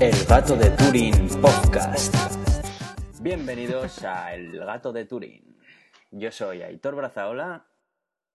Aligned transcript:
El 0.00 0.26
Gato 0.28 0.56
de 0.56 0.70
Turín 0.70 1.28
Podcast. 1.40 2.14
Bienvenidos 3.22 4.04
a 4.04 4.34
El 4.34 4.58
Gato 4.58 4.92
de 4.92 5.06
Turín. 5.06 5.56
Yo 6.10 6.30
soy 6.30 6.60
Aitor 6.60 6.96
Brazaola. 6.96 7.64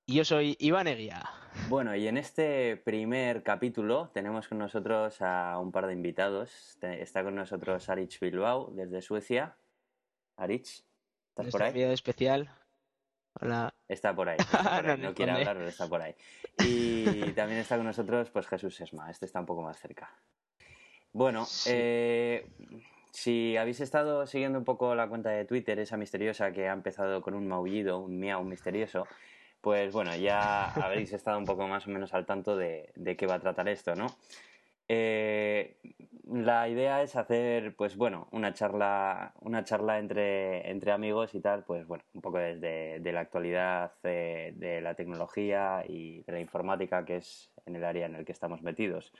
Y 0.08 0.16
yo 0.16 0.26
soy 0.26 0.58
Iván 0.60 0.88
Eguía. 0.88 1.24
Bueno, 1.68 1.96
y 1.96 2.08
en 2.08 2.18
este 2.18 2.76
primer 2.78 3.44
capítulo 3.44 4.10
tenemos 4.12 4.48
con 4.48 4.58
nosotros 4.58 5.22
a 5.22 5.60
un 5.60 5.72
par 5.72 5.86
de 5.86 5.94
invitados. 5.94 6.80
Está 6.82 7.24
con 7.24 7.36
nosotros 7.36 7.90
Arich 7.90 8.20
Bilbao 8.20 8.72
desde 8.74 9.04
Suecia. 9.04 9.56
Arich, 10.36 10.84
¿estás 11.36 11.52
por 11.52 11.62
ahí? 11.62 11.80
especial. 11.84 12.50
Hola. 13.42 13.74
Está 13.88 14.14
por 14.14 14.30
ahí. 14.30 14.38
no, 15.00 15.14
quiere 15.14 15.32
hablar, 15.32 15.58
pero 15.58 15.70
está 15.70 15.88
por 15.88 16.02
ahí. 16.02 16.14
Y 16.60 17.06
también 17.36 17.60
está 17.60 17.78
con 17.78 17.86
nosotros 17.86 18.30
pues 18.30 18.48
Jesús 18.48 18.80
Esma. 18.82 19.10
Este 19.10 19.26
está 19.26 19.40
un 19.40 19.46
poco 19.46 19.62
más 19.62 19.80
cerca. 19.80 20.12
Bueno, 21.12 21.48
eh, 21.66 22.48
si 23.12 23.58
habéis 23.58 23.80
estado 23.82 24.28
siguiendo 24.28 24.60
un 24.60 24.66
poco 24.66 24.94
la 24.94 25.08
cuenta 25.08 25.32
de 25.32 25.46
Twitter, 25.46 25.80
esa 25.80 25.98
misteriosa 25.98 26.52
que 26.52 26.70
ha 26.70 26.74
empezado 26.74 27.22
con 27.22 27.34
un 27.34 27.48
maullido, 27.48 27.98
un 28.00 28.20
miau 28.20 28.44
misterioso, 28.44 29.08
pues 29.60 29.92
bueno, 29.92 30.16
ya 30.16 30.66
habréis 30.86 31.12
estado 31.14 31.40
un 31.40 31.46
poco 31.46 31.68
más 31.68 31.88
o 31.88 31.90
menos 31.90 32.14
al 32.14 32.26
tanto 32.26 32.56
de, 32.56 32.92
qué 33.18 33.26
va 33.26 33.36
a 33.36 33.40
tratar 33.40 33.68
esto, 33.70 33.96
¿no? 33.96 34.08
Eh, 34.88 35.78
la 36.32 36.70
idea 36.70 37.02
es 37.02 37.16
hacer, 37.16 37.76
pues 37.76 37.96
bueno, 37.96 38.28
una 38.32 38.54
charla, 38.54 39.34
una 39.42 39.64
charla 39.64 40.00
entre, 40.00 40.70
entre 40.70 40.92
amigos 40.92 41.34
y 41.34 41.40
tal, 41.40 41.64
pues 41.64 41.88
bueno, 41.88 42.04
un 42.14 42.22
poco 42.22 42.38
desde 42.38 43.00
de 43.00 43.12
la 43.12 43.22
actualidad 43.22 43.94
eh, 44.04 44.54
de 44.56 44.82
la 44.82 44.94
tecnología 44.94 45.84
y 45.88 46.22
de 46.24 46.32
la 46.32 46.40
informática, 46.40 47.04
que 47.04 47.18
es 47.18 47.52
en 47.66 47.76
el 47.76 47.84
área 47.84 48.06
en 48.06 48.16
el 48.16 48.26
que 48.26 48.32
estamos 48.32 48.62
metidos. 48.62 49.12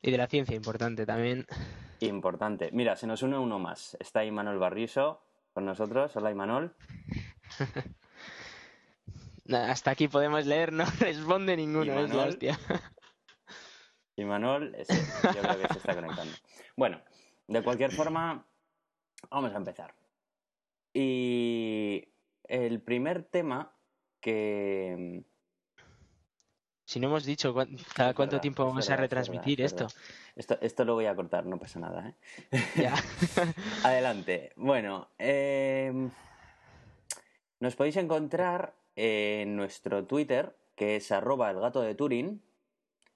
Y 0.00 0.10
de 0.10 0.18
la 0.18 0.26
ciencia, 0.26 0.56
importante 0.56 1.04
también. 1.04 1.46
Importante. 2.00 2.70
Mira, 2.72 2.96
se 2.96 3.06
nos 3.06 3.22
une 3.22 3.38
uno 3.38 3.58
más. 3.58 3.96
Está 4.00 4.24
Imanol 4.24 4.58
Barriso 4.58 5.20
con 5.52 5.64
nosotros. 5.64 6.16
Hola, 6.16 6.30
Imanol. 6.30 6.74
Hasta 9.52 9.90
aquí 9.90 10.08
podemos 10.08 10.46
leer, 10.46 10.72
no 10.72 10.84
responde 11.00 11.56
ninguno, 11.56 12.00
es 12.00 12.14
la 12.14 12.24
hostia. 12.24 12.58
Imanol, 14.16 14.76
yo 14.76 15.42
creo 15.42 15.58
que 15.58 15.68
se 15.68 15.78
está 15.78 15.94
conectando. 15.94 16.34
Bueno, 16.76 17.00
de 17.48 17.62
cualquier 17.62 17.92
forma, 17.92 18.46
vamos 19.30 19.52
a 19.52 19.56
empezar. 19.56 19.94
Y 20.92 22.08
el 22.44 22.80
primer 22.80 23.24
tema 23.24 23.74
que, 24.20 25.24
si 26.86 27.00
no 27.00 27.08
hemos 27.08 27.24
dicho 27.24 27.54
cada 27.94 28.12
cuánto 28.12 28.40
tiempo 28.40 28.64
vamos 28.64 28.90
a 28.90 28.96
retransmitir 28.96 29.62
esto. 29.62 29.86
esto. 30.36 30.58
Esto 30.60 30.84
lo 30.84 30.94
voy 30.94 31.06
a 31.06 31.16
cortar, 31.16 31.46
no 31.46 31.58
pasa 31.58 31.80
nada. 31.80 32.14
¿eh? 32.52 32.60
Ya. 32.76 32.94
Adelante. 33.84 34.52
Bueno, 34.56 35.08
em, 35.16 36.10
nos 37.58 37.74
podéis 37.74 37.96
encontrar 37.96 38.74
en 38.96 39.56
nuestro 39.56 40.04
Twitter, 40.04 40.54
que 40.76 40.96
es 40.96 41.10
arroba 41.10 41.50
el 41.50 41.60
gato 41.60 41.80
de 41.80 41.94
Turín. 41.94 42.42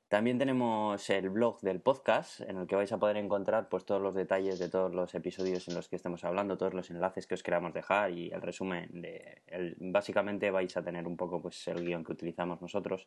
También 0.09 0.39
tenemos 0.39 1.11
el 1.11 1.29
blog 1.29 1.61
del 1.61 1.81
podcast, 1.81 2.41
en 2.41 2.57
el 2.57 2.67
que 2.67 2.77
vais 2.77 2.91
a 2.93 2.99
poder 2.99 3.19
encontrar 3.19 3.69
pues, 3.69 3.85
todos 3.85 4.01
los 4.01 4.15
detalles 4.15 4.59
de 4.59 4.71
todos 4.71 4.95
los 4.95 5.15
episodios 5.15 5.69
en 5.69 5.75
los 5.75 5.89
que 5.89 5.97
estemos 5.97 6.25
hablando, 6.25 6.57
todos 6.57 6.73
los 6.73 6.91
enlaces 6.91 7.27
que 7.27 7.35
os 7.35 7.43
queramos 7.43 7.75
dejar 7.75 8.11
y 8.13 8.31
el 8.31 8.41
resumen 8.41 8.89
de... 9.03 9.43
básicamente 9.79 10.51
vais 10.51 10.75
a 10.77 10.83
tener 10.83 11.07
un 11.07 11.17
poco 11.17 11.43
pues, 11.43 11.69
el 11.69 11.85
guion 11.85 12.05
que 12.05 12.13
utilizamos 12.13 12.63
nosotros 12.63 13.07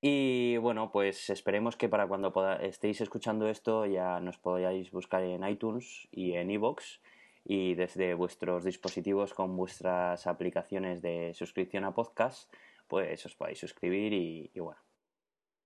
y 0.00 0.56
bueno, 0.58 0.92
pues 0.92 1.28
esperemos 1.30 1.76
que 1.76 1.88
para 1.88 2.06
cuando 2.06 2.32
estéis 2.60 3.00
escuchando 3.00 3.48
esto 3.48 3.84
ya 3.84 4.20
nos 4.20 4.38
podáis 4.38 4.92
buscar 4.92 5.24
en 5.24 5.46
iTunes 5.46 6.06
y 6.12 6.34
en 6.34 6.50
iVoox 6.52 7.00
y 7.44 7.74
desde 7.74 8.14
vuestros 8.14 8.64
dispositivos 8.64 9.34
con 9.34 9.56
vuestras 9.56 10.26
aplicaciones 10.28 11.02
de 11.02 11.34
suscripción 11.34 11.84
a 11.84 11.94
podcast, 11.94 12.52
pues 12.86 13.26
os 13.26 13.34
podáis 13.34 13.58
suscribir 13.58 14.12
y, 14.12 14.50
bueno. 14.60 14.87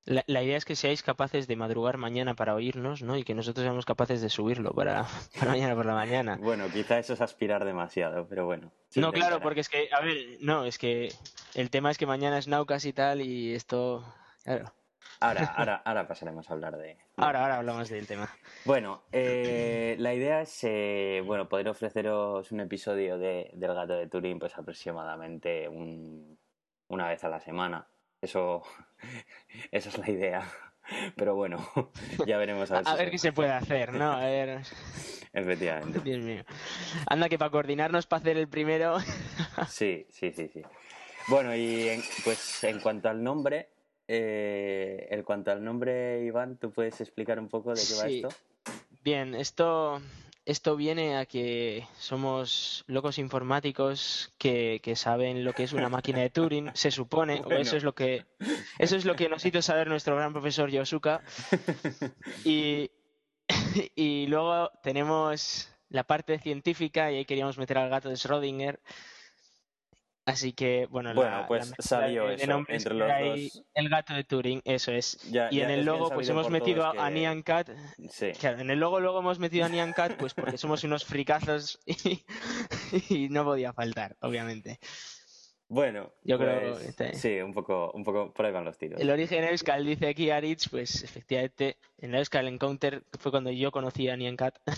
La, 0.05 0.43
idea 0.43 0.57
es 0.57 0.65
que 0.65 0.75
seáis 0.75 1.03
capaces 1.03 1.47
de 1.47 1.55
madrugar 1.55 1.97
mañana 1.97 2.35
para 2.35 2.55
oírnos, 2.55 3.03
¿no? 3.03 3.17
Y 3.17 3.23
que 3.23 3.35
nosotros 3.35 3.63
seamos 3.63 3.87
capaces 3.87 4.21
de 4.21 4.31
subirlo 4.31 4.73
para, 4.73 5.07
mañana 5.47 5.77
por 5.77 5.87
la 5.87 5.95
mañana. 5.95 6.39
Bueno, 6.41 6.69
quizá 6.73 6.99
eso 6.99 7.13
es 7.13 7.21
aspirar 7.21 7.65
demasiado, 7.65 8.27
pero 8.29 8.47
bueno. 8.47 8.73
No, 8.97 9.13
claro, 9.13 9.41
porque 9.41 9.61
es 9.61 9.69
que, 9.69 9.89
a 9.93 10.01
ver, 10.01 10.17
no, 10.41 10.65
es 10.65 10.79
que 10.79 11.13
el 11.55 11.71
tema 11.71 11.91
es 11.91 11.99
que 11.99 12.07
mañana 12.07 12.39
es 12.39 12.49
Naucas 12.49 12.85
y 12.85 12.93
tal 12.93 13.23
y 13.23 13.55
esto 13.55 14.05
Claro. 14.45 14.73
Ahora, 15.21 15.45
ahora, 15.57 15.83
ahora 15.85 16.09
pasaremos 16.09 16.51
a 16.51 16.55
hablar 16.55 16.77
de. 16.77 16.97
Ahora, 17.17 17.43
ahora 17.43 17.59
hablamos 17.59 17.89
del 17.89 18.07
tema. 18.07 18.29
Bueno, 18.65 19.03
eh, 19.13 19.97
la 19.99 20.15
idea 20.15 20.43
es 20.43 20.65
eh, 20.65 21.23
bueno 21.25 21.49
poder 21.49 21.69
ofreceros 21.69 22.51
un 22.51 22.61
episodio 22.61 23.19
de, 23.19 23.51
del 23.55 23.75
gato 23.75 23.95
de 23.95 24.09
Turín, 24.09 24.39
pues 24.39 24.57
aproximadamente 24.59 25.69
una 26.89 27.09
vez 27.09 27.23
a 27.25 27.29
la 27.29 27.41
semana. 27.41 27.87
Eso, 28.23 28.63
esa 29.71 29.89
es 29.91 29.99
la 29.99 30.11
idea. 30.11 30.51
Pero 31.17 31.35
bueno, 31.35 31.69
ya 32.27 32.39
veremos 32.39 32.71
a 32.71 32.79
ver. 32.79 32.89
a 32.89 32.95
ver 32.95 33.11
qué 33.11 33.19
se 33.19 33.33
puede 33.33 33.51
hacer, 33.51 33.93
¿no? 33.93 34.13
A 34.13 34.25
ver. 34.25 34.63
Efectivamente. 35.33 36.01
Dios 36.01 36.23
mío. 36.23 36.45
Anda 37.07 37.29
que 37.29 37.39
para 37.39 37.51
coordinarnos 37.51 38.07
para 38.07 38.21
hacer 38.21 38.37
el 38.37 38.49
primero. 38.49 38.99
sí, 39.69 40.07
sí, 40.11 40.33
sí, 40.33 40.49
sí. 40.49 40.63
Bueno, 41.29 41.55
y 41.55 42.03
pues 42.25 42.65
en 42.65 42.81
cuanto 42.81 43.09
al 43.09 43.23
nombre, 43.23 43.69
eh, 44.09 45.09
en 45.11 45.23
cuanto 45.23 45.51
al 45.51 45.65
nombre, 45.65 46.23
Iván, 46.25 46.59
¿tú 46.59 46.71
puedes 46.71 47.01
explicar 47.01 47.39
un 47.39 47.49
poco 47.49 47.75
de 47.75 47.81
qué 47.81 47.95
va 47.95 48.09
esto? 48.09 48.29
Bien, 49.03 49.35
esto, 49.35 50.01
esto 50.45 50.77
viene 50.77 51.17
a 51.17 51.27
que 51.27 51.87
somos 51.99 52.85
locos 52.87 53.19
informáticos 53.19 54.33
que, 54.39 54.81
saben 54.97 55.45
lo 55.45 55.53
que 55.53 55.65
es 55.65 55.73
una 55.73 55.89
máquina 55.89 56.21
de 56.21 56.31
Turing, 56.31 56.71
se 56.75 56.91
supone, 56.91 57.43
o 57.45 57.53
eso 57.53 57.77
es 57.77 57.85
lo 57.85 57.95
que 57.95 58.27
eso 58.79 58.97
es 58.97 59.05
lo 59.05 59.15
que 59.15 59.29
nos 59.29 59.45
hizo 59.45 59.63
saber 59.63 59.89
nuestro 59.89 60.17
gran 60.17 60.33
profesor 60.33 60.71
Yosuka. 60.71 61.23
Y, 62.45 62.91
y 63.95 64.27
luego 64.27 64.71
tenemos 64.83 65.69
la 65.89 66.05
parte 66.05 66.39
científica 66.39 67.13
y 67.13 67.17
ahí 67.17 67.25
queríamos 67.25 67.59
meter 67.59 67.79
al 67.79 67.91
gato 67.91 68.09
de 68.09 68.17
Schrödinger 68.17 68.81
Así 70.25 70.53
que, 70.53 70.87
bueno, 70.87 71.13
bueno 71.15 71.47
pues 71.49 71.75
salió 71.81 72.31
eso, 72.31 72.65
entre 72.69 72.95
los 72.95 73.09
dos. 73.09 73.65
El 73.75 73.89
gato 73.89 74.15
de 74.15 74.23
Turing, 74.23 74.63
eso 74.65 74.93
es. 74.93 75.19
y 75.51 75.61
en 75.61 75.71
el 75.71 75.85
logo, 75.85 76.11
pues 76.11 76.29
hemos 76.29 76.49
metido 76.49 76.87
a 76.87 77.11
Nyan 77.11 77.43
Cat. 77.43 77.71
Sí. 78.09 78.31
en 78.43 78.71
el 78.71 78.79
logo 78.79 79.01
luego 79.01 79.19
hemos 79.19 79.41
metido 79.41 79.65
a 79.65 79.69
Nyan 79.69 79.93
Cat, 79.93 80.15
pues 80.17 80.35
porque 80.35 80.59
somos 80.59 80.85
unos 80.85 81.05
fricazos 81.05 81.81
y, 83.09 83.29
no 83.31 83.45
podía 83.45 83.73
faltar, 83.73 84.17
obviamente. 84.21 84.79
Bueno, 85.67 86.13
yo 86.23 86.39
creo 86.39 86.73
pues, 86.75 86.85
este 86.85 87.15
sí, 87.15 87.41
un 87.41 87.55
poco, 87.55 87.91
un 87.93 88.05
poco 88.05 88.33
por 88.33 88.45
ahí 88.45 88.53
van 88.53 88.67
los 88.67 88.77
tiros. 88.77 89.01
El 89.01 89.11
origen 89.11 89.43
Euskal, 89.43 89.87
dice 89.87 90.07
aquí 90.07 90.31
Aritz, 90.31 90.69
pues 90.69 91.03
efectivamente, 91.03 91.79
en 91.99 92.15
Euskal 92.15 92.47
Encounter 92.47 93.03
fue 93.19 93.33
cuando 93.33 93.51
yo 93.51 93.73
conocí 93.73 94.09
a 94.09 94.17
Nyan 94.17 94.37
Cat. 94.37 94.59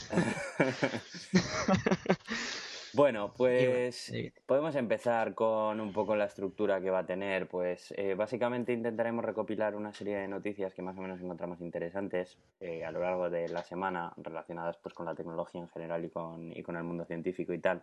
Bueno, 2.95 3.33
pues 3.37 4.13
podemos 4.47 4.77
empezar 4.77 5.35
con 5.35 5.81
un 5.81 5.93
poco 5.93 6.15
la 6.15 6.27
estructura 6.27 6.81
que 6.81 6.91
va 6.91 7.01
a 7.01 7.07
tener. 7.07 7.49
Pues 7.49 7.93
eh, 7.97 8.15
básicamente 8.15 8.73
intentaremos 8.73 9.25
recopilar 9.25 9.75
una 9.75 9.93
serie 9.93 10.17
de 10.17 10.29
noticias 10.29 10.75
que 10.75 10.83
más 10.83 10.97
o 10.97 11.01
menos 11.01 11.21
encontramos 11.21 11.61
interesantes 11.61 12.39
eh, 12.61 12.85
a 12.85 12.93
lo 12.93 13.01
largo 13.01 13.31
de 13.31 13.49
la 13.49 13.65
semana 13.65 14.13
relacionadas 14.17 14.77
pues 14.77 14.95
con 14.95 15.07
la 15.07 15.15
tecnología 15.17 15.61
en 15.61 15.69
general 15.69 16.05
y 16.05 16.11
con, 16.11 16.57
y 16.57 16.63
con 16.63 16.77
el 16.77 16.85
mundo 16.85 17.05
científico 17.05 17.53
y 17.53 17.59
tal. 17.59 17.83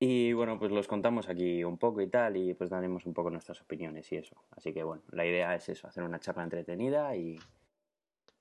Y 0.00 0.32
bueno, 0.32 0.58
pues 0.58 0.72
los 0.72 0.88
contamos 0.88 1.28
aquí 1.28 1.62
un 1.62 1.76
poco 1.76 2.00
y 2.00 2.08
tal 2.08 2.36
y 2.38 2.54
pues 2.54 2.70
daremos 2.70 3.04
un 3.04 3.12
poco 3.12 3.28
nuestras 3.30 3.60
opiniones 3.60 4.10
y 4.10 4.16
eso. 4.16 4.36
Así 4.56 4.72
que 4.72 4.82
bueno, 4.82 5.02
la 5.10 5.26
idea 5.26 5.54
es 5.54 5.68
eso, 5.68 5.86
hacer 5.86 6.02
una 6.02 6.18
charla 6.18 6.44
entretenida 6.44 7.14
y, 7.14 7.38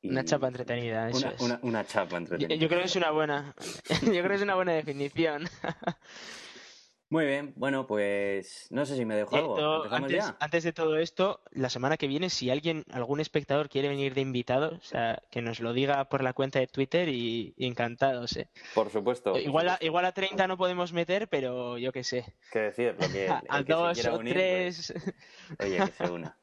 una 0.03 0.23
chapa 0.25 0.47
entretenida, 0.47 1.09
eso 1.09 1.19
una, 1.19 1.55
es. 1.55 1.63
Una, 1.63 1.85
chapa 1.85 2.17
entretenida. 2.17 2.55
Yo, 2.55 2.67
creo 2.67 2.81
que 2.81 2.85
es 2.87 2.95
una 2.95 3.11
buena, 3.11 3.55
yo 4.01 4.11
creo 4.11 4.29
que 4.29 4.35
es 4.35 4.41
una 4.41 4.55
buena 4.55 4.73
definición. 4.73 5.47
Muy 7.13 7.25
bien, 7.25 7.53
bueno, 7.55 7.85
pues 7.85 8.65
no 8.71 8.87
sé 8.87 8.95
si 8.95 9.05
me 9.05 9.15
dejo 9.15 9.35
algo. 9.35 9.83
Antes, 9.91 10.33
antes, 10.39 10.63
de 10.63 10.73
todo 10.73 10.97
esto, 10.97 11.41
la 11.51 11.69
semana 11.69 11.95
que 11.95 12.07
viene, 12.07 12.31
si 12.31 12.49
alguien, 12.49 12.85
algún 12.91 13.19
espectador 13.19 13.69
quiere 13.69 13.87
venir 13.87 14.15
de 14.15 14.21
invitado, 14.21 14.77
o 14.77 14.81
sea, 14.81 15.21
que 15.29 15.43
nos 15.43 15.59
lo 15.59 15.73
diga 15.73 16.09
por 16.09 16.23
la 16.23 16.33
cuenta 16.33 16.57
de 16.57 16.65
Twitter 16.65 17.09
y, 17.09 17.53
encantados, 17.59 18.35
¿eh? 18.37 18.49
Por 18.73 18.89
supuesto. 18.89 19.37
Igual, 19.37 19.69
a, 19.69 19.77
igual 19.81 20.05
a 20.05 20.11
30 20.11 20.47
no 20.47 20.57
podemos 20.57 20.91
meter, 20.91 21.27
pero 21.27 21.77
yo 21.77 21.91
qué 21.91 22.03
sé. 22.03 22.33
¿Qué 22.51 22.59
decir? 22.59 22.95
Lo 22.99 23.07
que, 23.07 23.29
a, 23.47 23.61
dos 23.61 24.03
o 24.07 24.15
pues, 24.15 24.29
tres. 24.33 24.93
oye, 25.59 25.77
que 25.77 25.91
se 25.91 26.11
una. 26.11 26.35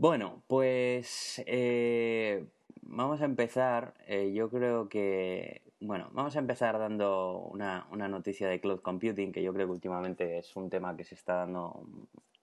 Bueno, 0.00 0.42
pues 0.46 1.42
eh, 1.44 2.46
vamos 2.80 3.20
a 3.20 3.26
empezar. 3.26 3.92
Eh, 4.06 4.32
yo 4.32 4.48
creo 4.48 4.88
que, 4.88 5.60
bueno, 5.78 6.08
vamos 6.12 6.34
a 6.36 6.38
empezar 6.38 6.78
dando 6.78 7.36
una, 7.52 7.86
una, 7.90 8.08
noticia 8.08 8.48
de 8.48 8.62
cloud 8.62 8.80
computing, 8.80 9.30
que 9.30 9.42
yo 9.42 9.52
creo 9.52 9.66
que 9.66 9.72
últimamente 9.72 10.38
es 10.38 10.56
un 10.56 10.70
tema 10.70 10.96
que 10.96 11.04
se 11.04 11.14
está 11.14 11.34
dando 11.34 11.84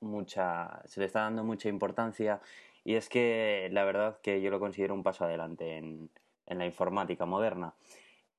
mucha, 0.01 0.83
se 0.85 0.99
le 0.99 1.07
está 1.07 1.21
dando 1.21 1.43
mucha 1.43 1.67
importancia 1.67 2.41
y 2.83 2.93
es 2.93 3.09
que 3.09 3.69
la 3.71 3.85
verdad 3.85 4.19
que 4.21 4.39
yo 4.39 4.51
lo 4.51 4.59
considero 4.59 4.93
un 4.93 5.01
paso 5.01 5.25
adelante 5.25 5.77
en, 5.77 6.11
en 6.45 6.59
la 6.59 6.67
informática 6.67 7.25
moderna. 7.25 7.73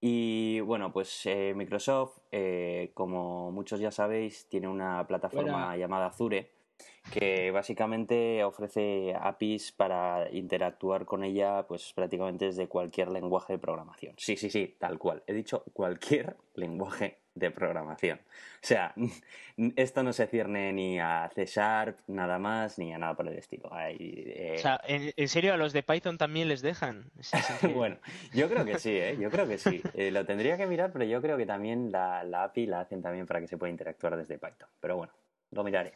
Y 0.00 0.60
bueno, 0.60 0.92
pues 0.92 1.26
eh, 1.26 1.54
Microsoft, 1.56 2.20
como 2.94 3.50
muchos 3.50 3.80
ya 3.80 3.90
sabéis, 3.90 4.48
tiene 4.48 4.68
una 4.68 5.04
plataforma 5.08 5.76
llamada 5.76 6.06
Azure 6.06 6.57
que 7.12 7.50
básicamente 7.50 8.44
ofrece 8.44 9.14
APIs 9.18 9.72
para 9.72 10.28
interactuar 10.32 11.04
con 11.04 11.24
ella 11.24 11.66
pues 11.66 11.92
prácticamente 11.94 12.46
desde 12.46 12.68
cualquier 12.68 13.10
lenguaje 13.10 13.54
de 13.54 13.58
programación. 13.58 14.14
Sí, 14.18 14.36
sí, 14.36 14.50
sí, 14.50 14.76
tal 14.78 14.98
cual. 14.98 15.22
He 15.26 15.32
dicho 15.32 15.64
cualquier 15.72 16.36
lenguaje 16.54 17.18
de 17.34 17.50
programación. 17.50 18.18
O 18.18 18.66
sea, 18.66 18.94
esto 19.76 20.02
no 20.02 20.12
se 20.12 20.26
cierne 20.26 20.72
ni 20.72 20.98
a 20.98 21.30
C 21.34 21.46
Sharp, 21.46 21.98
nada 22.08 22.38
más, 22.38 22.78
ni 22.78 22.92
a 22.92 22.98
nada 22.98 23.14
por 23.14 23.28
el 23.28 23.38
estilo. 23.38 23.70
Eh, 23.88 24.56
o 24.56 24.60
sea, 24.60 24.80
¿en, 24.86 25.28
serio 25.28 25.54
a 25.54 25.56
los 25.56 25.72
de 25.72 25.82
Python 25.82 26.18
también 26.18 26.48
les 26.48 26.62
dejan? 26.62 27.10
bueno, 27.74 27.98
yo 28.34 28.48
creo 28.48 28.64
que 28.64 28.78
sí, 28.78 28.90
¿eh? 28.90 29.16
Yo 29.18 29.30
creo 29.30 29.46
que 29.46 29.58
sí. 29.58 29.80
Eh, 29.94 30.10
lo 30.10 30.26
tendría 30.26 30.56
que 30.56 30.66
mirar, 30.66 30.92
pero 30.92 31.04
yo 31.04 31.22
creo 31.22 31.36
que 31.36 31.46
también 31.46 31.92
la, 31.92 32.24
la 32.24 32.44
API 32.44 32.66
la 32.66 32.80
hacen 32.80 33.02
también 33.02 33.26
para 33.26 33.40
que 33.40 33.46
se 33.46 33.56
pueda 33.56 33.70
interactuar 33.70 34.16
desde 34.16 34.38
Python. 34.38 34.68
Pero 34.80 34.96
bueno, 34.96 35.12
lo 35.52 35.64
miraré. 35.64 35.94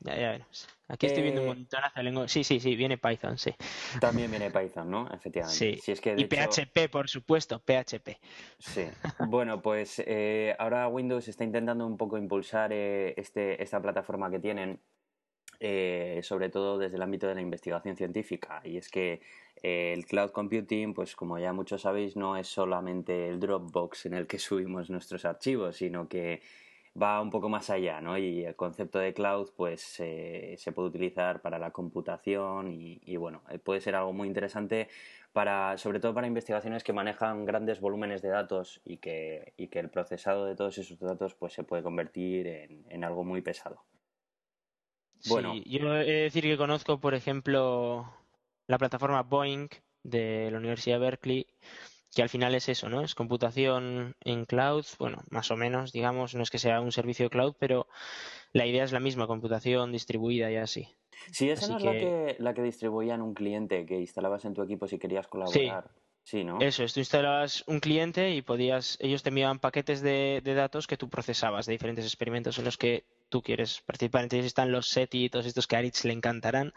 Ya, 0.00 0.16
ya. 0.16 0.46
Aquí 0.88 1.06
estoy 1.06 1.22
viendo 1.22 1.40
un 1.40 1.46
eh, 1.46 1.54
montón 1.54 1.80
de 1.96 2.02
lenguaje. 2.02 2.28
Sí, 2.28 2.44
sí, 2.44 2.60
sí, 2.60 2.76
viene 2.76 2.98
Python, 2.98 3.38
sí. 3.38 3.54
También 4.00 4.30
viene 4.30 4.50
Python, 4.50 4.90
¿no? 4.90 5.08
Efectivamente. 5.12 5.80
Sí. 5.80 5.92
y 6.16 6.24
PHP, 6.26 6.90
por 6.90 7.08
supuesto, 7.08 7.58
PHP. 7.58 8.18
Sí. 8.58 8.84
bueno, 9.28 9.62
pues 9.62 10.02
eh, 10.04 10.54
ahora 10.58 10.88
Windows 10.88 11.26
está 11.28 11.44
intentando 11.44 11.86
un 11.86 11.96
poco 11.96 12.18
impulsar 12.18 12.72
eh, 12.72 13.14
este, 13.16 13.62
esta 13.62 13.80
plataforma 13.80 14.30
que 14.30 14.40
tienen, 14.40 14.80
sobre 16.22 16.50
todo 16.50 16.76
desde 16.76 16.96
el 16.96 17.02
ámbito 17.02 17.26
de 17.26 17.36
la 17.36 17.40
investigación 17.40 17.96
científica. 17.96 18.60
Y 18.64 18.76
es 18.76 18.90
que 18.90 19.22
el 19.62 20.04
cloud 20.04 20.32
computing, 20.32 20.92
pues 20.92 21.16
como 21.16 21.38
ya 21.38 21.54
muchos 21.54 21.80
sabéis, 21.82 22.14
no 22.16 22.36
es 22.36 22.48
solamente 22.48 23.28
el 23.30 23.40
Dropbox 23.40 24.04
en 24.06 24.14
el 24.14 24.26
que 24.26 24.38
subimos 24.38 24.90
nuestros 24.90 25.24
archivos, 25.24 25.76
sino 25.76 26.08
que 26.08 26.42
va 27.00 27.20
un 27.20 27.30
poco 27.30 27.48
más 27.48 27.70
allá, 27.70 28.00
¿no? 28.00 28.16
Y 28.16 28.44
el 28.44 28.54
concepto 28.54 28.98
de 28.98 29.14
cloud, 29.14 29.50
pues 29.56 29.82
se 29.82 30.72
puede 30.74 30.88
utilizar 30.88 31.40
para 31.42 31.58
la 31.58 31.70
computación 31.70 32.72
y, 32.72 33.16
bueno, 33.16 33.42
eh, 33.50 33.58
puede 33.58 33.80
ser 33.80 33.96
algo 33.96 34.12
muy 34.12 34.28
interesante 34.28 34.88
para, 35.32 35.76
sobre 35.78 35.98
todo 35.98 36.14
para 36.14 36.28
investigaciones 36.28 36.84
que 36.84 36.92
manejan 36.92 37.44
grandes 37.44 37.80
volúmenes 37.80 38.22
de 38.22 38.28
datos 38.28 38.80
y 38.84 38.98
que, 38.98 39.52
y 39.56 39.66
que 39.68 39.80
el 39.80 39.90
procesado 39.90 40.46
de 40.46 40.54
todos 40.54 40.78
esos 40.78 40.98
datos, 41.00 41.34
pues 41.34 41.52
se 41.52 41.64
puede 41.64 41.82
convertir 41.82 42.46
en, 42.46 43.04
algo 43.04 43.24
muy 43.24 43.42
pesado. 43.42 43.82
Bueno. 45.28 45.54
Sí, 45.54 45.64
yo 45.66 45.96
he 45.96 46.04
de 46.04 46.20
decir 46.22 46.44
que 46.44 46.56
conozco, 46.56 47.00
por 47.00 47.14
ejemplo, 47.14 48.12
la 48.68 48.78
plataforma 48.78 49.22
Boeing 49.22 49.68
de 50.04 50.50
la 50.52 50.58
Universidad 50.58 51.00
de 51.00 51.04
Berkeley 51.04 51.46
que 52.14 52.22
al 52.22 52.28
final 52.28 52.54
es 52.54 52.68
eso, 52.68 52.88
¿no? 52.88 53.02
Es 53.02 53.14
computación 53.14 54.16
en 54.20 54.44
cloud, 54.44 54.84
bueno, 54.98 55.22
más 55.30 55.50
o 55.50 55.56
menos, 55.56 55.92
digamos, 55.92 56.34
no 56.34 56.42
es 56.42 56.50
que 56.50 56.58
sea 56.58 56.80
un 56.80 56.92
servicio 56.92 57.26
de 57.26 57.30
cloud, 57.30 57.54
pero 57.58 57.86
la 58.52 58.66
idea 58.66 58.84
es 58.84 58.92
la 58.92 59.00
misma, 59.00 59.26
computación 59.26 59.92
distribuida 59.92 60.50
y 60.50 60.56
así. 60.56 60.88
Sí, 61.30 61.50
esa 61.50 61.68
no 61.68 61.78
es 61.78 61.84
la, 61.84 61.92
que, 61.92 62.36
la 62.38 62.54
que 62.54 62.62
distribuían 62.62 63.22
un 63.22 63.34
cliente 63.34 63.86
que 63.86 63.98
instalabas 63.98 64.44
en 64.44 64.54
tu 64.54 64.62
equipo 64.62 64.86
si 64.86 64.98
querías 64.98 65.26
colaborar. 65.26 65.90
Sí. 66.22 66.42
¿no? 66.42 66.58
Eso 66.60 66.84
es, 66.84 66.94
tú 66.94 67.00
instalabas 67.00 67.64
un 67.66 67.80
cliente 67.80 68.30
y 68.30 68.40
podías, 68.40 68.96
ellos 69.00 69.22
te 69.22 69.28
enviaban 69.28 69.58
paquetes 69.58 70.00
de, 70.00 70.40
datos 70.42 70.86
que 70.86 70.96
tú 70.96 71.10
procesabas 71.10 71.66
de 71.66 71.72
diferentes 71.72 72.06
experimentos 72.06 72.58
en 72.58 72.64
los 72.64 72.78
que 72.78 73.04
tú 73.28 73.42
quieres 73.42 73.82
participar. 73.82 74.22
Entonces 74.22 74.46
están 74.46 74.72
los 74.72 74.88
SETI 74.88 75.24
y 75.24 75.28
todos 75.28 75.44
estos 75.44 75.66
que 75.66 75.76
a 75.76 75.80
Aritz 75.80 76.04
le 76.04 76.14
encantarán, 76.14 76.72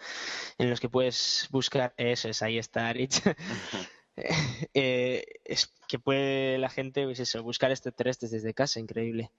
en 0.58 0.70
los 0.70 0.82
que 0.82 0.90
puedes 0.90 1.48
buscar, 1.50 1.94
eso 1.96 2.28
es, 2.28 2.42
ahí 2.42 2.58
está 2.58 2.90
Aritz. 2.90 3.22
Eh, 4.74 5.24
es 5.46 5.74
que 5.88 6.00
puede 6.00 6.58
la 6.58 6.70
gente 6.70 7.06
pues 7.06 7.20
eso, 7.20 7.42
buscar 7.44 7.72
extraterrestres 7.72 8.32
desde 8.32 8.54
casa, 8.54 8.80
increíble. 8.80 9.32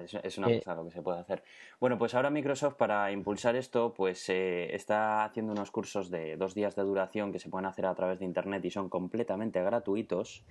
Es, 0.00 0.38
una 0.38 0.48
cosa 0.48 0.74
lo 0.74 0.84
que 0.84 0.90
se 0.90 1.02
puede 1.02 1.20
hacer. 1.20 1.42
Bueno, 1.78 1.98
pues 1.98 2.14
ahora 2.14 2.30
Microsoft 2.30 2.74
para 2.74 3.12
impulsar 3.12 3.56
esto, 3.56 3.92
pues 3.92 4.28
eh, 4.28 4.74
está 4.74 5.24
haciendo 5.24 5.52
unos 5.52 5.70
cursos 5.70 6.10
de 6.10 6.36
dos 6.36 6.54
días 6.54 6.74
de 6.76 6.82
duración 6.82 7.30
que 7.32 7.38
se 7.38 7.50
pueden 7.50 7.66
hacer 7.66 7.86
a 7.86 7.94
través 7.94 8.18
de 8.18 8.24
internet 8.24 8.64
y 8.64 8.70
son 8.70 8.88
completamente 8.88 9.62
gratuitos, 9.62 10.44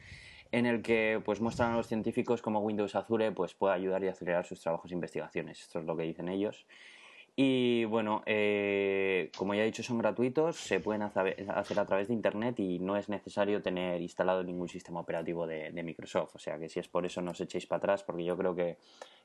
en 0.52 0.66
el 0.66 0.82
que 0.82 1.22
pues 1.26 1.42
muestran 1.42 1.74
a 1.74 1.78
los 1.78 1.88
científicos 1.88 2.42
cómo 2.42 2.60
Windows 2.60 2.96
Azure 2.96 3.32
pues 3.32 3.56
puede 3.56 3.74
ayudar 3.74 4.04
y 4.04 4.10
acelerar 4.10 4.46
sus 4.46 4.62
trabajos 4.62 4.92
e 4.92 4.96
investigaciones. 4.96 5.62
Esto 5.62 5.80
es 5.80 5.86
lo 5.86 5.98
que 5.98 6.04
dicen 6.04 6.30
ellos. 6.30 6.68
Y 7.36 7.86
bueno, 7.86 8.24
eh, 8.26 9.32
como 9.38 9.54
ya 9.54 9.64
he 9.64 9.66
dicho, 9.66 9.84
son 9.84 9.98
gratuitos, 9.98 10.58
se 10.58 10.80
pueden 10.82 11.02
hacer 11.02 11.46
a 11.48 11.86
través 11.86 12.10
de 12.10 12.14
Internet 12.14 12.60
y 12.60 12.80
no 12.80 12.98
es 12.98 13.08
necesario 13.08 13.62
tener 13.62 14.02
instalado 14.02 14.44
ningún 14.44 14.68
sistema 14.68 15.00
operativo 15.00 15.48
de, 15.48 15.72
Microsoft. 15.72 16.36
O 16.36 16.40
sea 16.40 16.60
que 16.60 16.68
si 16.68 16.80
es 16.80 16.90
por 16.90 17.06
eso 17.06 17.22
no 17.22 17.32
os 17.32 17.40
echéis 17.40 17.66
para 17.66 17.78
atrás, 17.78 18.04
porque 18.04 18.26
yo 18.26 18.38
creo 18.38 18.54
que 18.54 18.78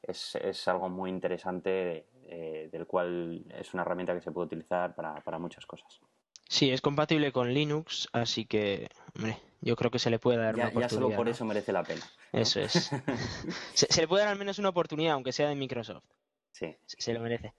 es, 0.03 0.37
es 0.37 0.69
algo 0.69 0.88
muy 0.88 1.11
interesante 1.11 2.06
eh, 2.29 2.69
del 2.70 2.87
cual 2.87 3.44
es 3.58 3.75
una 3.75 3.82
herramienta 3.82 4.14
que 4.14 4.20
se 4.20 4.31
puede 4.31 4.47
utilizar 4.47 4.94
para, 4.94 5.17
para 5.17 5.38
muchas 5.38 5.67
cosas. 5.67 6.00
Sí, 6.49 6.70
es 6.70 6.81
compatible 6.81 7.32
con 7.32 7.52
Linux, 7.52 8.09
así 8.12 8.47
que 8.47 8.88
hombre, 9.17 9.37
yo 9.61 9.75
creo 9.75 9.91
que 9.91 9.99
se 9.99 10.11
le 10.11 10.20
puede 10.20 10.38
dar 10.38 10.55
una 10.55 10.69
oportunidad. 10.69 10.91
Ya 10.91 10.94
solo 10.94 11.11
por 11.17 11.29
eso 11.29 11.44
merece 11.44 11.73
la 11.73 11.82
pena. 11.82 12.02
Eso 12.32 12.61
es. 12.61 12.73
se, 13.75 13.87
se, 13.93 14.00
le 14.00 14.06
puede 14.06 14.23
dar 14.23 14.32
al 14.32 14.38
menos 14.38 14.61
una 14.61 14.69
oportunidad, 14.69 15.14
aunque 15.14 15.32
sea 15.32 15.49
de 15.49 15.56
Microsoft. 15.56 16.05
Sí. 16.52 16.76
Se 16.87 17.12
lo 17.12 17.20
merece. 17.20 17.52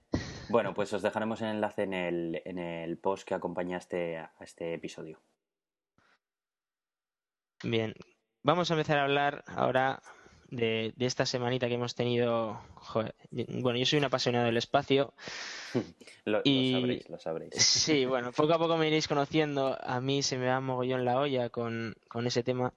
Bueno, 0.50 0.74
pues 0.74 0.92
os 0.92 1.02
dejaremos 1.02 1.40
el 1.42 1.48
enlace 1.48 1.82
en 1.82 1.94
el, 1.94 2.42
en 2.44 2.58
el 2.58 2.98
post 2.98 3.26
que 3.26 3.34
acompañaste 3.34 4.18
a 4.18 4.32
este 4.40 4.74
episodio. 4.74 5.20
Bien, 7.62 7.94
vamos 8.42 8.70
a 8.70 8.74
empezar 8.74 8.98
a 8.98 9.04
hablar 9.04 9.44
ahora 9.46 10.00
de, 10.50 10.94
esta 10.98 11.26
semanita 11.26 11.68
que 11.68 11.74
hemos 11.74 11.94
tenido. 11.94 12.60
bueno, 13.30 13.78
yo 13.78 13.86
soy 13.86 13.98
un 13.98 14.04
apasionado 14.04 14.46
del 14.46 14.56
espacio. 14.56 15.12
lo, 16.24 16.38
sabréis, 16.38 17.08
lo 17.08 17.18
sabréis. 17.18 17.54
Sí, 17.56 18.06
bueno, 18.06 18.32
poco 18.32 18.54
a 18.54 18.58
poco 18.58 18.76
me 18.76 18.86
iréis 18.86 19.08
conociendo. 19.08 19.76
A 19.82 20.00
mí 20.00 20.22
se 20.22 20.38
me 20.38 20.46
va 20.46 20.60
mogollón 20.60 21.04
la 21.04 21.18
olla 21.18 21.50
con, 21.50 21.94
con 22.08 22.26
ese 22.26 22.42
tema. 22.42 22.72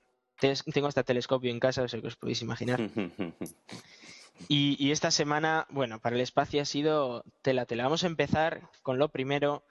Tengo 0.74 0.88
hasta 0.88 1.04
telescopio 1.04 1.52
en 1.52 1.60
casa, 1.60 1.84
o 1.84 1.88
sea 1.88 2.02
que 2.02 2.08
os 2.08 2.16
podéis 2.16 2.42
imaginar. 2.42 2.80
Y, 4.48 4.92
esta 4.92 5.12
semana, 5.12 5.68
bueno, 5.70 6.00
para 6.00 6.16
el 6.16 6.22
espacio 6.22 6.62
ha 6.62 6.66
sido 6.66 7.24
tela 7.42 7.66
tela. 7.66 7.84
Vamos 7.84 8.04
a 8.04 8.08
empezar 8.08 8.70
con 8.82 9.00
lo 9.00 9.10
primero. 9.10 9.64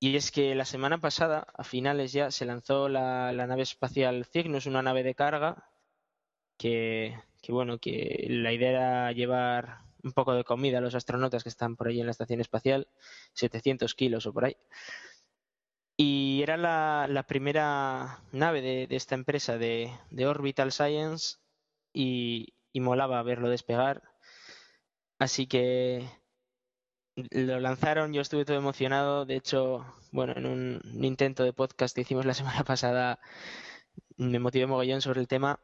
Y 0.00 0.16
es 0.16 0.30
que 0.30 0.54
la 0.54 0.64
semana 0.64 0.98
pasada, 0.98 1.46
a 1.54 1.64
finales 1.64 2.12
ya, 2.12 2.30
se 2.30 2.44
lanzó 2.44 2.88
la, 2.88 3.32
nave 3.32 3.62
espacial 3.62 4.26
Cygnus, 4.26 4.66
una 4.66 4.82
nave 4.82 5.02
de 5.02 5.14
carga, 5.14 5.70
que, 6.58 7.16
bueno, 7.48 7.78
que 7.78 8.26
la 8.28 8.52
idea 8.52 8.70
era 8.70 9.12
llevar 9.12 9.80
un 10.02 10.12
poco 10.12 10.34
de 10.34 10.44
comida 10.44 10.78
a 10.78 10.80
los 10.80 10.94
astronautas 10.94 11.42
que 11.42 11.48
están 11.48 11.76
por 11.76 11.88
ahí 11.88 12.00
en 12.00 12.06
la 12.06 12.12
estación 12.12 12.40
espacial, 12.40 12.88
700 13.34 13.94
kilos 13.94 14.26
o 14.26 14.32
por 14.32 14.44
ahí. 14.44 14.56
Y 15.96 16.42
era 16.42 16.56
la, 16.56 17.24
primera 17.26 18.22
nave 18.32 18.60
de, 18.60 18.86
esta 18.90 19.14
empresa 19.14 19.58
de, 19.58 19.90
de 20.10 20.26
Orbital 20.26 20.72
Science 20.72 21.38
y, 21.92 22.53
y 22.74 22.80
molaba 22.80 23.22
verlo 23.22 23.48
despegar. 23.48 24.02
Así 25.18 25.46
que 25.46 26.06
lo 27.14 27.60
lanzaron, 27.60 28.12
yo 28.12 28.20
estuve 28.20 28.44
todo 28.44 28.56
emocionado. 28.56 29.24
De 29.24 29.36
hecho, 29.36 29.86
bueno, 30.10 30.34
en 30.36 30.44
un, 30.44 31.04
intento 31.04 31.44
de 31.44 31.52
podcast 31.52 31.94
que 31.94 32.02
hicimos 32.02 32.26
la 32.26 32.34
semana 32.34 32.64
pasada, 32.64 33.20
me 34.16 34.40
motivé 34.40 34.66
mogollón 34.66 35.00
sobre 35.00 35.20
el 35.20 35.28
tema. 35.28 35.60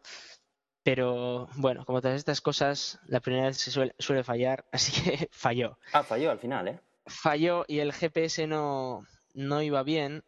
Pero 0.85 1.49
bueno, 1.57 1.85
como 1.85 2.01
todas 2.01 2.17
estas 2.17 2.41
cosas, 2.41 3.01
la 3.07 3.21
primera 3.21 3.49
vez 3.49 3.59
se 3.59 3.73
suele, 3.73 3.95
suele 3.99 4.25
fallar, 4.25 4.65
así 4.73 4.93
que 5.03 5.29
falló. 5.33 5.79
Ah, 5.93 6.05
falló 6.05 6.31
al 6.31 6.39
final, 6.39 6.69
¿eh? 6.69 6.81
Falló 7.07 7.65
y 7.67 7.81
el 7.81 7.93
GPS 7.93 8.47
no, 8.47 9.05
no 9.35 9.63
iba 9.63 9.83
bien. 9.83 10.23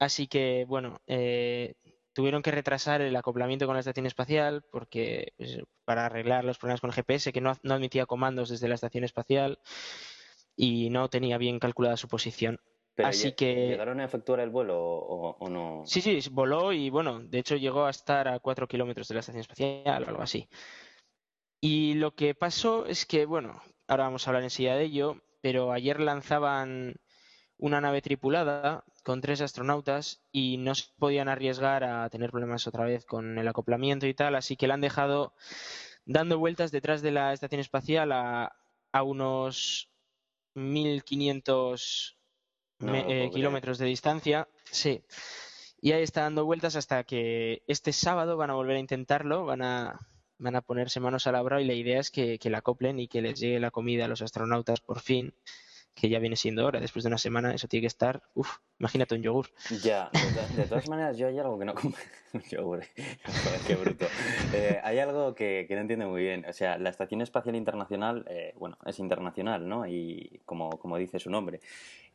Así 0.00 0.26
que, 0.26 0.64
bueno, 0.66 1.00
eh, 1.06 1.76
tuvieron 2.12 2.42
que 2.42 2.50
retrasar 2.50 3.00
el 3.00 3.14
acoplamiento 3.16 3.66
con 3.66 3.74
la 3.74 3.80
estación 3.80 4.06
espacial 4.06 4.62
porque 4.70 5.32
pues, 5.36 5.58
para 5.90 6.06
arreglar 6.06 6.44
los 6.44 6.56
problemas 6.56 6.80
con 6.80 6.90
el 6.90 6.94
GPS 6.94 7.32
que 7.32 7.40
no, 7.40 7.50
admitía 7.50 8.06
comandos 8.06 8.48
desde 8.48 8.68
la 8.68 8.76
estación 8.76 9.02
espacial 9.02 9.58
y 10.54 10.88
no 10.88 11.10
tenía 11.10 11.36
bien 11.36 11.58
calculada 11.58 11.96
su 11.96 12.06
posición. 12.06 12.60
Así 12.98 13.32
que 13.32 13.70
llegaron 13.70 13.98
a 13.98 14.04
efectuar 14.04 14.38
el 14.38 14.50
vuelo 14.50 14.80
o, 14.80 15.48
no. 15.48 15.82
Sí, 15.84 16.00
sí, 16.00 16.20
voló 16.30 16.72
y 16.72 16.90
bueno, 16.90 17.18
de 17.18 17.40
hecho 17.40 17.56
llegó 17.56 17.86
a 17.86 17.90
estar 17.90 18.28
a 18.28 18.38
cuatro 18.38 18.68
kilómetros 18.68 19.08
de 19.08 19.14
la 19.14 19.18
estación 19.18 19.40
espacial 19.40 20.04
o 20.04 20.08
algo 20.10 20.22
así. 20.22 20.48
Y 21.60 21.94
lo 21.94 22.14
que 22.14 22.36
pasó 22.36 22.86
es 22.86 23.04
que, 23.04 23.26
bueno, 23.26 23.60
ahora 23.88 24.04
vamos 24.04 24.24
a 24.24 24.30
hablar 24.30 24.44
enseguida 24.44 24.76
de 24.76 24.84
ello, 24.84 25.20
pero 25.40 25.72
ayer 25.72 25.98
lanzaban 25.98 26.94
una 27.58 27.80
nave 27.80 28.00
tripulada 28.00 28.84
con 29.02 29.20
tres 29.20 29.40
astronautas 29.40 30.20
y 30.32 30.56
no 30.56 30.74
se 30.74 30.84
podían 30.98 31.28
arriesgar 31.28 31.84
a 31.84 32.08
tener 32.10 32.30
problemas 32.30 32.66
otra 32.66 32.84
vez 32.84 33.04
con 33.04 33.38
el 33.38 33.48
acoplamiento 33.48 34.06
y 34.06 34.14
tal, 34.14 34.34
así 34.34 34.56
que 34.56 34.66
la 34.66 34.74
han 34.74 34.80
dejado 34.80 35.34
dando 36.04 36.38
vueltas 36.38 36.70
detrás 36.70 37.02
de 37.02 37.12
la 37.12 37.32
estación 37.32 37.60
espacial 37.60 38.12
a, 38.12 38.56
a 38.92 39.02
unos 39.02 39.90
1500 40.54 42.16
eh, 42.80 43.30
kilómetros 43.32 43.78
de 43.78 43.86
distancia. 43.86 44.48
Sí. 44.70 45.02
Y 45.80 45.92
ahí 45.92 46.02
está 46.02 46.22
dando 46.22 46.44
vueltas 46.44 46.76
hasta 46.76 47.04
que 47.04 47.62
este 47.66 47.92
sábado 47.92 48.36
van 48.36 48.50
a 48.50 48.54
volver 48.54 48.76
a 48.76 48.80
intentarlo, 48.80 49.44
van 49.44 49.62
a, 49.62 49.98
van 50.38 50.56
a 50.56 50.60
ponerse 50.60 51.00
manos 51.00 51.26
a 51.26 51.32
la 51.32 51.42
obra 51.42 51.60
y 51.60 51.64
la 51.64 51.74
idea 51.74 52.00
es 52.00 52.10
que, 52.10 52.38
que 52.38 52.50
la 52.50 52.58
acoplen 52.58 52.98
y 52.98 53.08
que 53.08 53.22
les 53.22 53.38
llegue 53.38 53.60
la 53.60 53.70
comida 53.70 54.04
a 54.04 54.08
los 54.08 54.22
astronautas 54.22 54.80
por 54.80 55.00
fin 55.00 55.34
que 55.94 56.08
ya 56.08 56.18
viene 56.18 56.36
siendo 56.36 56.66
hora. 56.66 56.80
Después 56.80 57.04
de 57.04 57.08
una 57.08 57.18
semana 57.18 57.54
eso 57.54 57.68
tiene 57.68 57.82
que 57.82 57.88
estar, 57.88 58.22
uff, 58.34 58.58
imagínate 58.78 59.14
un 59.14 59.22
yogur. 59.22 59.46
Ya, 59.82 60.10
de, 60.56 60.64
todas 60.64 60.88
maneras 60.88 61.16
yo 61.18 61.28
hay 61.28 61.38
algo 61.38 61.58
que 61.58 61.64
no 61.64 61.74
como 61.74 61.94
yogur, 62.50 62.84
qué 63.66 63.74
bruto. 63.74 64.06
Eh, 64.54 64.80
hay 64.82 64.98
algo 64.98 65.34
que, 65.34 65.66
que, 65.68 65.74
no 65.74 65.82
entiendo 65.82 66.08
muy 66.08 66.22
bien. 66.22 66.44
O 66.48 66.52
sea, 66.52 66.78
la 66.78 66.90
Estación 66.90 67.20
Espacial 67.20 67.56
Internacional, 67.56 68.24
eh, 68.28 68.54
bueno, 68.58 68.76
es 68.86 68.98
internacional, 68.98 69.68
¿no? 69.68 69.86
Y 69.86 70.40
como, 70.46 70.70
como 70.78 70.96
dice 70.96 71.18
su 71.18 71.30
nombre. 71.30 71.60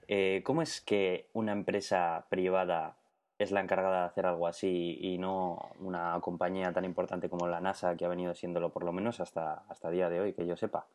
Eh, 0.07 0.41
¿Cómo 0.43 0.61
es 0.61 0.81
que 0.81 1.27
una 1.33 1.51
empresa 1.51 2.25
privada 2.29 2.95
es 3.37 3.51
la 3.51 3.59
encargada 3.59 4.01
de 4.01 4.05
hacer 4.07 4.25
algo 4.25 4.47
así 4.47 4.97
y 5.01 5.17
no 5.17 5.71
una 5.79 6.17
compañía 6.21 6.71
tan 6.71 6.85
importante 6.85 7.29
como 7.29 7.47
la 7.47 7.59
NASA 7.59 7.95
que 7.97 8.05
ha 8.05 8.09
venido 8.09 8.33
siéndolo 8.33 8.69
por 8.69 8.83
lo 8.83 8.93
menos 8.93 9.19
hasta, 9.19 9.63
hasta 9.67 9.89
día 9.89 10.09
de 10.09 10.21
hoy, 10.21 10.33
que 10.33 10.45
yo 10.45 10.55
sepa? 10.55 10.85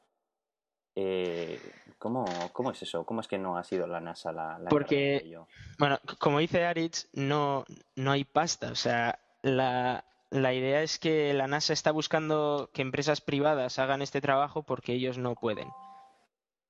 Eh, 0.95 1.61
¿cómo, 1.99 2.25
¿Cómo 2.53 2.73
es 2.73 2.83
eso? 2.83 3.05
¿Cómo 3.05 3.21
es 3.21 3.29
que 3.29 3.39
no 3.39 3.57
ha 3.57 3.65
sido 3.65 3.87
la 3.87 4.01
NASA 4.01 4.33
la, 4.33 4.59
la 4.59 4.69
Porque, 4.69 5.37
bueno, 5.79 5.99
como 6.19 6.39
dice 6.41 6.65
Aritz, 6.65 7.09
no, 7.13 7.65
no 7.97 8.13
hay 8.13 8.25
pasta. 8.25 8.73
O 8.73 8.75
sea, 8.75 9.19
la, 9.43 10.05
la 10.31 10.55
idea 10.55 10.83
es 10.83 10.99
que 10.99 11.33
la 11.35 11.47
NASA 11.47 11.73
está 11.73 11.93
buscando 11.93 12.71
que 12.73 12.83
empresas 12.83 13.21
privadas 13.21 13.79
hagan 13.79 14.03
este 14.03 14.21
trabajo 14.21 14.63
porque 14.63 14.93
ellos 14.93 15.19
no 15.19 15.35
pueden. 15.35 15.69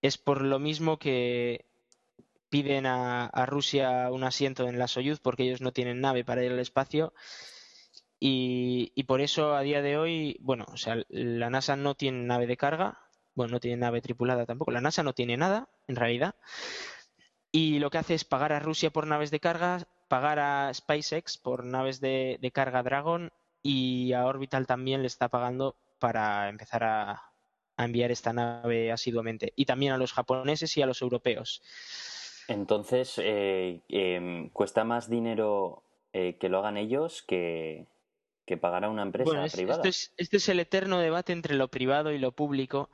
Es 0.03 0.19
por 0.19 0.43
lo 0.43 0.59
mismo 0.59 0.99
que 0.99 1.67
piden 2.49 2.87
a, 2.87 3.27
a, 3.27 3.47
Rusia 3.47 4.11
un 4.11 4.25
asiento 4.25 4.67
en 4.67 4.79
la 4.79 4.89
Soyuz 4.89 5.21
porque 5.21 5.45
ellos 5.45 5.61
no 5.61 5.73
tienen 5.73 6.01
nave 6.01 6.25
para 6.25 6.45
ir 6.45 6.53
al 6.53 6.59
espacio. 6.59 7.13
Y, 8.19 8.93
y, 8.95 9.05
por 9.05 9.23
eso 9.23 9.55
a 9.55 9.63
día 9.63 9.81
de 9.81 9.97
hoy, 9.97 10.37
bueno, 10.41 10.67
o 10.71 10.77
sea, 10.77 10.97
la 11.09 11.49
NASA 11.49 11.77
no 11.77 11.95
tiene 11.95 12.23
nave 12.25 12.47
de 12.47 12.59
carga, 12.59 12.99
bueno, 13.35 13.53
no 13.53 13.61
tiene 13.61 13.77
nave 13.79 14.01
tripulada 14.01 14.47
tampoco. 14.47 14.71
La 14.71 14.81
NASA 14.81 15.03
no 15.03 15.13
tiene 15.13 15.37
nada, 15.37 15.69
en 15.89 15.97
realidad. 15.97 16.35
Y 17.53 17.79
lo 17.79 17.91
que 17.91 17.99
hace 17.99 18.15
es 18.15 18.25
pagar 18.25 18.53
a 18.53 18.61
Rusia 18.61 18.91
por 18.91 19.07
naves 19.07 19.31
de 19.31 19.41
carga, 19.41 19.87
pagar 20.09 20.39
a 20.39 20.73
SpaceX 20.73 21.39
por 21.39 21.65
naves 21.65 22.01
de, 22.01 22.39
carga 22.53 22.83
Dragon 22.83 23.31
y 23.63 24.13
a 24.13 24.27
Orbital 24.27 24.67
también 24.67 25.03
le 25.03 25.09
está 25.09 25.29
pagando 25.29 25.77
para 25.99 26.49
empezar 26.49 26.85
a, 26.85 27.23
enviar 27.77 28.11
esta 28.11 28.33
nave 28.33 28.93
asiduamente. 28.93 29.53
Y 29.57 29.65
también 29.65 29.93
a 29.93 29.99
los 29.99 30.13
japoneses 30.13 30.77
y 30.77 30.83
a 30.83 30.87
los 30.87 31.01
europeos. 31.01 31.63
Entonces, 32.47 33.15
eh, 33.23 33.81
em, 33.89 34.51
¿cuesta 34.51 34.85
más 34.85 35.09
dinero 35.09 35.83
eh, 36.13 36.37
que 36.39 36.49
lo 36.49 36.59
hagan 36.59 36.77
ellos 36.77 37.23
que, 37.23 37.87
que 38.51 38.57
pagar 38.57 38.85
a 38.85 38.91
una 38.91 39.03
empresa 39.03 39.47
privada? 39.53 39.83
este 39.85 40.37
es 40.37 40.49
el 40.49 40.61
eterno 40.61 40.99
debate 40.99 41.33
entre 41.33 41.55
lo 41.55 41.69
privado 41.69 42.13
y 42.13 42.19
lo 42.19 42.33
público. 42.33 42.91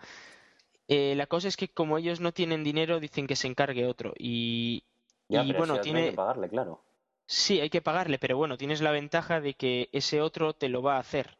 Eh, 0.88 1.14
la 1.16 1.26
cosa 1.26 1.48
es 1.48 1.56
que 1.56 1.68
como 1.68 1.98
ellos 1.98 2.20
no 2.20 2.32
tienen 2.32 2.62
dinero, 2.62 3.00
dicen 3.00 3.26
que 3.26 3.36
se 3.36 3.48
encargue 3.48 3.86
otro. 3.86 4.12
Y, 4.18 4.84
bueno, 5.28 5.80
tiene... 5.80 6.04
hay 6.04 6.10
que 6.10 6.16
pagarle, 6.16 6.48
claro. 6.48 6.82
Sí, 7.26 7.60
hay 7.60 7.70
que 7.70 7.82
pagarle, 7.82 8.18
pero 8.18 8.36
bueno, 8.36 8.56
tienes 8.56 8.80
la 8.82 8.92
ventaja 8.92 9.40
de 9.40 9.54
que 9.54 9.88
ese 9.92 10.20
otro 10.20 10.52
te 10.52 10.68
lo 10.68 10.82
va 10.82 10.96
a 10.96 11.00
hacer. 11.00 11.38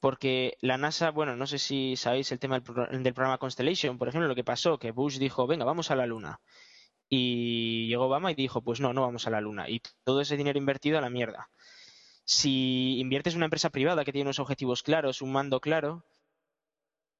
Porque 0.00 0.56
la 0.60 0.78
NASA, 0.78 1.10
bueno, 1.10 1.36
no 1.36 1.46
sé 1.46 1.58
si 1.58 1.94
sabéis 1.94 2.32
el 2.32 2.40
tema 2.40 2.58
del, 2.58 3.02
del 3.04 3.14
programa 3.14 3.38
Constellation, 3.38 3.98
por 3.98 4.08
ejemplo, 4.08 4.26
lo 4.26 4.34
que 4.34 4.42
pasó, 4.42 4.78
que 4.78 4.90
Bush 4.90 5.18
dijo, 5.18 5.46
venga, 5.46 5.64
vamos 5.64 5.92
a 5.92 5.96
la 5.96 6.06
Luna. 6.06 6.40
Y 7.08 7.86
llegó 7.88 8.06
Obama 8.06 8.32
y 8.32 8.34
dijo, 8.34 8.62
pues 8.62 8.80
no, 8.80 8.92
no 8.94 9.02
vamos 9.02 9.26
a 9.26 9.30
la 9.30 9.40
Luna. 9.40 9.68
Y 9.68 9.82
todo 10.02 10.22
ese 10.22 10.36
dinero 10.36 10.58
invertido 10.58 10.96
a 10.96 11.02
la 11.02 11.10
mierda. 11.10 11.50
Si 12.32 12.98
inviertes 12.98 13.34
en 13.34 13.40
una 13.40 13.46
empresa 13.46 13.68
privada 13.68 14.06
que 14.06 14.12
tiene 14.12 14.24
unos 14.24 14.38
objetivos 14.38 14.82
claros, 14.82 15.20
un 15.20 15.32
mando 15.32 15.60
claro, 15.60 16.02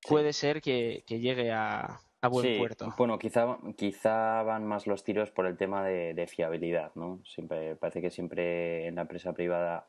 puede 0.08 0.32
ser 0.32 0.62
que, 0.62 1.04
llegue 1.06 1.52
a, 1.52 2.00
buen 2.30 2.56
puerto. 2.56 2.94
Bueno, 2.96 3.18
quizá, 3.18 3.58
quizá 3.76 4.42
van 4.42 4.66
más 4.66 4.86
los 4.86 5.04
tiros 5.04 5.30
por 5.30 5.44
el 5.44 5.58
tema 5.58 5.84
de, 5.84 6.26
fiabilidad, 6.26 6.92
¿no? 6.94 7.20
Siempre, 7.26 7.76
parece 7.76 8.00
que 8.00 8.10
siempre 8.10 8.86
en 8.86 8.94
la 8.94 9.02
empresa 9.02 9.34
privada, 9.34 9.86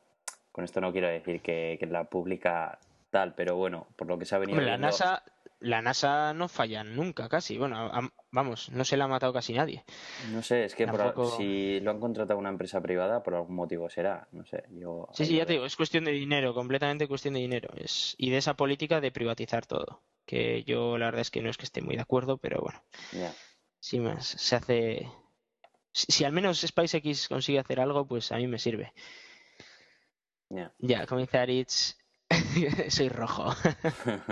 con 0.52 0.62
esto 0.62 0.82
no 0.82 0.92
quiero 0.92 1.08
decir 1.08 1.40
que, 1.40 1.78
que 1.80 1.86
la 1.86 2.04
pública 2.04 2.78
tal, 3.08 3.34
pero 3.34 3.56
bueno, 3.56 3.86
por 3.96 4.06
lo 4.06 4.18
que 4.18 4.26
se 4.26 4.34
ha 4.34 4.38
venido. 4.38 4.60
la 4.60 4.76
NASA 4.76 5.22
la 5.64 5.80
NASA 5.80 6.34
no 6.34 6.48
falla 6.48 6.84
nunca, 6.84 7.28
casi. 7.28 7.56
Bueno, 7.56 7.90
vamos, 8.30 8.70
no 8.70 8.84
se 8.84 8.96
la 8.96 9.04
ha 9.04 9.08
matado 9.08 9.32
casi 9.32 9.54
nadie. 9.54 9.82
No 10.30 10.42
sé, 10.42 10.64
es 10.64 10.74
que 10.74 10.86
si 11.38 11.80
lo 11.80 11.90
han 11.90 12.00
contratado 12.00 12.38
una 12.38 12.50
empresa 12.50 12.82
privada, 12.82 13.22
por 13.22 13.34
algún 13.34 13.56
motivo 13.56 13.88
será. 13.88 14.28
No 14.32 14.44
sé, 14.44 14.64
yo. 14.70 15.08
Sí, 15.12 15.24
sí, 15.24 15.36
ya 15.36 15.46
te 15.46 15.54
digo, 15.54 15.64
es 15.64 15.76
cuestión 15.76 16.04
de 16.04 16.12
dinero, 16.12 16.52
completamente 16.52 17.08
cuestión 17.08 17.34
de 17.34 17.40
dinero. 17.40 17.70
Es, 17.76 18.14
y 18.18 18.30
de 18.30 18.36
esa 18.36 18.54
política 18.54 19.00
de 19.00 19.10
privatizar 19.10 19.64
todo. 19.64 20.02
Que 20.26 20.64
yo 20.64 20.98
la 20.98 21.06
verdad 21.06 21.22
es 21.22 21.30
que 21.30 21.40
no 21.40 21.48
es 21.48 21.56
que 21.56 21.64
esté 21.64 21.80
muy 21.80 21.96
de 21.96 22.02
acuerdo, 22.02 22.36
pero 22.36 22.60
bueno. 22.60 22.82
Si 23.80 24.00
más, 24.00 24.26
se 24.26 24.56
hace. 24.56 25.08
Si, 25.92 26.24
al 26.24 26.32
menos 26.32 26.60
SpaceX 26.60 27.28
consigue 27.28 27.58
hacer 27.58 27.80
algo, 27.80 28.06
pues 28.06 28.32
a 28.32 28.36
mí 28.36 28.46
me 28.46 28.58
sirve. 28.58 28.92
Ya, 30.50 30.72
dice 30.78 31.38
Aritz, 31.38 31.96
Soy 32.88 33.08
rojo. 33.08 33.54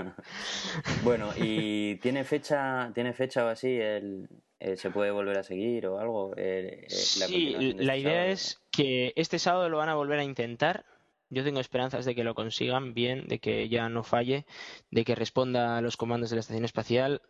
bueno, 1.05 1.31
¿y 1.37 1.97
tiene 1.97 2.25
fecha, 2.25 2.91
tiene 2.95 3.13
fecha 3.13 3.45
o 3.45 3.49
así? 3.49 3.69
El, 3.69 4.29
eh, 4.59 4.77
¿Se 4.77 4.91
puede 4.91 5.11
volver 5.11 5.39
a 5.39 5.43
seguir 5.43 5.87
o 5.87 5.99
algo? 5.99 6.35
Eh, 6.37 6.87
sí, 6.89 7.51
la, 7.51 7.97
este 7.97 7.99
idea 7.99 8.27
es 8.27 8.61
que 8.71 9.13
este 9.17 9.39
sábado 9.39 9.69
lo 9.69 9.79
van 9.79 9.89
a 9.89 9.95
volver 9.95 10.19
a 10.19 10.25
intentar. 10.25 10.85
Yo 11.31 11.43
tengo 11.45 11.61
esperanzas 11.61 12.05
de 12.05 12.15
que 12.15 12.25
lo 12.25 12.35
consigan 12.35 12.95
bien, 12.95 13.27
de 13.27 13.39
que 13.39 13.69
ya 13.69 13.89
no 13.89 14.05
falle, 14.05 14.45
de 14.91 15.05
que 15.05 15.15
responda 15.15 15.79
a 15.79 15.81
los 15.81 15.97
comandos 15.97 16.31
de 16.31 16.37
la 16.37 16.41
estación 16.41 16.65
espacial. 16.65 17.23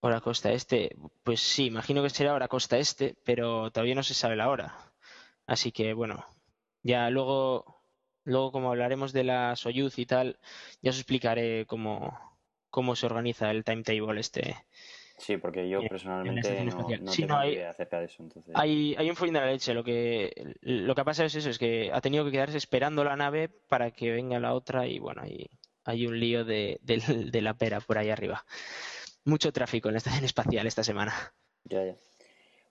Hora 0.00 0.20
costa 0.20 0.52
este, 0.52 0.96
pues 1.22 1.40
sí, 1.40 1.66
imagino 1.66 2.02
que 2.02 2.10
será 2.10 2.34
hora 2.34 2.48
costa 2.48 2.78
este, 2.78 3.16
pero 3.24 3.70
todavía 3.70 3.94
no 3.94 4.02
se 4.02 4.14
sabe 4.14 4.36
la 4.36 4.48
hora. 4.48 4.76
Así 5.46 5.72
que 5.72 5.92
bueno, 5.92 6.24
ya 6.82 7.10
luego 7.10 7.77
Luego, 8.28 8.52
como 8.52 8.68
hablaremos 8.68 9.14
de 9.14 9.24
la 9.24 9.56
Soyuz 9.56 9.98
y 9.98 10.04
tal, 10.04 10.38
ya 10.82 10.90
os 10.90 10.98
explicaré 10.98 11.64
cómo, 11.64 12.18
cómo 12.68 12.94
se 12.94 13.06
organiza 13.06 13.50
el 13.50 13.64
timetable 13.64 14.20
este. 14.20 14.54
Sí, 15.16 15.38
porque 15.38 15.66
yo 15.66 15.80
personalmente 15.88 16.62
no, 16.64 16.86
no 17.00 17.10
tengo 17.10 17.34
hay, 17.34 17.54
idea 17.54 17.70
acerca 17.70 18.00
de 18.00 18.04
eso. 18.04 18.22
Entonces... 18.22 18.54
Hay, 18.54 18.94
hay 18.98 19.08
un 19.08 19.16
follín 19.16 19.32
de 19.32 19.40
la 19.40 19.46
leche. 19.46 19.72
Lo 19.72 19.82
que, 19.82 20.54
lo 20.60 20.94
que 20.94 21.00
ha 21.00 21.04
pasado 21.04 21.26
es 21.26 21.36
eso, 21.36 21.48
es 21.48 21.58
que 21.58 21.90
ha 21.90 22.02
tenido 22.02 22.26
que 22.26 22.30
quedarse 22.30 22.58
esperando 22.58 23.02
la 23.02 23.16
nave 23.16 23.48
para 23.48 23.92
que 23.92 24.10
venga 24.10 24.38
la 24.38 24.52
otra 24.52 24.86
y 24.86 24.98
bueno, 24.98 25.22
hay, 25.22 25.48
hay 25.84 26.06
un 26.06 26.20
lío 26.20 26.44
de, 26.44 26.78
de, 26.82 27.40
la 27.40 27.54
pera 27.54 27.80
por 27.80 27.96
ahí 27.96 28.10
arriba. 28.10 28.44
Mucho 29.24 29.54
tráfico 29.54 29.88
en 29.88 29.94
la 29.94 29.98
estación 29.98 30.24
espacial 30.26 30.66
esta 30.66 30.84
semana. 30.84 31.14
Ya, 31.64 31.82
ya. 31.82 31.96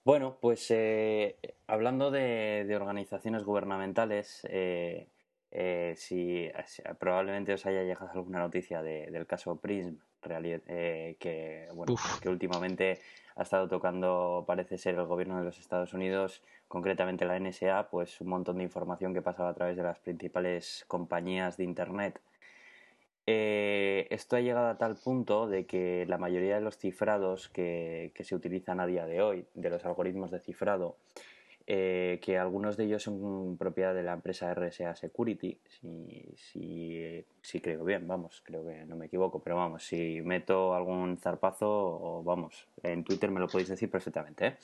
Bueno, 0.04 0.38
pues 0.40 0.70
eh, 0.70 1.36
hablando 1.66 2.12
de, 2.12 2.64
de, 2.64 2.76
organizaciones 2.76 3.42
gubernamentales, 3.42 4.46
eh, 4.48 5.08
eh, 5.50 5.94
si, 5.96 6.50
probablemente 6.98 7.54
os 7.54 7.64
haya 7.66 7.82
llegado 7.82 8.10
alguna 8.12 8.40
noticia 8.40 8.82
del 8.82 9.26
caso 9.26 9.56
Prism, 9.56 9.96
eh, 10.30 11.16
que, 11.18 11.68
bueno, 11.74 11.94
que 12.20 12.28
últimamente 12.28 12.98
ha 13.36 13.42
estado 13.42 13.68
tocando, 13.68 14.44
parece 14.46 14.76
ser, 14.78 14.96
el 14.96 15.06
gobierno 15.06 15.38
de 15.38 15.44
los 15.44 15.58
Estados 15.58 15.94
Unidos, 15.94 16.42
concretamente 16.66 17.24
la 17.24 17.38
NSA, 17.38 17.88
pues 17.88 18.20
un 18.20 18.28
montón 18.28 18.58
de 18.58 18.64
información 18.64 19.14
que 19.14 19.22
pasaba 19.22 19.50
a 19.50 19.54
través 19.54 19.76
de 19.76 19.84
las 19.84 19.98
principales 20.00 20.84
compañías 20.88 21.56
de 21.56 21.64
Internet. 21.64 22.20
Eh, 23.26 24.06
esto 24.10 24.36
ha 24.36 24.40
llegado 24.40 24.68
a 24.68 24.78
tal 24.78 24.96
punto 24.96 25.46
de 25.46 25.66
que 25.66 26.04
la 26.08 26.18
mayoría 26.18 26.56
de 26.56 26.62
los 26.62 26.78
cifrados 26.78 27.48
que, 27.48 28.10
que 28.14 28.24
se 28.24 28.34
utilizan 28.34 28.80
a 28.80 28.86
día 28.86 29.06
de 29.06 29.22
hoy, 29.22 29.46
de 29.54 29.70
los 29.70 29.84
algoritmos 29.84 30.30
de 30.30 30.40
cifrado, 30.40 30.96
eh, 31.70 32.18
que 32.22 32.38
algunos 32.38 32.78
de 32.78 32.84
ellos 32.86 33.02
son 33.02 33.58
propiedad 33.58 33.94
de 33.94 34.02
la 34.02 34.14
empresa 34.14 34.54
RSA 34.54 34.96
Security, 34.96 35.60
si, 35.68 36.34
si, 37.42 37.60
creo 37.60 37.84
bien, 37.84 38.08
vamos, 38.08 38.40
creo 38.42 38.66
que 38.66 38.86
no 38.86 38.96
me 38.96 39.04
equivoco, 39.04 39.42
pero 39.42 39.56
vamos, 39.56 39.84
si 39.84 40.22
meto 40.22 40.74
algún 40.74 41.18
zarpazo, 41.18 42.22
vamos, 42.24 42.66
en 42.82 43.04
Twitter 43.04 43.30
me 43.30 43.38
lo 43.38 43.48
podéis 43.48 43.68
decir 43.68 43.90
perfectamente. 43.90 44.46
¿eh? 44.46 44.56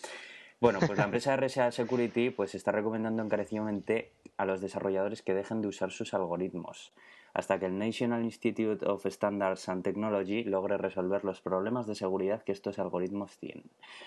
Bueno, 0.60 0.78
pues 0.78 0.96
la 0.96 1.04
empresa 1.04 1.36
RSA 1.36 1.72
Security 1.72 2.30
pues 2.30 2.54
está 2.54 2.72
recomendando 2.72 3.22
encarecidamente 3.22 4.12
a 4.38 4.46
los 4.46 4.62
desarrolladores 4.62 5.20
que 5.20 5.34
dejen 5.34 5.60
de 5.60 5.68
usar 5.68 5.90
sus 5.90 6.14
algoritmos 6.14 6.94
hasta 7.34 7.58
que 7.58 7.66
el 7.66 7.76
National 7.76 8.22
Institute 8.22 8.86
of 8.86 9.04
Standards 9.04 9.68
and 9.68 9.82
Technology 9.82 10.44
logre 10.44 10.78
resolver 10.78 11.24
los 11.24 11.40
problemas 11.40 11.86
de 11.86 11.96
seguridad 11.96 12.42
que 12.42 12.52
estos 12.52 12.78
algoritmos 12.78 13.36
tienen. 13.38 13.64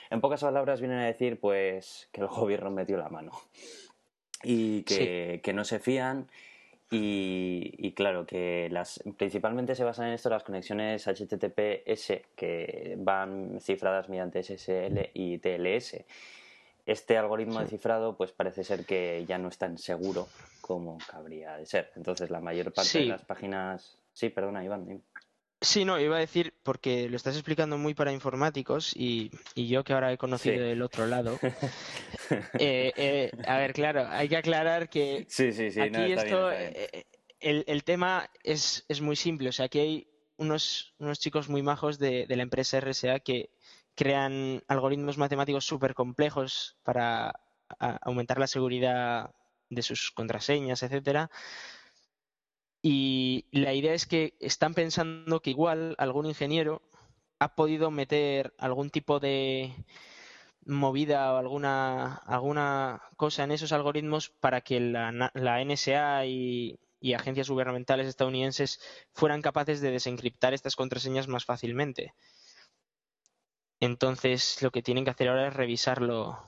En 0.10 0.22
pocas 0.22 0.42
palabras 0.42 0.80
vienen 0.80 1.00
a 1.00 1.06
decir 1.06 1.40
pues 1.40 2.08
que 2.14 2.22
el 2.22 2.28
gobierno 2.28 2.72
metió 2.72 2.98
la 2.98 3.10
mano 3.10 3.34
y 4.44 4.84
que, 4.84 5.52
no 5.54 5.66
se 5.66 5.80
fían 5.80 6.28
Y, 6.90 7.92
claro, 7.98 8.26
que 8.26 8.70
las 8.72 9.04
principalmente 9.18 9.76
se 9.76 9.84
basan 9.84 10.08
en 10.08 10.14
esto 10.14 10.30
las 10.30 10.44
conexiones 10.44 11.06
HTTPS 11.06 12.22
que 12.34 12.96
van 12.98 13.60
cifradas 13.60 14.08
mediante 14.08 14.42
SSL 14.42 15.10
y 15.14 15.38
TLS. 15.40 16.06
Este 16.88 17.18
algoritmo 17.18 17.60
de 17.60 17.68
cifrado, 17.68 18.16
pues 18.16 18.32
parece 18.32 18.64
ser 18.64 18.86
que 18.86 19.26
ya 19.28 19.38
no 19.38 19.50
es 19.50 19.58
tan 19.58 19.78
seguro 19.78 20.30
como 20.62 20.98
cabría 21.00 21.58
de 21.58 21.66
ser. 21.66 21.92
Entonces, 21.98 22.30
la 22.30 22.40
mayor 22.40 22.72
parte 22.72 23.00
de 23.00 23.06
las 23.06 23.26
páginas. 23.26 23.98
Sí, 24.14 24.30
perdona, 24.30 24.64
Iván. 24.64 25.04
Sí, 25.60 25.84
no, 25.84 26.00
iba 26.00 26.16
a 26.16 26.20
decir, 26.20 26.54
porque 26.64 27.10
lo 27.10 27.18
estás 27.18 27.36
explicando 27.36 27.78
muy 27.78 27.94
para 27.94 28.14
informáticos 28.14 28.94
y, 28.96 29.32
yo 29.56 29.84
que 29.84 29.92
ahora 29.92 30.14
he 30.14 30.18
conocido 30.18 30.64
el 30.64 30.82
otro 30.82 31.06
lado. 31.08 31.38
Eh, 32.60 32.92
eh, 32.98 33.32
a 33.48 33.58
ver, 33.58 33.72
claro, 33.72 34.06
hay 34.10 34.28
que 34.28 34.36
aclarar 34.36 34.90
que 34.90 35.26
sí, 35.30 35.54
sí, 35.54 35.72
sí, 35.72 35.80
aquí 35.80 36.12
esto, 36.12 36.52
eh, 36.52 37.06
el, 37.40 37.84
tema 37.86 38.30
es, 38.44 38.84
es, 38.90 39.00
muy 39.00 39.16
simple. 39.16 39.48
O 39.48 39.54
sea, 39.54 39.68
aquí 39.68 39.80
hay 39.80 40.08
unos, 40.36 40.94
unos 41.00 41.20
chicos 41.22 41.48
muy 41.48 41.62
majos 41.62 42.00
de, 42.00 42.26
de 42.28 42.36
la 42.36 42.44
empresa 42.44 42.82
RSA 42.82 43.22
que 43.22 43.50
crean 43.98 44.64
algoritmos 44.70 45.18
matemáticos 45.18 45.66
súper 45.66 45.94
complejos 45.94 46.78
para 46.84 47.34
aumentar 47.80 48.40
la 48.40 48.48
seguridad 48.48 49.36
de 49.70 49.82
sus 49.82 50.12
contraseñas, 50.12 50.84
etcétera 50.84 51.30
y 52.82 53.46
la 53.52 53.74
idea 53.74 53.94
es 53.94 54.06
que 54.06 54.36
están 54.40 54.74
pensando 54.74 55.42
que 55.42 55.50
igual 55.50 55.96
algún 55.98 56.26
ingeniero 56.26 56.82
ha 57.38 57.54
podido 57.56 57.92
meter 57.92 58.54
algún 58.58 58.90
tipo 58.92 59.20
de 59.20 59.74
movida 60.66 61.34
o 61.34 61.38
alguna, 61.38 62.16
alguna 62.16 63.02
cosa 63.18 63.44
en 63.44 63.52
esos 63.52 63.72
algoritmos 63.72 64.30
para 64.30 64.62
que 64.62 64.80
la, 64.80 65.12
NSA 65.66 66.26
y, 66.28 66.80
agencias 67.14 67.50
gubernamentales 67.50 68.08
estadounidenses 68.08 68.80
fueran 69.14 69.42
capaces 69.42 69.82
de 69.82 69.92
desencriptar 69.92 70.54
estas 70.54 70.76
contraseñas 70.76 71.28
más 71.28 71.46
fácilmente. 71.46 72.14
Entonces 73.80 74.62
lo 74.62 74.72
que 74.72 74.82
tienen 74.82 75.04
que 75.04 75.12
hacer 75.12 75.30
ahora 75.30 75.48
es 75.48 75.54
revisarlo, 75.54 76.40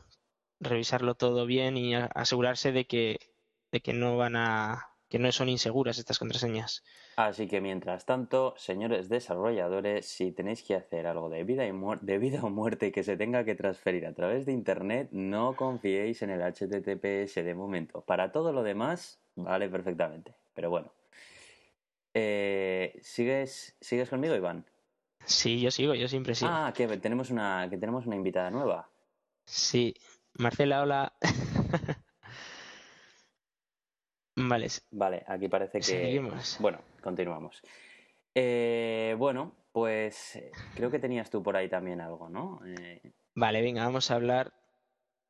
revisarlo 0.59 1.15
todo 1.15 1.45
bien 1.45 1.77
y 1.77 1.95
asegurarse 1.95 2.71
de 2.71 2.86
que, 2.86 3.19
de 3.71 3.81
que 3.81 3.93
no 3.93 4.17
van 4.17 4.36
a 4.36 4.89
que 5.09 5.19
no 5.19 5.31
son 5.31 5.50
inseguras 5.50 5.98
estas 5.98 6.19
contraseñas. 6.19 6.83
Así 7.15 7.48
que 7.48 7.62
mientras 7.62 8.05
tanto, 8.05 8.53
señores 8.57 9.09
desarrolladores, 9.09 10.05
si 10.05 10.31
tenéis 10.31 10.63
que 10.63 10.75
hacer 10.75 11.07
algo 11.07 11.29
de 11.29 11.43
vida, 11.43 11.65
y 11.65 11.71
de 12.01 12.17
vida 12.19 12.41
o 12.43 12.50
muerte 12.50 12.91
que 12.91 13.03
se 13.03 13.17
tenga 13.17 13.43
que 13.43 13.55
transferir 13.55 14.05
a 14.05 14.13
través 14.13 14.45
de 14.45 14.53
Internet, 14.53 15.09
no 15.12 15.55
confiéis 15.55 16.21
en 16.21 16.29
el 16.29 16.41
HTTPS 16.41 17.43
de 17.43 17.55
momento. 17.55 18.01
Para 18.01 18.31
todo 18.31 18.53
lo 18.53 18.62
demás, 18.63 19.19
vale 19.36 19.67
perfectamente. 19.67 20.36
Pero 20.53 20.69
bueno. 20.69 20.93
Eh, 22.13 23.00
¿sigues, 23.01 23.75
¿Sigues 23.81 24.09
conmigo, 24.09 24.36
Iván? 24.36 24.65
Sí, 25.29 25.62
yo 25.62 25.69
sigo, 25.69 25.93
yo 25.93 26.07
siempre 26.07 26.33
sigo. 26.33 26.50
Ah, 26.51 26.74
que 26.75 26.88
tenemos 26.98 27.29
una, 27.29 27.67
que 27.69 27.77
tenemos 27.77 28.07
una 28.07 28.15
invitada 28.15 28.50
nueva. 28.50 28.89
Sí. 29.45 29.93
Marcela, 30.33 30.81
hola. 30.81 31.13
Vale. 34.36 34.67
Vale, 34.91 35.24
aquí 35.27 35.48
parece 35.48 35.81
que. 35.81 36.21
Bueno, 36.59 36.79
continuamos. 37.01 37.62
Eh, 38.33 39.15
bueno, 39.17 39.53
pues 39.71 40.39
creo 40.75 40.89
que 40.89 41.00
tenías 41.00 41.29
tú 41.29 41.43
por 41.43 41.57
ahí 41.57 41.69
también 41.69 42.00
algo, 42.00 42.29
¿no? 42.29 42.62
Eh, 42.65 43.01
vale, 43.36 43.62
venga, 43.62 43.83
vamos 43.83 44.09
a 44.12 44.15
hablar. 44.15 44.53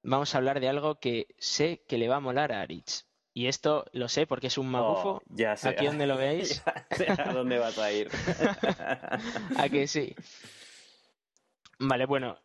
Vamos 0.04 0.34
a 0.34 0.38
hablar 0.38 0.60
de 0.60 0.70
algo 0.70 1.00
que 1.00 1.28
sé 1.40 1.84
que 1.88 1.98
le 1.98 2.08
va 2.08 2.18
a 2.18 2.22
molar 2.22 2.52
a 2.52 2.62
Aritz. 2.62 3.09
Y 3.40 3.48
esto 3.48 3.86
lo 3.94 4.10
sé 4.10 4.28
porque 4.28 4.48
es 4.48 4.58
un 4.58 4.70
magufo. 4.70 5.10
Oh, 5.10 5.22
ya 5.30 5.56
sé. 5.56 5.70
Aquí 5.70 5.86
donde 5.86 6.08
lo 6.08 6.18
veis. 6.26 6.62
a 6.66 7.32
dónde 7.32 7.58
vas 7.58 7.78
a 7.78 7.92
ir. 7.92 8.10
a 9.58 9.70
que 9.70 9.88
sí. 9.88 10.16
Vale, 11.80 12.06
bueno. 12.06 12.38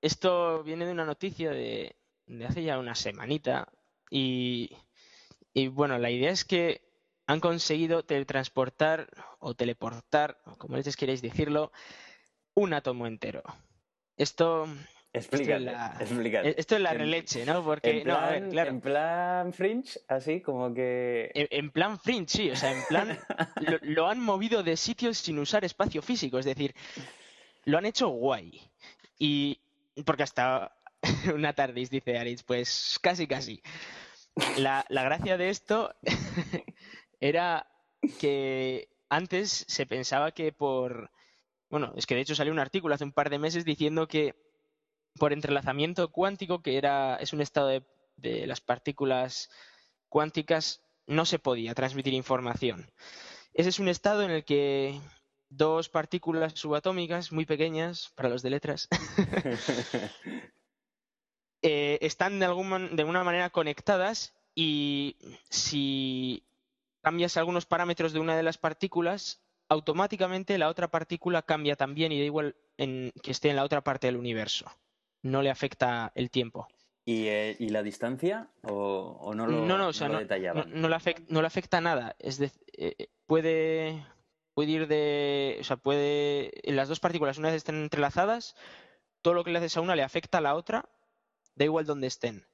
Esto 0.00 0.62
viene 0.62 0.86
de 0.86 0.92
una 0.92 1.04
noticia 1.04 1.50
de, 1.50 1.96
de 2.26 2.46
hace 2.46 2.62
ya 2.62 2.78
una 2.78 2.94
semanita. 2.94 3.68
Y 4.10 4.70
y 5.58 5.66
bueno, 5.66 5.98
la 5.98 6.10
idea 6.10 6.30
es 6.30 6.44
que 6.44 6.82
han 7.26 7.40
conseguido 7.40 8.04
teletransportar 8.04 9.10
o 9.40 9.54
teleportar, 9.54 10.40
como 10.56 10.76
les 10.76 10.96
queréis 10.96 11.20
decirlo, 11.20 11.72
un 12.54 12.74
átomo 12.74 13.08
entero. 13.08 13.42
Esto 14.16 14.68
Explícate, 15.18 16.60
esto 16.60 16.76
es 16.76 16.80
la, 16.80 16.92
releche, 16.92 17.44
¿no? 17.44 17.64
Porque, 17.64 17.98
en 17.98 18.02
plan, 18.04 18.50
claro. 18.50 18.70
En 18.70 18.80
plan 18.80 19.52
fringe, 19.52 20.00
así 20.08 20.40
como 20.40 20.72
que. 20.72 21.30
En, 21.34 21.70
plan 21.70 21.98
fringe, 21.98 22.28
sí. 22.28 22.50
O 22.50 22.56
sea, 22.56 22.72
en 22.72 22.82
plan. 22.88 23.18
lo, 23.82 24.08
han 24.08 24.20
movido 24.20 24.62
de 24.62 24.76
sitios 24.76 25.18
sin 25.18 25.38
usar 25.38 25.64
espacio 25.64 26.02
físico. 26.02 26.38
Es 26.38 26.44
decir, 26.44 26.74
lo 27.64 27.78
han 27.78 27.86
hecho 27.86 28.08
guay. 28.08 28.60
Y. 29.18 29.60
Porque 30.04 30.22
hasta 30.22 30.72
una 31.34 31.52
tarde, 31.52 31.86
dice 31.88 32.18
Aritz, 32.18 32.42
pues 32.42 32.98
casi, 33.02 33.26
casi. 33.26 33.62
La, 34.56 34.84
gracia 34.88 35.36
de 35.36 35.50
esto 35.50 35.94
era 37.20 37.66
que 38.20 38.88
antes 39.08 39.64
se 39.68 39.86
pensaba 39.86 40.32
que 40.32 40.52
por. 40.52 41.10
Bueno, 41.70 41.92
es 41.96 42.06
que 42.06 42.14
de 42.14 42.22
hecho 42.22 42.34
salió 42.34 42.52
un 42.52 42.58
artículo 42.58 42.94
hace 42.94 43.04
un 43.04 43.12
par 43.12 43.30
de 43.30 43.38
meses 43.38 43.64
diciendo 43.64 44.08
que 44.08 44.34
por 45.18 45.32
entrelazamiento 45.32 46.10
cuántico, 46.10 46.62
que 46.62 46.76
era 46.78 47.16
es 47.16 47.32
un 47.32 47.40
estado 47.40 47.68
de, 47.68 47.82
de 48.16 48.46
las 48.46 48.60
partículas 48.60 49.50
cuánticas, 50.08 50.82
no 51.06 51.24
se 51.24 51.38
podía 51.38 51.74
transmitir 51.74 52.14
información. 52.14 52.90
Ese 53.54 53.70
es 53.70 53.78
un 53.78 53.88
estado 53.88 54.22
en 54.22 54.30
el 54.30 54.44
que 54.44 55.00
dos 55.48 55.88
partículas 55.88 56.52
subatómicas 56.54 57.32
muy 57.32 57.46
pequeñas, 57.46 58.12
para 58.14 58.28
los 58.28 58.42
de 58.42 58.50
letras, 58.50 58.88
Eh, 61.62 61.98
están 62.02 62.38
de, 62.38 62.44
algún, 62.44 62.94
de 62.94 63.02
alguna 63.02 63.24
manera 63.24 63.50
conectadas 63.50 64.32
y 64.54 65.16
si 65.50 66.44
cambias 67.02 67.36
algunos 67.36 67.66
parámetros 67.66 68.12
de 68.12 68.20
una 68.20 68.36
de 68.36 68.44
las 68.44 68.58
partículas, 68.58 69.42
automáticamente 69.68 70.56
la 70.58 70.68
otra 70.68 70.88
partícula 70.88 71.42
cambia 71.42 71.74
también 71.74 72.12
y 72.12 72.18
da 72.20 72.24
igual 72.24 72.56
en, 72.76 73.12
que 73.22 73.32
esté 73.32 73.50
en 73.50 73.56
la 73.56 73.64
otra 73.64 73.82
parte 73.82 74.06
del 74.06 74.16
universo. 74.16 74.70
No 75.28 75.42
le 75.42 75.50
afecta 75.50 76.12
el 76.14 76.30
tiempo. 76.30 76.68
¿Y, 77.04 77.28
eh, 77.28 77.56
la 77.60 77.82
distancia? 77.82 78.48
¿O, 78.62 79.32
no 79.34 79.46
lo, 79.46 79.64
no, 79.64 79.78
no, 79.78 79.92
no, 79.92 80.88
le 80.88 81.46
afecta, 81.46 81.80
nada. 81.80 82.16
Es 82.18 82.38
eh, 82.40 83.08
puede, 83.26 84.04
puede 84.52 84.70
ir 84.70 84.86
de. 84.88 85.56
O 85.60 85.64
sea, 85.64 85.78
puede. 85.78 86.52
Las 86.64 86.88
dos 86.88 87.00
partículas, 87.00 87.38
una 87.38 87.48
vez 87.48 87.56
estén 87.56 87.76
entrelazadas, 87.76 88.56
todo 89.22 89.32
lo 89.32 89.42
que 89.42 89.52
le 89.52 89.58
haces 89.58 89.76
a 89.78 89.80
una 89.80 89.96
le 89.96 90.02
afecta 90.02 90.38
a 90.38 90.42
la 90.42 90.54
otra 90.54 90.88
da 91.54 91.64
igual 91.64 91.86
donde 91.86 92.06
estén. 92.06 92.46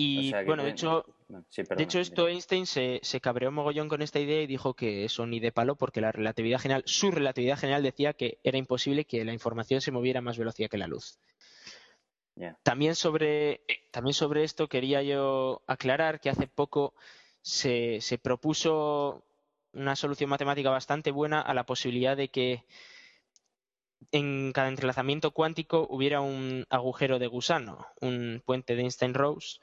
Y 0.00 0.32
bueno, 0.44 0.62
de 0.62 0.70
hecho, 0.70 1.04
de 1.28 1.82
hecho 1.82 1.98
esto 1.98 2.28
Einstein 2.28 2.66
se, 2.66 3.00
se, 3.02 3.20
cabreó 3.20 3.50
mogollón 3.50 3.88
con 3.88 4.00
esta 4.00 4.20
idea 4.20 4.40
y 4.40 4.46
dijo 4.46 4.74
que 4.74 5.04
eso 5.04 5.26
ni 5.26 5.40
de 5.40 5.50
palo 5.50 5.74
porque 5.74 6.00
la 6.00 6.12
relatividad 6.12 6.60
general, 6.60 6.84
su 6.86 7.10
relatividad 7.10 7.58
general 7.58 7.82
decía 7.82 8.12
que 8.12 8.38
era 8.44 8.58
imposible 8.58 9.06
que 9.06 9.24
la 9.24 9.32
información 9.32 9.80
se 9.80 9.90
moviera 9.90 10.20
a 10.20 10.22
más 10.22 10.38
velocidad 10.38 10.70
que 10.70 10.78
la 10.78 10.86
luz. 10.86 11.18
También, 12.62 12.94
sobre, 12.94 13.62
también 13.90 14.14
sobre 14.14 14.44
esto 14.44 14.68
quería 14.68 15.02
yo 15.02 15.62
aclarar 15.66 16.20
que 16.20 16.30
hace 16.30 16.46
poco 16.46 16.94
se, 17.42 18.00
se 18.00 18.18
propuso 18.18 19.24
una 19.72 19.96
solución 19.96 20.30
matemática 20.30 20.70
bastante 20.70 21.10
buena 21.10 21.40
a 21.40 21.54
la 21.54 21.64
posibilidad 21.64 22.16
de 22.16 22.28
que 22.28 22.64
en 24.12 24.52
cada 24.52 24.68
entrelazamiento 24.68 25.32
cuántico 25.32 25.86
hubiera 25.90 26.20
un 26.20 26.66
agujero 26.70 27.18
de 27.18 27.26
gusano, 27.26 27.86
un 28.00 28.42
puente 28.44 28.76
de 28.76 28.82
Einstein-Rose, 28.82 29.58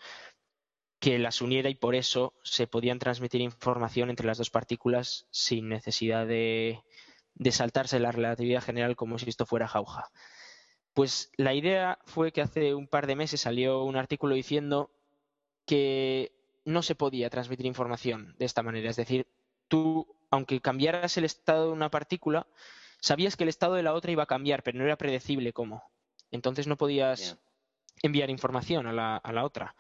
que 0.99 1.19
las 1.19 1.41
uniera 1.41 1.69
y 1.69 1.75
por 1.75 1.95
eso 1.95 2.33
se 2.43 2.67
podían 2.67 2.99
transmitir 2.99 3.41
información 3.41 4.09
entre 4.09 4.27
las 4.27 4.38
dos 4.38 4.49
partículas 4.49 5.27
sin 5.29 5.69
necesidad 5.69 6.25
de, 6.25 6.83
saltarse 7.51 7.99
la 7.99 8.11
relatividad 8.11 8.63
general 8.63 8.95
como 8.95 9.19
si 9.19 9.29
esto 9.29 9.45
fuera 9.45 9.67
jauja. 9.67 10.09
Pues 10.95 11.29
la 11.36 11.53
idea 11.53 11.99
fue 12.05 12.31
que 12.31 12.41
hace 12.41 12.73
un 12.73 12.88
par 12.88 13.05
de 13.05 13.17
meses 13.17 13.41
salió 13.41 13.84
un 13.84 13.97
artículo 13.97 14.34
diciendo 14.34 14.89
que 15.65 16.31
no 16.63 16.81
se 16.81 16.95
podía 16.95 17.29
transmitir 17.29 17.65
información 17.65 18.34
de 18.39 18.45
esta 18.45 18.63
manera. 18.63 18.89
Es 18.89 18.95
decir, 18.95 19.27
tú, 19.67 20.08
aunque 20.31 20.62
cambiaras 20.62 21.17
el 21.17 21.25
estado 21.25 21.65
de 21.65 21.73
una 21.73 21.91
partícula, 21.91 22.47
sabías 23.01 23.36
que 23.36 23.43
el 23.43 23.49
estado 23.49 23.73
de 23.73 23.84
la 23.84 23.93
otra 23.93 24.13
iba 24.13 24.23
a 24.23 24.25
cambiar, 24.25 24.63
pero 24.63 24.77
no 24.77 24.86
era 24.86 24.97
predecible 24.97 25.51
cómo. 25.51 25.84
Entonces 26.31 26.65
no 26.65 26.77
podías 26.77 27.38
enviar 28.01 28.29
información 28.29 28.88
a 28.88 28.93
la, 28.93 29.43
otra. 29.43 29.75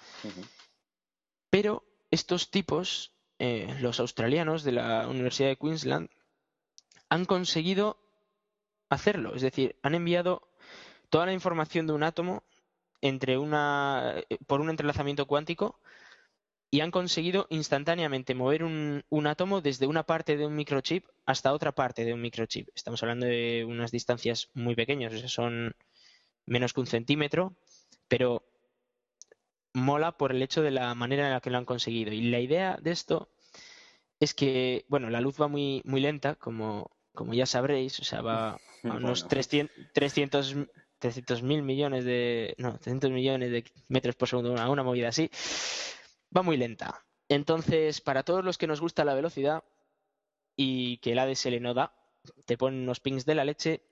Pero 1.49 1.85
estos 2.11 2.51
tipos, 2.51 3.13
eh, 3.39 3.73
los 3.79 4.01
australianos 4.01 4.65
de 4.65 4.73
la 4.73 5.07
Universidad 5.07 5.47
de 5.47 5.55
Queensland, 5.55 6.09
han 7.07 7.23
conseguido 7.23 7.97
hacerlo. 8.89 9.33
Es 9.33 9.43
decir, 9.43 9.77
han 9.81 9.95
enviado 9.95 10.44
toda 11.15 11.27
la 11.27 11.31
información 11.31 11.87
de 11.87 11.93
un 11.93 12.03
átomo 12.03 12.43
entre 12.99 13.37
una, 13.37 14.15
eh, 14.29 14.37
por 14.47 14.59
un 14.59 14.69
entrelazamiento 14.69 15.27
cuántico 15.27 15.79
y 16.69 16.81
han 16.81 16.91
conseguido 16.91 17.47
instantáneamente 17.49 18.35
mover 18.35 18.65
un, 18.65 19.01
un, 19.07 19.25
átomo 19.25 19.61
desde 19.61 19.87
una 19.87 20.03
parte 20.03 20.35
de 20.35 20.45
un 20.45 20.57
microchip 20.57 21.05
hasta 21.25 21.53
otra 21.53 21.71
parte 21.71 22.03
de 22.03 22.13
un 22.13 22.19
microchip. 22.19 22.67
Estamos 22.75 23.01
hablando 23.01 23.27
de 23.27 23.63
unas 23.65 23.91
distancias 23.91 24.49
muy 24.55 24.75
pequeñas, 24.75 25.13
o 25.13 25.17
sea, 25.17 25.29
son 25.29 25.73
menos 26.45 26.73
que 26.73 26.81
un 26.81 26.87
centímetro, 26.87 27.55
pero 28.09 28.43
mola 29.73 30.17
por 30.17 30.33
el 30.33 30.41
hecho 30.41 30.63
de 30.63 30.71
la 30.71 30.93
manera 30.95 31.27
en 31.27 31.31
la 31.31 31.39
que 31.39 31.49
lo 31.49 31.57
han 31.59 31.63
conseguido. 31.63 32.11
Y 32.11 32.23
la 32.23 32.41
idea 32.41 32.77
de 32.81 32.91
esto 32.91 33.29
es 34.19 34.33
que, 34.33 34.83
bueno, 34.89 35.09
la 35.09 35.21
luz 35.21 35.39
va 35.39 35.47
muy, 35.47 35.81
muy 35.85 36.01
lenta, 36.01 36.35
como, 36.35 36.91
como 37.13 37.33
ya 37.33 37.45
sabréis, 37.45 38.01
o 38.01 38.03
sea, 38.03 38.19
va 38.19 38.49
a 38.49 38.59
unos 38.83 39.29
300, 39.29 40.57
mil 41.43 41.61
millones 41.63 42.05
de, 42.05 42.55
no, 42.57 42.77
300 42.77 43.11
millones 43.11 43.51
de 43.51 43.65
metros 43.87 44.15
por 44.15 44.27
segundo, 44.27 44.51
una, 44.51 44.69
una 44.69 44.83
movida 44.83 45.09
así, 45.09 45.29
va 46.35 46.41
muy 46.41 46.57
lenta. 46.57 47.05
Entonces, 47.29 48.01
para 48.01 48.23
todos 48.23 48.43
los 48.43 48.57
que 48.57 48.67
nos 48.67 48.81
gusta 48.81 49.05
la 49.05 49.15
velocidad 49.15 49.63
y 50.55 50.97
que 50.97 51.13
el 51.13 51.19
ADSL 51.19 51.61
no 51.61 51.73
da, 51.73 51.93
te 52.45 52.57
ponen 52.57 52.83
unos 52.83 52.99
pings 52.99 53.25
de 53.25 53.35
la 53.35 53.45
leche 53.45 53.83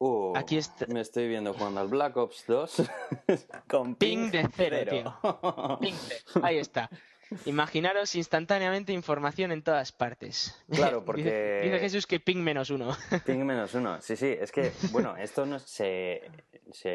Uh, 0.00 0.32
Aquí 0.36 0.60
Me 0.86 1.00
estoy 1.00 1.26
viendo 1.26 1.52
jugando 1.52 1.80
al 1.80 1.88
Black 1.88 2.16
Ops 2.16 2.44
2 2.46 2.82
con 3.68 3.96
ping, 3.96 4.30
de 4.30 4.48
cero, 4.54 4.76
tío. 4.88 5.78
Ping 5.80 5.94
Ahí 6.42 6.58
está. 6.58 6.88
Imaginaros 7.44 8.14
instantáneamente 8.14 8.92
información 8.92 9.52
en 9.52 9.62
todas 9.62 9.92
partes. 9.92 10.64
Claro, 10.70 11.04
porque. 11.06 11.60
Dice, 11.62 11.78
Jesús 11.78 12.06
que 12.06 12.20
ping 12.20 12.38
menos 12.38 12.70
uno. 12.70 12.96
Ping 13.26 13.44
menos 13.44 13.74
uno, 13.74 14.00
sí, 14.00 14.16
sí. 14.16 14.34
Es 14.38 14.52
que, 14.52 14.72
bueno, 14.92 15.16
esto 15.16 15.44
no 15.46 15.58
se, 15.58 16.22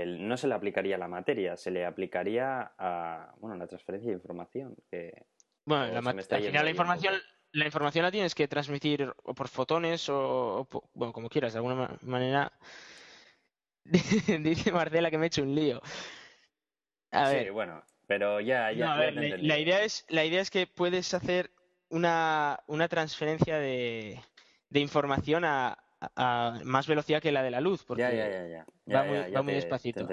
no 0.05 0.37
se 0.37 0.47
le 0.47 0.53
aplicaría 0.53 0.95
a 0.95 0.99
la 0.99 1.07
materia, 1.07 1.57
se 1.57 1.71
le 1.71 1.85
aplicaría 1.85 2.73
a 2.77 3.33
bueno, 3.39 3.55
la 3.57 3.67
transferencia 3.67 4.09
de 4.09 4.15
información. 4.15 4.75
Que, 4.89 5.25
bueno, 5.65 5.87
la 5.87 6.09
al 6.09 6.43
final 6.43 6.65
la 6.65 6.71
información, 6.71 7.15
la 7.51 7.65
información 7.65 8.03
la 8.03 8.11
tienes 8.11 8.35
que 8.35 8.47
transmitir 8.47 9.13
o 9.23 9.33
por 9.33 9.47
fotones 9.47 10.09
o, 10.09 10.67
bueno, 10.93 11.13
como 11.13 11.29
quieras, 11.29 11.53
de 11.53 11.59
alguna 11.59 11.97
manera 12.01 12.51
Dice 13.85 14.71
Marcela 14.71 15.11
que 15.11 15.17
me 15.17 15.25
he 15.25 15.27
hecho 15.27 15.43
un 15.43 15.55
lío. 15.55 15.81
A 17.11 17.29
sí, 17.29 17.49
bueno, 17.49 17.83
pero 18.07 18.39
ya, 18.39 18.71
ya. 18.71 18.95
la, 19.11 19.59
idea 19.59 19.83
es, 19.83 20.05
la 20.09 20.25
idea 20.25 20.41
es 20.41 20.49
que 20.49 20.67
puedes 20.67 21.13
hacer 21.13 21.51
una, 21.89 22.59
una 22.67 22.87
transferencia 22.87 23.57
de, 23.59 24.19
de 24.69 24.79
información 24.79 25.45
a, 25.45 25.77
a, 26.15 26.59
más 26.63 26.87
velocidad 26.87 27.21
que 27.21 27.31
la 27.31 27.43
de 27.43 27.51
la 27.51 27.61
luz, 27.61 27.83
porque 27.83 28.03
va, 28.93 29.03
muy, 29.03 29.31
va 29.31 29.41
muy, 29.41 29.53
despacito. 29.53 30.07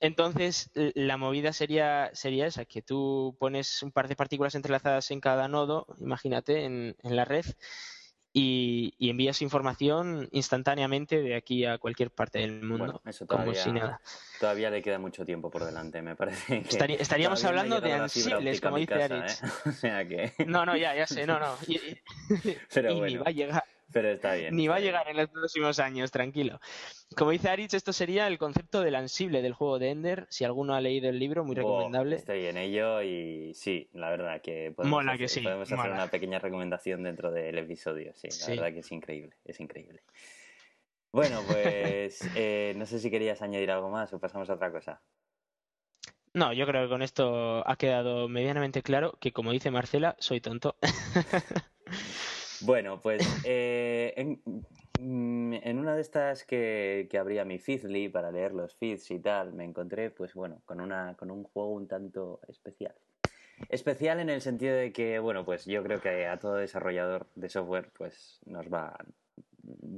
Entonces, 0.00 0.70
la 0.74 1.16
movida 1.16 1.52
sería, 1.52 2.10
sería 2.12 2.46
esa, 2.46 2.64
que 2.64 2.82
tú 2.82 3.36
pones 3.38 3.82
un 3.82 3.92
par 3.92 4.08
de 4.08 4.16
partículas 4.16 4.54
entrelazadas 4.54 5.10
en 5.10 5.20
cada 5.20 5.48
nodo, 5.48 5.86
imagínate, 5.98 6.64
en, 6.64 6.96
en 7.02 7.16
la 7.16 7.24
red, 7.24 7.44
y, 8.32 8.94
envías 8.98 9.42
información 9.42 10.28
instantáneamente 10.32 11.20
de 11.20 11.34
aquí 11.34 11.64
a 11.64 11.78
cualquier 11.78 12.10
parte 12.10 12.38
del 12.38 12.62
mundo. 12.62 13.00
eso 13.04 13.26
todavía, 13.26 14.00
todavía 14.40 14.70
le 14.70 14.80
queda 14.80 14.98
mucho 14.98 15.24
tiempo 15.24 15.50
por 15.50 15.64
delante, 15.64 16.00
me 16.00 16.16
parece. 16.16 16.64
estaríamos 16.98 17.44
hablando 17.44 17.80
de 17.80 17.92
ansibles, 17.92 18.60
como 18.60 18.78
dice 18.78 19.02
Aritz. 19.02 19.42
¿eh? 19.82 20.32
No, 20.46 20.64
no, 20.64 20.76
ya, 20.76 20.94
ya 20.94 21.06
sé, 21.06 21.26
no, 21.26 21.38
no. 21.38 21.56
Y, 21.66 21.78
Pero 22.72 22.94
ni 23.04 23.16
va 23.16 23.26
a 23.26 23.30
llegar. 23.30 23.64
Pero 23.92 24.10
está 24.10 24.34
bien. 24.34 24.56
Ni 24.56 24.68
va 24.68 24.76
a 24.76 24.80
llegar 24.80 25.08
en 25.08 25.16
los 25.16 25.28
próximos 25.28 25.78
años, 25.78 26.10
tranquilo. 26.10 26.60
Como 27.16 27.30
dice 27.30 27.48
Aritz, 27.48 27.74
esto 27.74 27.92
sería 27.92 28.26
el 28.26 28.38
concepto 28.38 28.80
del 28.80 28.94
ansible 28.94 29.42
del 29.42 29.52
juego 29.52 29.78
de 29.78 29.90
Ender. 29.90 30.26
Si 30.30 30.44
alguno 30.44 30.74
ha 30.74 30.80
leído 30.80 31.08
el 31.08 31.18
libro, 31.18 31.44
muy 31.44 31.54
recomendable. 31.54 32.16
estoy 32.16 32.46
en 32.46 32.56
ello 32.56 33.02
y 33.02 33.52
sí, 33.54 33.88
la 33.92 34.10
verdad 34.10 34.40
que 34.40 34.72
podemos 34.74 34.98
Mola 34.98 35.12
hacer, 35.12 35.20
que 35.20 35.28
sí, 35.28 35.40
podemos 35.40 35.70
hacer 35.70 35.90
una 35.90 36.06
pequeña 36.08 36.38
recomendación 36.38 37.02
dentro 37.02 37.30
del 37.30 37.58
episodio. 37.58 38.12
Sí, 38.14 38.28
la 38.40 38.46
verdad 38.48 38.72
que 38.72 38.80
es 38.80 38.92
increíble, 38.92 39.36
es 39.44 39.60
increíble. 39.60 40.02
Bueno, 41.12 41.42
pues 41.46 42.20
eh, 42.36 42.72
no 42.76 42.86
sé 42.86 42.98
si 42.98 43.10
querías 43.10 43.42
añadir 43.42 43.70
algo 43.70 43.90
más 43.90 44.12
o 44.12 44.18
pasamos 44.18 44.48
a 44.48 44.54
otra 44.54 44.72
cosa. 44.72 45.02
No, 46.34 46.54
yo 46.54 46.66
creo 46.66 46.84
que 46.84 46.88
con 46.88 47.02
esto 47.02 47.68
ha 47.68 47.76
quedado 47.76 48.26
medianamente 48.26 48.82
claro 48.82 49.18
que, 49.20 49.32
como 49.32 49.52
dice 49.52 49.70
Marcela, 49.70 50.16
soy 50.18 50.40
tonto. 50.40 50.76
Bueno, 52.64 53.00
pues 53.00 53.26
eh, 53.44 54.38
mm, 55.00 55.54
en, 55.54 55.78
una 55.78 55.96
de 55.96 56.00
estas 56.00 56.44
que, 56.44 57.08
abría 57.18 57.44
mi 57.44 57.58
Feedly 57.58 58.08
para 58.08 58.30
leer 58.30 58.52
los 58.52 58.76
feeds 58.76 59.10
y 59.10 59.18
tal, 59.18 59.52
me 59.52 59.64
encontré, 59.64 60.10
pues 60.10 60.34
bueno, 60.34 60.62
con, 60.64 60.80
una, 60.80 61.16
con 61.16 61.30
un 61.30 61.42
juego 61.42 61.70
un 61.70 61.88
tanto 61.88 62.40
especial. 62.48 62.94
Especial 63.68 64.20
en 64.20 64.30
el 64.30 64.40
sentido 64.40 64.76
de 64.76 64.92
que, 64.92 65.18
bueno, 65.18 65.44
pues 65.44 65.66
yo 65.66 65.82
creo 65.82 66.00
que 66.00 66.26
a 66.26 66.38
todo 66.38 66.54
desarrollador 66.54 67.26
de 67.34 67.48
software, 67.48 67.90
pues 67.96 68.40
nos 68.46 68.72
va, 68.72 68.96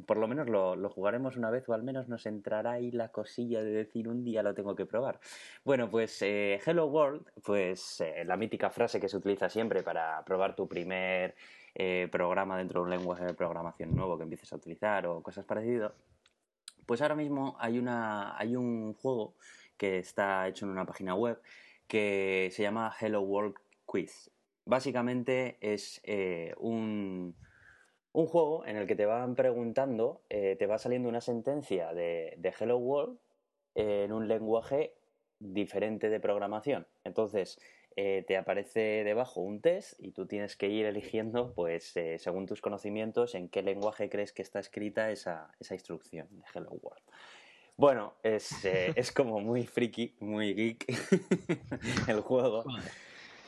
por 0.07 0.17
lo 0.17 0.27
menos 0.27 0.49
lo, 0.49 0.75
lo, 0.77 0.89
jugaremos 0.89 1.37
una 1.37 1.51
vez 1.51 1.69
o 1.69 1.75
al 1.75 1.83
menos 1.83 2.09
nos 2.09 2.27
entrará 2.27 2.73
ahí 2.73 2.91
la 2.91 3.09
cosilla 3.09 3.63
de 3.63 3.73
decir 3.73 4.09
un 4.09 4.25
día 4.25 4.43
lo 4.43 4.55
tengo 4.55 4.75
que 4.75 4.87
probar. 4.87 5.21
Bueno, 5.65 5.91
pues 5.91 6.21
eh, 6.23 6.61
Hello 6.65 6.87
World, 6.87 7.27
pues 7.43 8.01
eh, 8.01 8.25
la 8.25 8.37
mítica 8.37 8.71
frase 8.71 9.01
que 9.01 9.09
se 9.09 9.17
utiliza 9.17 9.49
siempre 9.49 9.83
para 9.83 10.23
probar 10.25 10.55
tu 10.55 10.67
primer 10.69 11.35
eh, 11.75 12.09
programa 12.11 12.57
dentro 12.57 12.81
de 12.81 12.85
un 12.85 12.91
lenguaje 12.91 13.25
de 13.25 13.35
programación 13.35 13.95
nuevo 13.95 14.17
que 14.17 14.23
empieces 14.23 14.53
a 14.53 14.57
utilizar 14.57 15.07
o 15.07 15.23
cosas 15.23 15.45
parecidas, 15.45 15.93
pues 16.87 17.03
ahora 17.03 17.17
mismo 17.17 17.57
hay, 17.59 17.79
una, 17.79 18.39
hay 18.39 18.57
un 18.57 18.95
juego 18.95 19.35
que 19.77 19.99
está 19.99 20.47
hecho 20.47 20.67
en 20.67 20.73
una 20.73 20.87
página 20.87 21.15
web 21.15 21.41
que 21.89 22.49
se 22.53 22.63
llama 22.63 22.95
Hello 23.01 23.23
World 23.23 23.57
Quiz. 23.87 24.31
Básicamente 24.65 25.59
es 25.61 26.01
eh, 26.05 26.55
un, 26.59 27.35
un, 28.13 28.27
juego 28.27 28.65
en 28.67 28.77
el 28.77 28.87
que 28.87 28.97
te 28.97 29.05
van 29.05 29.35
preguntando, 29.35 30.23
eh, 30.31 30.57
te 30.59 30.67
va 30.67 30.79
saliendo 30.79 31.09
una 31.09 31.21
sentencia 31.21 31.93
de, 31.93 32.35
de 32.39 32.55
Hello 32.59 32.79
World 32.79 33.19
en 33.75 34.13
un 34.13 34.29
lenguaje 34.29 34.95
diferente 35.41 36.09
de 36.09 36.21
programación. 36.21 36.87
Entonces, 37.03 37.59
eh, 37.97 38.25
te 38.27 38.37
aparece 38.37 39.05
debajo 39.05 39.41
un 39.41 39.61
test 39.61 39.95
y 39.99 40.11
tú 40.11 40.27
tienes 40.27 40.57
que 40.57 40.69
ir 40.69 40.87
eligiendo, 40.87 41.53
pues, 41.55 41.97
eh, 41.97 42.19
según 42.19 42.47
tus 42.47 42.61
conocimientos, 42.61 43.35
en 43.35 43.49
qué 43.49 43.63
lenguaje 43.63 44.09
crees 44.09 44.33
que 44.33 44.43
está 44.43 44.59
escrita 44.59 45.11
esa, 45.11 45.51
esa 45.61 45.75
instrucción 45.75 46.27
de 46.31 46.45
Hello 46.53 46.71
World. 46.83 47.03
Bueno, 47.77 48.15
es, 48.23 48.65
eh, 48.65 48.93
es 48.97 49.13
como 49.13 49.41
muy 49.41 49.67
friki, 49.67 50.15
muy 50.21 50.55
geek 50.55 50.85
el 52.09 52.21
juego. 52.21 52.65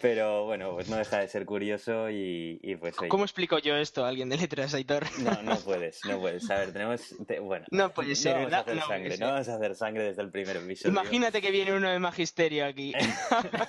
Pero 0.01 0.45
bueno, 0.45 0.73
pues 0.75 0.89
no 0.89 0.97
deja 0.97 1.19
de 1.19 1.29
ser 1.29 1.47
curioso 1.47 2.11
y, 2.11 2.77
pues... 2.81 2.97
¿Cómo 3.09 3.25
explico 3.25 3.59
yo 3.59 3.77
esto 3.77 4.05
a 4.05 4.09
alguien 4.09 4.29
de 4.29 4.37
letras, 4.37 4.75
Aitor? 4.75 5.05
No, 5.21 5.43
no 5.43 5.57
puedes, 5.57 6.05
no 6.05 6.21
puedes. 6.21 6.51
A 6.51 6.59
ver, 6.59 6.73
tenemos... 6.73 7.15
bueno, 7.43 7.67
no 7.71 7.91
puede 7.91 8.15
ser, 8.15 8.37
no 8.37 8.43
vamos 8.43 8.53
a 8.53 8.61
hacer 8.61 8.81
sangre, 8.83 9.19
no 9.19 9.27
vamos 9.27 9.49
a 9.49 9.55
hacer 9.57 9.75
sangre 9.75 10.05
desde 10.05 10.23
el 10.23 10.31
primer 10.31 10.57
episodio. 10.59 10.93
Imagínate 10.93 11.41
que 11.41 11.51
viene 11.51 11.73
uno 11.73 11.89
de 11.89 11.99
magisterio 11.99 12.67
aquí. 12.67 12.93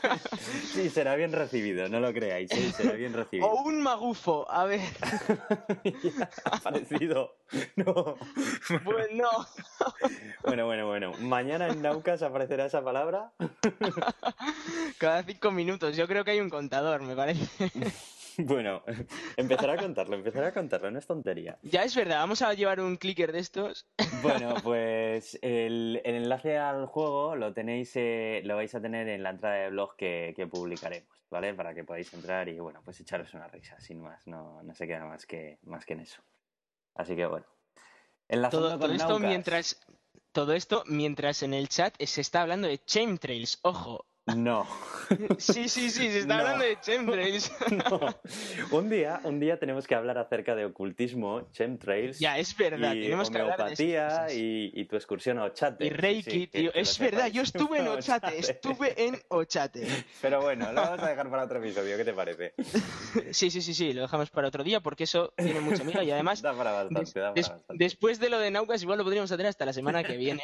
sí, 0.73 0.89
será 0.89 1.15
bien 1.15 1.31
recibido, 1.31 1.87
no 1.89 1.99
lo 1.99 2.13
creáis, 2.13 2.49
sí, 2.51 2.71
será 2.71 2.93
bien 2.93 3.13
recibido. 3.13 3.47
O 3.47 3.63
un 3.63 3.81
magufo, 3.81 4.49
a 4.51 4.65
ver. 4.65 4.81
ha 6.45 6.59
parecido. 6.59 7.35
No. 7.75 8.17
Pues 8.83 9.07
no. 9.13 9.29
bueno, 10.43 10.65
bueno, 10.65 10.87
bueno. 10.87 11.11
Mañana 11.19 11.67
en 11.67 11.81
Naucas 11.81 12.21
aparecerá 12.21 12.65
esa 12.65 12.83
palabra. 12.83 13.31
Cada 14.97 15.23
cinco 15.23 15.51
minutos, 15.51 15.95
yo 15.95 16.07
creo 16.07 16.16
creo 16.17 16.25
que 16.25 16.31
hay 16.31 16.39
un 16.39 16.49
contador, 16.49 17.01
me 17.03 17.15
parece. 17.15 17.47
Bueno, 18.39 18.83
empezará 19.35 19.73
a 19.73 19.77
contarlo, 19.77 20.15
empezará 20.15 20.49
a 20.49 20.53
contarlo, 20.53 20.91
no 20.91 20.99
es 20.99 21.07
tontería. 21.07 21.57
Ya 21.63 21.81
es 21.81 21.95
verdad, 21.95 22.17
vamos 22.17 22.43
a 22.43 22.53
llevar 22.53 22.79
un 22.79 22.95
clicker 22.95 23.31
de 23.31 23.39
estos. 23.39 23.87
Bueno, 24.21 24.53
pues 24.61 25.39
el, 25.41 25.99
enlace 26.05 26.55
al 26.55 26.85
juego 26.85 27.35
lo 27.35 27.51
tenéis, 27.53 27.93
eh, 27.95 28.41
lo 28.43 28.55
vais 28.55 28.75
a 28.75 28.79
tener 28.79 29.09
en 29.09 29.23
la 29.23 29.31
entrada 29.31 29.55
de 29.55 29.71
blog 29.71 29.95
que, 29.95 30.47
publicaremos, 30.51 31.09
¿vale? 31.31 31.55
Para 31.55 31.73
que 31.73 31.83
podáis 31.83 32.13
entrar 32.13 32.47
y 32.47 32.59
bueno, 32.59 32.79
pues 32.85 32.99
echaros 32.99 33.33
una 33.33 33.47
risa, 33.47 33.79
sin 33.79 34.03
más, 34.03 34.27
no, 34.27 34.61
no 34.61 34.75
se 34.75 34.85
queda 34.85 35.05
más 35.05 35.25
que, 35.25 35.57
más 35.63 35.83
que 35.83 35.93
en 35.93 36.01
eso. 36.01 36.21
Así 36.93 37.15
que 37.15 37.25
bueno. 37.25 37.47
Todo, 38.51 38.77
todo 38.77 38.93
esto 38.93 39.17
mientras 39.17 39.79
todo 40.31 40.53
esto 40.53 40.83
mientras 40.85 41.41
en 41.41 41.55
el 41.55 41.69
chat 41.69 41.95
se 41.99 42.21
está 42.21 42.43
hablando 42.43 42.67
de 42.67 42.77
chemtrails, 42.77 43.57
ojo, 43.63 44.05
no. 44.35 44.67
Sí, 45.37 45.69
sí, 45.69 45.89
sí, 45.89 46.11
se 46.11 46.19
está 46.19 46.39
hablando 46.39 46.65
de 46.65 46.79
chemtrails. 46.81 47.51
No. 47.89 47.99
Un 48.71 48.89
día, 48.89 49.19
un 49.23 49.39
día 49.39 49.59
tenemos 49.59 49.87
que 49.87 49.95
hablar 49.95 50.17
acerca 50.17 50.55
de 50.55 50.65
ocultismo, 50.65 51.49
chemtrails. 51.51 52.19
Ya, 52.19 52.37
es 52.37 52.55
verdad, 52.57 52.93
y 52.93 53.03
tenemos 53.03 53.29
que 53.29 53.39
hablar 53.39 53.75
de 53.75 54.33
y, 54.33 54.81
y, 54.81 54.85
tu 54.85 54.95
excursión 54.95 55.37
a 55.37 55.45
Ochate. 55.45 55.85
Y 55.85 55.89
Reiki, 55.89 56.47
tío. 56.47 56.71
Es 56.73 56.97
verdad, 56.99 57.27
yo 57.27 57.41
estuve 57.43 57.79
en 57.79 57.87
Ochate, 57.87 58.39
estuve 58.39 59.05
en 59.05 59.17
Ochate. 59.29 59.87
Pero 60.21 60.41
bueno, 60.41 60.71
lo 60.71 60.81
vamos 60.81 60.99
a 61.01 61.09
dejar 61.09 61.29
para 61.29 61.43
otro 61.43 61.59
episodio, 61.59 61.97
¿qué 61.97 62.05
te 62.05 62.13
parece? 62.13 62.53
Sí, 63.31 63.49
sí, 63.49 63.61
sí, 63.61 63.73
sí, 63.73 63.93
lo 63.93 64.01
dejamos 64.01 64.29
para 64.29 64.47
otro 64.47 64.63
día 64.63 64.79
porque 64.79 65.03
eso 65.03 65.33
tiene 65.35 65.59
mucha 65.59 65.83
amiga 65.83 66.03
y 66.03 66.11
además. 66.11 66.41
Da 66.41 66.53
para 66.53 66.71
bastante, 66.71 67.19
da 67.19 67.33
para 67.33 67.41
bastante. 67.41 67.83
Después 67.83 68.19
de 68.19 68.29
lo 68.29 68.39
de 68.39 68.51
Naucas, 68.51 68.81
igual 68.81 68.97
lo 68.97 69.03
podríamos 69.03 69.31
hacer 69.31 69.45
hasta 69.45 69.65
la 69.65 69.73
semana 69.73 70.03
que 70.03 70.17
viene. 70.17 70.41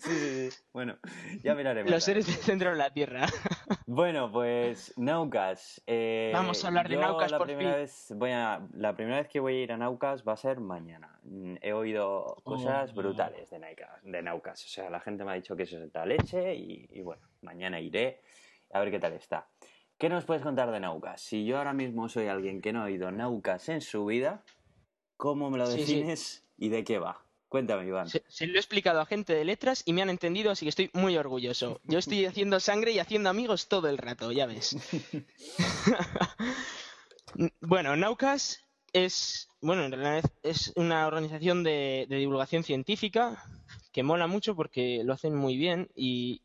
Sí, 0.00 0.10
sí, 0.10 0.50
sí. 0.50 0.56
Bueno, 0.72 0.98
ya 1.42 1.54
miraremos. 1.54 1.90
Los 1.90 2.04
seres 2.04 2.26
del 2.26 2.36
centro 2.36 2.70
de 2.70 2.76
la 2.76 2.92
Tierra. 2.92 3.17
Bueno, 3.86 4.30
pues 4.30 4.92
Naucas. 4.98 5.80
Eh, 5.86 6.30
Vamos 6.34 6.62
a 6.62 6.68
hablar 6.68 6.88
de 6.88 6.96
Naucas 6.96 7.30
la 7.30 7.38
por 7.38 7.46
primera 7.46 7.70
fin. 7.72 7.80
Vez, 7.80 8.12
voy 8.16 8.30
a, 8.32 8.60
la 8.74 8.94
primera 8.94 9.16
vez 9.16 9.28
que 9.28 9.40
voy 9.40 9.54
a 9.56 9.62
ir 9.62 9.72
a 9.72 9.76
Naucas 9.78 10.22
va 10.28 10.34
a 10.34 10.36
ser 10.36 10.60
mañana. 10.60 11.18
Mm, 11.22 11.54
He 11.62 11.72
oído 11.72 12.36
cosas 12.44 12.90
Oh. 12.92 12.94
brutales 12.94 13.48
de 13.50 13.58
Naucas, 13.58 13.88
de 14.02 14.22
Naucas. 14.22 14.64
O 14.64 14.68
sea, 14.68 14.90
la 14.90 15.00
gente 15.00 15.24
me 15.24 15.32
ha 15.32 15.34
dicho 15.34 15.56
que 15.56 15.62
eso 15.62 15.78
es 15.82 15.90
de 15.92 16.06
leche 16.06 16.54
y, 16.54 16.86
y 16.90 17.00
bueno, 17.00 17.22
mañana 17.42 17.80
iré 17.80 18.20
a 18.72 18.80
ver 18.80 18.90
qué 18.90 18.98
tal 18.98 19.14
está. 19.14 19.48
¿Qué 19.96 20.08
nos 20.10 20.24
puedes 20.26 20.42
contar 20.42 20.70
de 20.70 20.80
Naucas? 20.80 21.20
Si 21.22 21.44
yo 21.46 21.58
ahora 21.58 21.72
mismo 21.72 22.08
soy 22.08 22.26
alguien 22.28 22.60
que 22.60 22.72
no 22.72 22.82
ha 22.82 22.84
oído 22.84 23.10
Naucas 23.10 23.68
en 23.70 23.80
su 23.80 24.04
vida, 24.04 24.42
¿cómo 25.16 25.50
me 25.50 25.58
lo 25.58 25.66
Sí, 25.66 25.84
sí. 25.86 25.94
defines 25.96 26.44
y 26.58 26.68
de 26.68 26.84
qué 26.84 26.98
va? 26.98 27.22
Cuéntame, 27.48 27.86
Iván. 27.86 28.08
Se, 28.08 28.24
se 28.28 28.46
lo 28.46 28.56
he 28.56 28.58
explicado 28.58 29.00
a 29.00 29.06
gente 29.06 29.34
de 29.34 29.44
letras 29.44 29.82
y 29.86 29.92
me 29.92 30.02
han 30.02 30.10
entendido, 30.10 30.50
así 30.50 30.66
que 30.66 30.70
estoy 30.70 30.90
muy 30.92 31.16
orgulloso. 31.16 31.80
Yo 31.84 31.98
estoy 31.98 32.26
haciendo 32.26 32.60
sangre 32.60 32.92
y 32.92 32.98
haciendo 32.98 33.30
amigos 33.30 33.68
todo 33.68 33.88
el 33.88 33.96
rato, 33.96 34.32
ya 34.32 34.46
ves. 34.46 34.76
bueno, 37.60 37.96
Naucas 37.96 38.64
es, 38.92 39.48
bueno, 39.60 39.84
en 39.84 39.92
realidad 39.92 40.30
es 40.42 40.72
una 40.76 41.06
organización 41.06 41.64
de, 41.64 42.06
de 42.08 42.16
divulgación 42.16 42.64
científica 42.64 43.42
que 43.92 44.02
mola 44.02 44.26
mucho 44.26 44.54
porque 44.54 45.02
lo 45.04 45.14
hacen 45.14 45.34
muy 45.34 45.56
bien 45.56 45.88
y, 45.94 46.42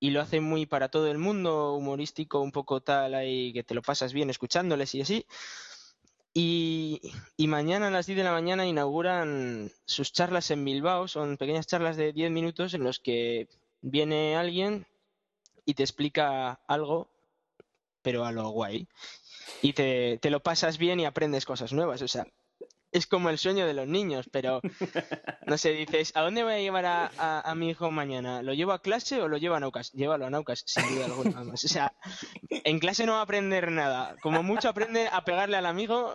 y 0.00 0.10
lo 0.10 0.20
hacen 0.22 0.42
muy 0.42 0.66
para 0.66 0.88
todo 0.88 1.08
el 1.08 1.18
mundo, 1.18 1.74
humorístico, 1.74 2.40
un 2.40 2.52
poco 2.52 2.80
tal 2.80 3.14
ahí 3.14 3.52
que 3.52 3.62
te 3.62 3.74
lo 3.74 3.82
pasas 3.82 4.12
bien 4.12 4.30
escuchándoles 4.30 4.94
y 4.94 5.02
así. 5.02 5.26
Y, 6.32 7.00
mañana 7.38 7.88
a 7.88 7.90
las 7.90 8.06
10 8.06 8.18
de 8.18 8.24
la 8.24 8.32
mañana 8.32 8.66
inauguran 8.66 9.70
sus 9.84 10.12
charlas 10.12 10.50
en 10.50 10.64
Bilbao. 10.64 11.08
Son 11.08 11.36
pequeñas 11.36 11.66
charlas 11.66 11.96
de 11.96 12.12
10 12.12 12.30
minutos 12.30 12.74
en 12.74 12.84
los 12.84 13.00
que 13.00 13.48
viene 13.80 14.36
alguien 14.36 14.86
y 15.64 15.74
te 15.74 15.82
explica 15.82 16.60
algo, 16.68 17.08
pero 18.02 18.24
a 18.24 18.32
lo 18.32 18.48
guay. 18.50 18.86
Y 19.62 19.72
te, 19.72 20.18
te 20.18 20.30
lo 20.30 20.40
pasas 20.40 20.78
bien 20.78 21.00
y 21.00 21.06
aprendes 21.06 21.44
cosas 21.44 21.72
nuevas. 21.72 22.00
O 22.02 22.08
sea, 22.08 22.26
es 22.92 23.06
como 23.06 23.30
el 23.30 23.38
sueño 23.38 23.66
de 23.66 23.74
los 23.74 23.86
niños, 23.86 24.26
pero 24.32 24.60
no 25.46 25.58
sé, 25.58 25.70
dices, 25.72 26.12
¿a 26.16 26.22
dónde 26.22 26.42
voy 26.44 26.54
a 26.54 26.58
llevar 26.60 26.86
a, 26.86 27.10
a- 27.18 27.40
a 27.50 27.54
mi 27.54 27.70
hijo 27.70 27.90
mañana? 27.90 28.42
¿Lo 28.42 28.52
llevo 28.54 28.72
a 28.72 28.82
clase 28.82 29.20
o 29.22 29.28
lo 29.28 29.36
llevo 29.36 29.54
a 29.54 29.60
Naucas? 29.60 29.92
Llévalo 29.92 30.26
a 30.26 30.30
Naucas, 30.30 30.62
sin 30.66 30.88
duda 30.94 31.04
alguna. 31.06 31.30
vamos. 31.30 31.64
O 31.64 31.68
sea, 31.68 31.92
en 32.50 32.78
clase 32.80 33.06
no 33.06 33.12
va 33.12 33.18
a 33.20 33.22
aprender 33.22 33.70
nada. 33.70 34.16
Como 34.22 34.42
mucho 34.42 34.68
aprende 34.68 35.08
a 35.10 35.24
pegarle 35.24 35.56
al 35.56 35.66
amigo. 35.66 36.14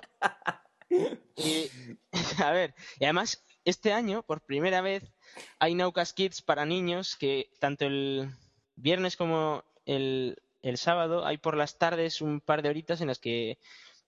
Y, 1.35 1.69
a 2.43 2.51
ver, 2.51 2.75
y 2.99 3.05
además, 3.05 3.43
este 3.65 3.91
año, 3.93 4.21
por 4.23 4.41
primera 4.41 4.81
vez, 4.81 5.03
hay 5.59 5.75
Naucas 5.75 6.13
Kids 6.13 6.41
para 6.41 6.65
niños 6.65 7.15
que 7.15 7.49
tanto 7.59 7.85
el 7.85 8.29
viernes 8.75 9.17
como 9.17 9.63
el, 9.85 10.37
el 10.61 10.77
sábado 10.77 11.25
hay 11.25 11.37
por 11.37 11.57
las 11.57 11.77
tardes 11.77 12.21
un 12.21 12.41
par 12.41 12.61
de 12.61 12.69
horitas 12.69 13.01
en 13.01 13.07
las 13.07 13.19
que 13.19 13.57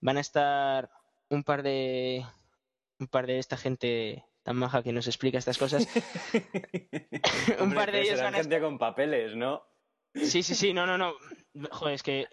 van 0.00 0.16
a 0.16 0.20
estar 0.20 0.90
un 1.30 1.42
par 1.44 1.62
de 1.62 2.24
un 2.98 3.06
par 3.06 3.26
de 3.26 3.38
esta 3.38 3.56
gente 3.56 4.24
tan 4.42 4.56
maja 4.56 4.82
que 4.82 4.92
nos 4.92 5.06
explica 5.06 5.38
estas 5.38 5.58
cosas. 5.58 5.86
un 7.58 7.62
Hombre, 7.62 7.78
par 7.78 7.92
de 7.92 8.02
ellos 8.02 8.20
van 8.20 8.34
a 8.34 8.38
gente 8.38 8.60
con 8.60 8.78
papeles, 8.78 9.36
¿no? 9.36 9.62
Sí, 10.14 10.42
sí, 10.42 10.54
sí, 10.54 10.72
no, 10.72 10.86
no, 10.86 10.98
no. 10.98 11.14
Joder, 11.70 11.94
es 11.94 12.02
que. 12.02 12.28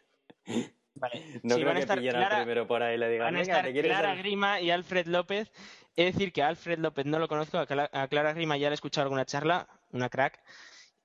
Vale. 0.95 1.21
No 1.43 1.55
Sí, 1.55 1.61
creo 1.61 1.67
van 1.67 1.77
a 1.77 1.79
estar 1.79 1.99
Clara, 1.99 2.37
primero 2.37 2.67
por 2.67 2.81
ahí 2.81 2.97
le 2.97 3.09
digan, 3.09 3.27
van 3.27 3.35
a 3.35 3.39
venga, 3.39 3.51
estar 3.51 3.65
¿te 3.65 3.73
quieres 3.73 3.91
Clara 3.91 4.11
al-?" 4.11 4.17
Grima 4.17 4.61
y 4.61 4.71
Alfred 4.71 5.07
López. 5.07 5.51
Es 5.95 6.13
decir, 6.13 6.31
que 6.31 6.41
a 6.41 6.47
Alfred 6.47 6.79
López 6.79 7.05
no 7.05 7.19
lo 7.19 7.27
conozco, 7.27 7.57
a 7.57 8.07
Clara 8.07 8.33
Grima 8.33 8.57
ya 8.57 8.69
le 8.69 8.73
he 8.73 8.75
escuchado 8.75 9.03
alguna 9.03 9.25
charla, 9.25 9.67
una 9.91 10.09
crack, 10.09 10.41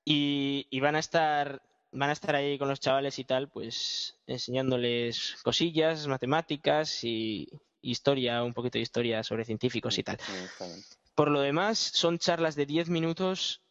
y, 0.05 0.66
y 0.70 0.81
van 0.81 0.96
a 0.96 0.99
estar 0.99 1.62
van 1.92 2.11
a 2.11 2.12
estar 2.12 2.37
ahí 2.37 2.59
con 2.59 2.68
los 2.68 2.81
chavales 2.81 3.18
y 3.18 3.25
tal, 3.25 3.49
pues 3.49 4.20
enseñándoles 4.27 5.40
cosillas, 5.42 6.07
matemáticas 6.07 7.03
y 7.05 7.49
historia, 7.82 8.42
un 8.42 8.54
poquito 8.54 8.78
de 8.78 8.82
historia 8.82 9.22
sobre 9.22 9.44
científicos 9.44 9.98
y 9.98 10.02
tal. 10.02 10.18
Bien. 10.58 10.84
Por 11.14 11.30
lo 11.30 11.40
demás, 11.40 11.78
son 11.78 12.18
charlas 12.18 12.54
de 12.54 12.66
10 12.66 12.88
minutos 12.88 13.62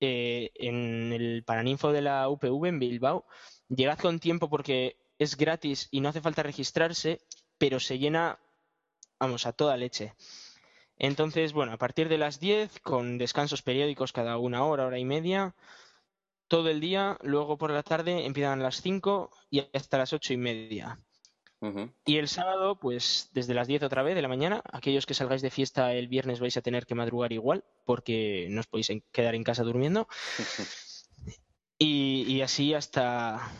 eh, 0.00 0.50
en 0.54 1.12
el 1.12 1.42
Paraninfo 1.44 1.90
de 1.92 2.02
la 2.02 2.28
UPV 2.28 2.66
en 2.66 2.78
Bilbao. 2.78 3.26
Llegad 3.68 3.98
con 3.98 4.20
tiempo 4.20 4.48
porque 4.48 4.96
es 5.18 5.36
gratis 5.36 5.88
y 5.90 6.00
no 6.00 6.10
hace 6.10 6.20
falta 6.20 6.42
registrarse, 6.42 7.20
pero 7.58 7.80
se 7.80 7.98
llena, 7.98 8.38
vamos, 9.18 9.46
a 9.46 9.52
toda 9.52 9.76
leche. 9.76 10.14
Entonces, 10.98 11.52
bueno, 11.52 11.72
a 11.72 11.78
partir 11.78 12.08
de 12.08 12.18
las 12.18 12.40
10, 12.40 12.80
con 12.80 13.18
descansos 13.18 13.62
periódicos 13.62 14.12
cada 14.12 14.38
una 14.38 14.64
hora, 14.64 14.86
hora 14.86 14.98
y 14.98 15.04
media, 15.04 15.54
todo 16.48 16.68
el 16.68 16.80
día, 16.80 17.18
luego 17.22 17.58
por 17.58 17.70
la 17.70 17.82
tarde 17.82 18.24
empiezan 18.24 18.60
a 18.60 18.64
las 18.64 18.80
5 18.80 19.30
y 19.50 19.66
hasta 19.74 19.98
las 19.98 20.12
ocho 20.12 20.32
y 20.32 20.36
media. 20.36 21.00
Y 22.04 22.18
el 22.18 22.28
sábado, 22.28 22.76
pues 22.78 23.30
desde 23.32 23.54
las 23.54 23.66
10 23.66 23.82
otra 23.82 24.02
vez 24.02 24.14
de 24.14 24.22
la 24.22 24.28
mañana, 24.28 24.62
aquellos 24.72 25.06
que 25.06 25.14
salgáis 25.14 25.42
de 25.42 25.50
fiesta 25.50 25.92
el 25.94 26.08
viernes 26.08 26.40
vais 26.40 26.56
a 26.56 26.62
tener 26.62 26.86
que 26.86 26.94
madrugar 26.94 27.32
igual, 27.32 27.64
porque 27.84 28.46
no 28.50 28.60
os 28.60 28.66
podéis 28.66 28.90
en- 28.90 29.02
quedar 29.12 29.34
en 29.34 29.44
casa 29.44 29.62
durmiendo. 29.62 30.08
Y, 31.78 32.22
y 32.26 32.40
así 32.40 32.72
hasta, 32.72 33.50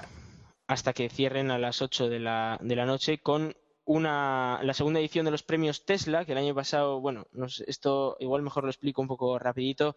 hasta 0.67 0.93
que 0.95 1.11
cierren 1.11 1.51
a 1.51 1.59
las 1.59 1.83
8 1.83 2.09
de 2.09 2.19
la, 2.19 2.59
de 2.63 2.75
la 2.75 2.87
noche 2.87 3.19
con 3.19 3.55
una, 3.85 4.59
la 4.63 4.73
segunda 4.73 5.01
edición 5.01 5.27
de 5.27 5.31
los 5.33 5.43
premios 5.43 5.85
Tesla, 5.85 6.25
que 6.25 6.33
el 6.33 6.39
año 6.39 6.55
pasado, 6.55 7.01
bueno, 7.01 7.27
no 7.33 7.49
sé, 7.51 7.65
esto 7.69 8.17
igual 8.19 8.41
mejor 8.43 8.65
lo 8.65 8.71
explico 8.71 9.03
un 9.03 9.09
poco 9.09 9.39
rapidito. 9.39 9.97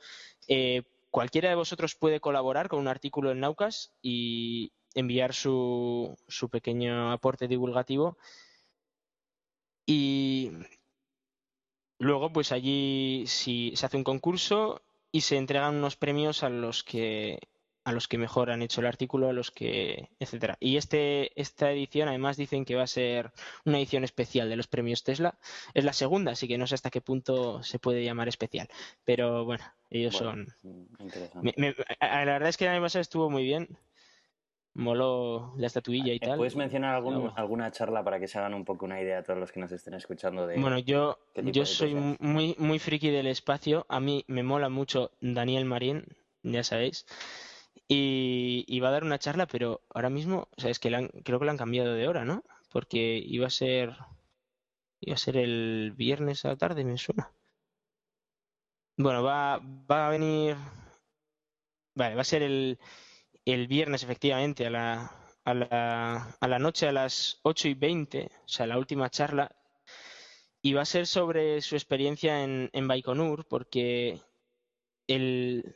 Eh, 0.50 0.84
cualquiera 1.10 1.48
de 1.50 1.56
vosotros 1.56 1.96
puede 1.96 2.20
colaborar 2.20 2.68
con 2.68 2.80
un 2.80 2.88
artículo 2.90 3.32
en 3.32 3.40
Naucas 3.40 3.94
y 4.02 4.74
enviar 4.96 5.34
su, 5.34 6.18
su 6.28 6.50
pequeño 6.50 7.12
aporte 7.12 7.48
divulgativo. 7.48 8.18
Y 9.86 10.52
luego, 11.98 12.32
pues 12.32 12.52
allí 12.52 13.24
si 13.28 13.74
se 13.76 13.86
hace 13.86 13.98
un 13.98 14.04
concurso 14.04 14.82
y 15.12 15.22
se 15.22 15.38
entregan 15.38 15.76
unos 15.76 15.96
premios 15.96 16.44
a 16.44 16.50
los 16.50 16.84
que 16.84 17.40
a 17.86 17.92
los 17.92 18.08
que 18.08 18.20
mejor 18.20 18.52
han 18.52 18.62
hecho 18.62 18.82
el 18.82 18.88
artículo, 18.88 19.30
a 19.30 19.34
los 19.34 19.50
que, 19.50 20.10
etcétera. 20.20 20.58
Y 20.60 20.78
este, 20.78 21.32
esta 21.42 21.72
edición, 21.72 22.08
además, 22.08 22.38
dicen 22.38 22.64
que 22.64 22.76
va 22.76 22.84
a 22.84 22.88
ser 22.88 23.32
una 23.66 23.80
edición 23.80 24.04
especial 24.04 24.48
de 24.48 24.58
los 24.58 24.68
premios 24.68 25.04
Tesla. 25.04 25.40
Es 25.74 25.86
la 25.86 25.94
segunda, 25.94 26.34
así 26.34 26.48
que 26.48 26.60
no 26.60 26.68
sé 26.68 26.76
hasta 26.76 26.92
qué 26.92 27.02
punto 27.02 27.64
se 27.64 27.80
puede 27.80 28.04
llamar 28.04 28.28
especial. 28.28 28.70
Pero 29.06 29.44
bueno, 29.44 29.64
ellos 29.90 30.14
Bueno, 30.20 30.46
son. 30.62 30.90
mm, 31.00 31.42
me- 31.42 31.54
me- 31.58 31.76
la 32.00 32.26
verdad 32.26 32.50
es 32.50 32.58
que 32.58 32.66
el 32.66 32.72
año 32.72 32.82
pasado 32.82 33.02
estuvo 33.02 33.28
muy 33.32 33.44
bien. 33.44 33.76
Moló 34.80 35.54
la 35.58 35.68
estatuilla 35.68 36.14
y 36.14 36.18
Eh, 36.18 36.20
tal. 36.22 36.38
¿Puedes 36.38 36.56
mencionar 36.56 36.96
algún- 36.96 37.32
alguna 37.36 37.70
charla 37.72 38.04
para 38.04 38.20
que 38.20 38.28
se 38.28 38.38
hagan 38.40 38.54
un 38.54 38.64
poco 38.64 38.86
una 38.86 39.02
idea 39.02 39.20
a 39.20 39.24
todos 39.24 39.40
los 39.40 39.52
que 39.52 39.60
nos 39.60 39.72
estén 39.72 39.94
escuchando 39.94 40.48
de... 40.48 40.58
Bueno, 40.60 40.80
yo, 40.80 41.20
¿Qué 41.34 41.42
tipo 41.44 41.54
yo 41.54 41.66
soy 41.66 41.94
cosas? 41.94 42.18
muy, 42.22 42.56
muy 42.58 42.80
friki 42.80 43.10
del 43.10 43.28
espacio. 43.28 43.86
A 43.90 44.00
mí 44.00 44.24
me 44.28 44.42
mola 44.44 44.70
mucho 44.70 45.12
Daniel 45.20 45.66
Marín, 45.66 46.06
ya 46.44 46.64
sabéis. 46.64 47.06
Y, 47.88 48.64
y 48.68 48.80
va 48.80 48.90
a 48.90 48.92
dar 48.92 49.04
una 49.04 49.20
charla, 49.20 49.48
pero 49.48 49.82
ahora 49.94 50.10
mismo, 50.10 50.48
o 50.56 50.62
sea, 50.62 50.70
es 50.72 50.80
que 50.80 50.90
la 50.90 51.00
han- 51.00 51.10
creo 51.24 51.40
que 51.40 51.46
la 51.46 51.52
han 51.52 51.58
cambiado 51.58 51.94
de 51.94 52.08
hora, 52.08 52.24
¿no? 52.24 52.44
Porque 52.72 53.22
iba 53.26 53.48
a 53.48 53.50
ser, 53.50 53.98
iba 55.02 55.16
a 55.16 55.18
ser 55.18 55.36
el 55.38 55.94
viernes 55.98 56.46
a 56.46 56.50
la 56.50 56.56
tarde, 56.56 56.86
me 56.86 56.98
suena. 56.98 57.32
Bueno, 58.98 59.24
va, 59.24 59.60
va 59.90 60.08
a 60.08 60.10
venir, 60.12 60.56
vale, 61.96 62.16
va 62.16 62.22
a 62.22 62.26
ser 62.26 62.44
el, 62.44 62.78
el 63.52 63.68
viernes 63.68 64.04
efectivamente 64.04 64.66
a 64.66 64.70
la, 64.70 65.36
a 65.46 65.54
la, 65.54 66.38
a 66.40 66.48
la 66.48 66.60
noche 66.60 66.88
a 66.88 66.92
las 66.92 67.40
8 67.44 67.68
y 67.70 67.74
20, 67.74 68.32
o 68.46 68.48
sea, 68.48 68.68
la 68.68 68.78
última 68.78 69.10
charla, 69.10 69.56
y 70.62 70.74
va 70.74 70.82
a 70.82 70.86
ser 70.86 71.08
sobre 71.08 71.62
su 71.62 71.76
experiencia 71.76 72.44
en, 72.44 72.70
en 72.74 72.88
Baikonur, 72.88 73.48
porque 73.48 74.22
el, 75.08 75.76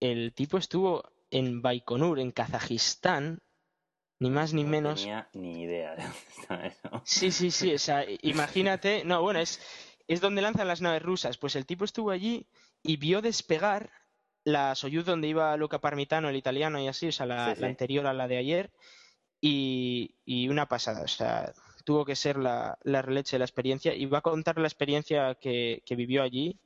el 0.00 0.34
tipo 0.34 0.58
estuvo 0.58 1.04
en 1.30 1.62
Baikonur, 1.62 2.18
en 2.20 2.32
Kazajistán, 2.32 3.42
ni 4.20 4.30
más 4.30 4.52
ni 4.54 4.64
no 4.64 4.70
menos. 4.70 5.00
tenía 5.00 5.28
ni 5.32 5.62
idea 5.62 5.94
de 5.96 6.02
dónde 6.04 6.18
está 6.28 6.66
eso. 6.66 7.02
Sí, 7.04 7.30
sí, 7.32 7.50
sí, 7.50 7.74
o 7.74 7.78
sea, 7.78 8.04
imagínate, 8.22 9.04
no, 9.04 9.22
bueno, 9.22 9.40
es, 9.40 9.60
es 10.08 10.20
donde 10.20 10.42
lanzan 10.42 10.68
las 10.68 10.80
naves 10.80 11.02
rusas. 11.02 11.38
Pues 11.38 11.56
el 11.56 11.66
tipo 11.66 11.84
estuvo 11.84 12.10
allí 12.10 12.46
y 12.82 12.96
vio 12.96 13.22
despegar 13.22 13.90
la 14.44 14.74
Soyuz 14.74 15.04
donde 15.04 15.28
iba 15.28 15.56
Luca 15.56 15.80
Parmitano, 15.80 16.28
el 16.28 16.36
italiano, 16.36 16.80
y 16.80 16.88
así, 16.88 17.08
o 17.08 17.12
sea, 17.12 17.26
la, 17.26 17.50
Sí, 17.50 17.54
sí. 17.56 17.60
la 17.60 17.66
anterior 17.68 18.06
a 18.06 18.12
la 18.12 18.28
de 18.28 18.38
ayer, 18.38 18.70
y, 19.40 20.14
y 20.24 20.48
una 20.48 20.66
pasada, 20.66 21.02
o 21.02 21.08
sea, 21.08 21.52
tuvo 21.84 22.04
que 22.04 22.16
ser 22.16 22.36
la, 22.36 22.78
la 22.82 23.02
releche 23.02 23.36
de 23.36 23.40
la 23.40 23.44
experiencia, 23.44 23.94
y 23.94 24.06
va 24.06 24.18
a 24.18 24.22
contar 24.22 24.58
la 24.58 24.68
experiencia 24.68 25.34
que, 25.34 25.82
que 25.84 25.96
vivió 25.96 26.22
allí 26.22 26.58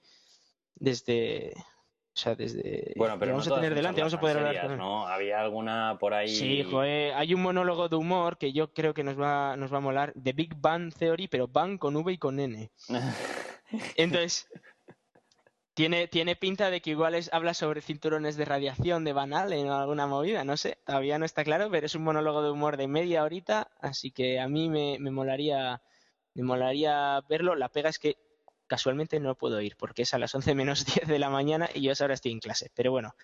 desde, 0.75 1.53
o 1.57 2.19
sea, 2.19 2.35
desde... 2.35 2.95
Bueno, 2.97 3.19
pero 3.19 3.33
vamos 3.33 3.47
no 3.47 3.55
a 3.55 3.61
tener 3.61 3.75
delante, 3.75 4.01
vamos 4.01 4.15
a 4.15 4.21
poder 4.21 4.39
hablar. 4.39 4.71
¿no? 4.79 5.07
Había 5.07 5.41
alguna 5.41 5.99
por 6.01 6.15
ahí... 6.15 6.29
Sí, 6.29 6.65
joder, 6.65 7.12
hay 7.12 7.35
un 7.35 7.43
monólogo 7.43 7.91
de 7.91 7.97
humor 7.97 8.39
que 8.39 8.55
yo 8.55 8.73
creo 8.73 8.95
que 8.95 9.05
nos 9.05 9.21
va, 9.21 9.55
nos 9.57 9.71
va 9.71 9.79
a 9.79 9.83
molar, 9.83 10.15
de 10.15 10.33
Big 10.33 10.55
Bang 10.57 10.95
Theory, 10.95 11.29
pero 11.29 11.47
Bang 11.47 11.79
con 11.79 11.95
V 11.95 12.12
y 12.15 12.19
con 12.19 12.41
N. 12.41 12.71
Entonces, 13.97 14.49
Tiene, 15.77 16.09
tiene 16.09 16.37
pinta 16.37 16.71
de 16.71 16.81
que 16.81 16.89
igual 16.89 17.15
es, 17.15 17.31
habla 17.35 17.53
sobre 17.53 17.83
cinturones 17.83 18.39
de 18.39 18.47
radiación 18.47 19.05
de 19.05 19.12
Banal 19.12 19.53
en 19.53 19.69
alguna 19.69 20.07
movida, 20.07 20.43
no 20.43 20.57
sé, 20.57 20.79
todavía 20.87 21.19
no 21.19 21.27
está 21.27 21.45
claro, 21.45 21.69
pero 21.71 21.85
es 21.85 21.95
un 21.95 22.03
monólogo 22.03 22.43
de 22.43 22.51
humor 22.51 22.79
de 22.79 22.89
media 22.89 23.23
horita, 23.23 23.69
así 23.79 24.11
que 24.11 24.41
a 24.41 24.49
mí 24.49 24.71
me, 24.71 24.97
me 24.99 25.11
molaría 25.11 25.83
me 26.33 26.43
molaría 26.45 27.21
verlo. 27.29 27.55
La 27.57 27.69
pega 27.69 27.91
es 27.91 27.99
que 27.99 28.17
casualmente 28.67 29.21
no 29.21 29.35
puedo 29.35 29.61
ir 29.61 29.77
porque 29.77 30.03
es 30.03 30.15
a 30.15 30.19
las 30.19 30.35
11 30.35 30.55
menos 30.55 30.87
10 30.97 31.07
de 31.07 31.19
la 31.19 31.29
mañana 31.29 31.69
y 31.75 31.83
yo 31.83 31.93
ahora 32.01 32.15
estoy 32.15 32.33
en 32.33 32.41
clase, 32.41 32.71
pero 32.75 32.91
bueno. 32.91 33.15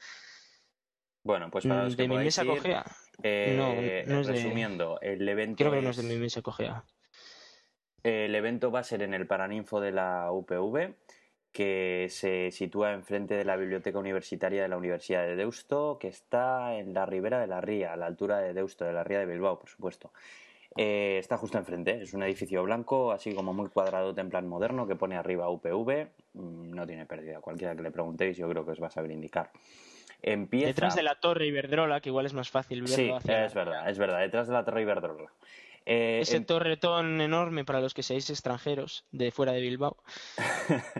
Bueno, 1.24 1.50
pues 1.50 1.64
para 1.64 1.84
los 1.84 1.96
que 1.96 2.02
de 2.02 2.08
mi 2.10 2.18
mesa 2.18 2.42
ir, 2.44 2.48
cogea. 2.48 2.84
eh, 3.22 3.54
no, 3.56 4.12
no 4.12 4.20
es 4.20 4.26
de- 4.26 4.32
resumiendo, 4.34 5.00
el 5.00 5.26
evento 5.26 5.56
Creo 5.56 5.72
que 5.72 5.80
no 5.80 5.88
es 5.88 5.96
de 5.96 6.02
mi 6.02 6.16
mesa 6.20 6.42
cogea. 6.42 6.84
El 8.02 8.34
evento 8.34 8.70
va 8.70 8.80
a 8.80 8.84
ser 8.84 9.00
en 9.02 9.14
el 9.14 9.26
Paraninfo 9.26 9.80
de 9.80 9.92
la 9.92 10.30
UPV, 10.32 10.96
que 11.52 12.06
se 12.10 12.50
sitúa 12.50 12.92
enfrente 12.92 13.34
de 13.34 13.44
la 13.44 13.56
Biblioteca 13.56 13.98
Universitaria 13.98 14.62
de 14.62 14.68
la 14.68 14.76
Universidad 14.76 15.22
de 15.24 15.36
Deusto, 15.36 15.98
que 16.00 16.08
está 16.08 16.76
en 16.76 16.94
la 16.94 17.06
ribera 17.06 17.40
de 17.40 17.46
la 17.46 17.60
Ría, 17.60 17.92
a 17.92 17.96
la 17.96 18.06
altura 18.06 18.38
de 18.38 18.54
Deusto, 18.54 18.84
de 18.84 18.92
la 18.92 19.04
Ría 19.04 19.20
de 19.20 19.26
Bilbao, 19.26 19.58
por 19.58 19.68
supuesto. 19.68 20.10
Eh, 20.76 21.18
está 21.18 21.36
justo 21.36 21.58
enfrente, 21.58 22.00
es 22.02 22.14
un 22.14 22.22
edificio 22.22 22.62
blanco, 22.62 23.12
así 23.12 23.34
como 23.34 23.52
muy 23.52 23.68
cuadrado 23.68 24.14
en 24.16 24.30
plan 24.30 24.48
moderno, 24.48 24.86
que 24.86 24.96
pone 24.96 25.16
arriba 25.16 25.50
UPV. 25.50 26.08
Mm, 26.32 26.70
No 26.74 26.86
tiene 26.86 27.04
pérdida, 27.04 27.40
cualquiera 27.40 27.76
que 27.76 27.82
le 27.82 27.90
preguntéis, 27.90 28.38
yo 28.38 28.48
creo 28.48 28.64
que 28.64 28.70
os 28.70 28.82
va 28.82 28.86
a 28.86 28.90
saber 28.90 29.10
indicar. 29.10 29.50
Empieza... 30.22 30.68
Detrás 30.68 30.94
de 30.94 31.02
la 31.02 31.16
torre 31.16 31.46
Iberdrola, 31.46 32.00
que 32.00 32.08
igual 32.08 32.26
es 32.26 32.32
más 32.32 32.48
fácil 32.48 32.80
verlo 32.80 32.96
Sí, 32.96 33.10
hacia 33.10 33.44
es 33.44 33.54
verdad, 33.54 33.90
es 33.90 33.98
verdad, 33.98 34.20
detrás 34.20 34.46
de 34.46 34.54
la 34.54 34.64
Torre 34.64 34.82
Iberdrola. 34.82 35.30
Eh, 35.86 36.20
ese 36.22 36.40
torretón 36.40 37.20
enorme 37.20 37.64
para 37.64 37.80
los 37.80 37.94
que 37.94 38.02
seáis 38.02 38.30
extranjeros 38.30 39.04
de 39.10 39.30
fuera 39.30 39.52
de 39.52 39.60
Bilbao. 39.60 39.96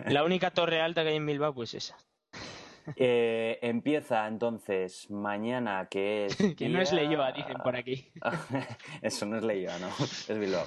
La 0.07 0.23
única 0.25 0.51
torre 0.51 0.81
alta 0.81 1.03
que 1.03 1.09
hay 1.09 1.15
en 1.17 1.25
Bilbao, 1.25 1.53
pues 1.53 1.73
esa. 1.73 1.97
Eh, 2.97 3.59
empieza 3.61 4.27
entonces 4.27 5.09
mañana, 5.09 5.87
que 5.89 6.25
es. 6.25 6.37
Que 6.57 6.69
no 6.69 6.81
es 6.81 6.91
Leyoa, 6.91 7.31
dicen 7.31 7.57
por 7.63 7.75
aquí. 7.75 8.11
Eso 9.01 9.25
no 9.25 9.37
es 9.37 9.43
Leyoa, 9.43 9.79
no, 9.79 9.87
es 9.87 10.37
Bilbao. 10.37 10.65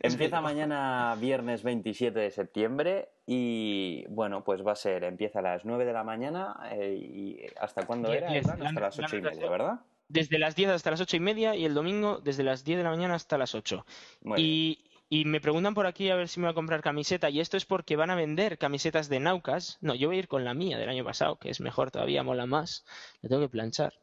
Empieza 0.00 0.42
mañana, 0.42 1.16
viernes 1.18 1.62
27 1.62 2.18
de 2.18 2.30
septiembre, 2.30 3.08
y 3.26 4.04
bueno, 4.08 4.44
pues 4.44 4.66
va 4.66 4.72
a 4.72 4.76
ser, 4.76 5.02
empieza 5.04 5.38
a 5.38 5.42
las 5.42 5.64
9 5.64 5.86
de 5.86 5.92
la 5.94 6.04
mañana, 6.04 6.56
eh, 6.72 6.94
y 6.94 7.46
¿hasta 7.58 7.86
cuándo 7.86 8.12
era? 8.12 8.28
Hasta 8.28 8.56
las 8.56 8.98
la 8.98 9.04
8 9.06 9.16
y 9.16 9.22
media. 9.22 9.48
¿verdad? 9.48 9.80
Desde 10.08 10.38
las 10.38 10.54
10 10.54 10.70
hasta 10.70 10.90
las 10.90 11.00
ocho 11.00 11.16
y 11.16 11.20
media 11.20 11.56
y 11.56 11.64
el 11.64 11.74
domingo 11.74 12.20
desde 12.22 12.44
las 12.44 12.64
10 12.64 12.78
de 12.78 12.84
la 12.84 12.90
mañana 12.90 13.14
hasta 13.14 13.38
las 13.38 13.54
8. 13.54 13.84
Muy 14.22 14.36
bien. 14.36 14.48
Y, 14.48 14.84
y 15.08 15.24
me 15.24 15.40
preguntan 15.40 15.74
por 15.74 15.86
aquí 15.86 16.10
a 16.10 16.16
ver 16.16 16.28
si 16.28 16.40
me 16.40 16.46
voy 16.46 16.52
a 16.52 16.54
comprar 16.54 16.82
camiseta. 16.82 17.30
Y 17.30 17.40
esto 17.40 17.56
es 17.56 17.64
porque 17.64 17.96
van 17.96 18.10
a 18.10 18.14
vender 18.14 18.58
camisetas 18.58 19.08
de 19.08 19.20
Naucas. 19.20 19.78
No, 19.80 19.94
yo 19.94 20.08
voy 20.08 20.16
a 20.16 20.18
ir 20.20 20.28
con 20.28 20.44
la 20.44 20.54
mía 20.54 20.78
del 20.78 20.88
año 20.88 21.04
pasado, 21.04 21.38
que 21.38 21.50
es 21.50 21.60
mejor 21.60 21.90
todavía, 21.90 22.22
mola 22.22 22.46
más. 22.46 22.84
La 23.20 23.28
tengo 23.28 23.42
que 23.42 23.48
planchar. 23.48 23.94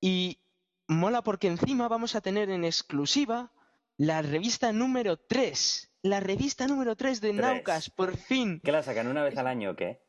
Y 0.00 0.38
mola 0.86 1.22
porque 1.22 1.48
encima 1.48 1.88
vamos 1.88 2.14
a 2.14 2.20
tener 2.20 2.50
en 2.50 2.64
exclusiva 2.64 3.52
la 3.96 4.22
revista 4.22 4.72
número 4.72 5.16
3. 5.16 5.90
La 6.02 6.20
revista 6.20 6.66
número 6.66 6.94
3 6.94 7.20
de 7.20 7.30
Tres. 7.30 7.40
Naucas, 7.40 7.90
por 7.90 8.16
fin. 8.16 8.60
¿Qué 8.62 8.70
la 8.70 8.82
sacan 8.82 9.08
una 9.08 9.24
vez 9.24 9.36
al 9.36 9.48
año 9.48 9.72
o 9.72 9.76
qué? 9.76 10.00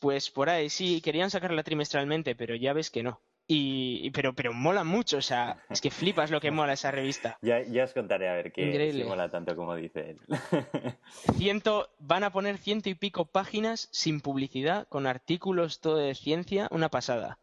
Pues 0.00 0.30
por 0.30 0.50
ahí 0.50 0.68
sí, 0.68 1.00
querían 1.00 1.30
sacarla 1.30 1.62
trimestralmente, 1.62 2.34
pero 2.36 2.54
ya 2.54 2.72
ves 2.72 2.90
que 2.90 3.02
no. 3.02 3.22
Y, 3.50 4.10
pero, 4.10 4.34
pero 4.34 4.52
mola 4.52 4.84
mucho, 4.84 5.16
o 5.16 5.22
sea, 5.22 5.56
es 5.70 5.80
que 5.80 5.90
flipas 5.90 6.30
lo 6.30 6.38
que 6.38 6.50
mola 6.50 6.74
esa 6.74 6.90
revista. 6.90 7.38
Ya, 7.40 7.62
ya 7.62 7.84
os 7.84 7.94
contaré 7.94 8.28
a 8.28 8.34
ver 8.34 8.52
qué 8.52 8.66
Increíble. 8.66 9.04
si 9.04 9.08
mola 9.08 9.30
tanto 9.30 9.56
como 9.56 9.74
dice 9.74 10.10
él. 10.10 10.20
Ciento, 11.38 11.88
van 11.98 12.24
a 12.24 12.30
poner 12.30 12.58
ciento 12.58 12.90
y 12.90 12.94
pico 12.94 13.24
páginas 13.24 13.88
sin 13.90 14.20
publicidad, 14.20 14.86
con 14.88 15.06
artículos 15.06 15.80
todo 15.80 15.96
de 15.96 16.14
ciencia, 16.14 16.68
una 16.70 16.90
pasada. 16.90 17.38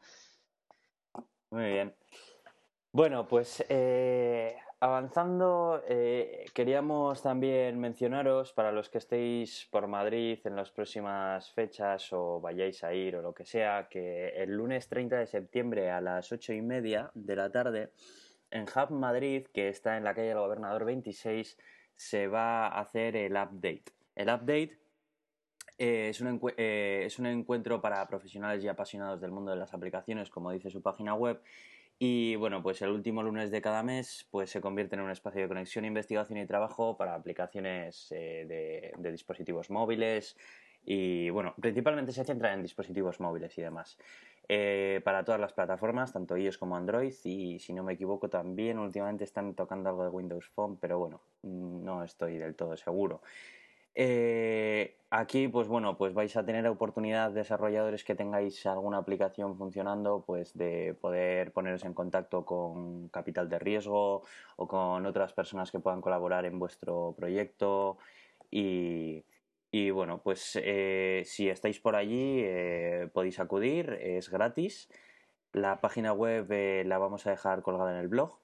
Muy 1.49 1.65
bien. 1.71 1.95
Bueno, 2.91 3.27
pues 3.27 3.65
eh, 3.69 4.55
avanzando, 4.79 5.81
eh, 5.88 6.45
queríamos 6.53 7.21
también 7.21 7.79
mencionaros 7.79 8.53
para 8.53 8.71
los 8.71 8.89
que 8.89 8.97
estéis 8.97 9.67
por 9.71 9.88
Madrid 9.88 10.39
en 10.43 10.55
las 10.55 10.71
próximas 10.71 11.51
fechas 11.51 12.11
o 12.13 12.39
vayáis 12.41 12.83
a 12.83 12.93
ir 12.93 13.15
o 13.15 13.21
lo 13.21 13.33
que 13.33 13.45
sea, 13.45 13.88
que 13.89 14.29
el 14.29 14.51
lunes 14.55 14.88
30 14.88 15.17
de 15.17 15.27
septiembre 15.27 15.91
a 15.91 16.01
las 16.01 16.31
ocho 16.31 16.53
y 16.53 16.61
media 16.61 17.11
de 17.13 17.35
la 17.35 17.49
tarde 17.49 17.91
en 18.51 18.63
Hub 18.63 18.91
Madrid, 18.91 19.47
que 19.53 19.69
está 19.69 19.97
en 19.97 20.03
la 20.03 20.13
calle 20.13 20.29
del 20.29 20.39
Gobernador 20.39 20.85
26, 20.85 21.57
se 21.95 22.27
va 22.27 22.67
a 22.67 22.81
hacer 22.81 23.15
el 23.15 23.33
update. 23.33 23.85
El 24.15 24.29
update 24.29 24.77
eh, 25.77 26.11
eh, 26.57 27.03
es 27.05 27.19
un 27.19 27.25
encuentro 27.25 27.81
para 27.81 28.07
profesionales 28.07 28.63
y 28.63 28.67
apasionados 28.67 29.19
del 29.19 29.31
mundo 29.31 29.51
de 29.51 29.57
las 29.57 29.73
aplicaciones, 29.73 30.29
como 30.29 30.51
dice 30.51 30.69
su 30.69 30.81
página 30.81 31.13
web. 31.13 31.41
Y 31.97 32.36
bueno, 32.36 32.62
pues 32.62 32.81
el 32.81 32.89
último 32.89 33.23
lunes 33.23 33.51
de 33.51 33.62
cada 33.62 33.81
mes 33.81 34.27
pues 34.29 34.49
se 34.49 34.60
convierte 34.60 34.95
en 34.95 35.01
un 35.01 35.12
espacio 35.12 35.41
de 35.41 35.47
conexión, 35.47 35.86
investigación 35.86 36.39
y 36.39 36.45
trabajo 36.45 36.97
para 36.97 37.15
aplicaciones 37.15 38.12
eh, 38.12 38.93
de, 38.97 39.12
dispositivos 39.12 39.69
móviles 39.69 40.36
y 40.84 41.29
bueno, 41.29 41.55
principalmente 41.60 42.12
se 42.12 42.25
centra 42.25 42.53
en 42.53 42.62
dispositivos 42.62 43.19
móviles 43.19 43.58
y 43.58 43.62
demás. 43.62 43.97
Eh, 44.47 45.01
para 45.03 45.23
todas 45.23 45.39
las 45.39 45.53
plataformas, 45.53 46.12
tanto 46.12 46.38
iOS 46.38 46.58
como 46.58 46.75
Android 46.75 47.13
y 47.23 47.60
si 47.60 47.73
no 47.73 47.84
me 47.84 47.93
equivoco 47.93 48.29
también 48.29 48.77
últimamente 48.77 49.23
están 49.23 49.55
tocando 49.55 49.89
algo 49.89 50.03
de 50.03 50.10
Windows 50.10 50.49
Phone, 50.49 50.77
pero 50.77 50.99
bueno, 50.99 51.21
no 51.43 52.03
estoy 52.03 52.38
del 52.38 52.55
todo 52.55 52.75
seguro. 52.75 53.21
Eh, 53.97 54.97
aquí, 55.10 55.47
pues 55.47 55.67
bueno, 55.67 55.97
pues 55.97 56.13
vais 56.13 56.36
a 56.36 56.45
tener 56.45 56.67
oportunidad, 56.67 57.31
desarrolladores 57.31 58.03
que 58.03 58.15
tengáis 58.15 58.65
alguna 58.65 58.97
aplicación 58.97 59.58
funcionando, 59.58 60.23
pues 60.25 60.53
de 60.58 60.95
poder 60.99 61.53
poneros 61.53 61.86
en 61.86 61.93
contacto 61.93 62.45
con 62.45 63.08
capital 63.10 63.49
de 63.49 63.60
riesgo 63.60 64.23
o 64.58 64.67
con 64.67 65.05
otras 65.05 65.34
personas 65.34 65.71
que 65.71 65.79
puedan 65.79 66.01
colaborar 66.01 66.45
en 66.45 66.60
vuestro 66.60 67.15
proyecto. 67.17 67.97
Y, 68.51 69.23
bueno, 69.91 70.21
pues 70.23 70.58
eh, 70.62 71.23
si 71.25 71.49
estáis 71.49 71.79
por 71.79 71.95
allí, 71.95 72.41
eh, 72.43 73.10
podéis 73.13 73.39
acudir, 73.39 73.91
es 74.01 74.29
gratis. 74.29 74.89
La 75.53 75.81
página 75.81 76.13
web 76.13 76.47
la 76.86 76.97
vamos 76.97 77.27
a 77.27 77.31
dejar 77.31 77.62
colgada 77.62 77.91
en 77.91 77.97
el 77.99 78.08
blog 78.08 78.38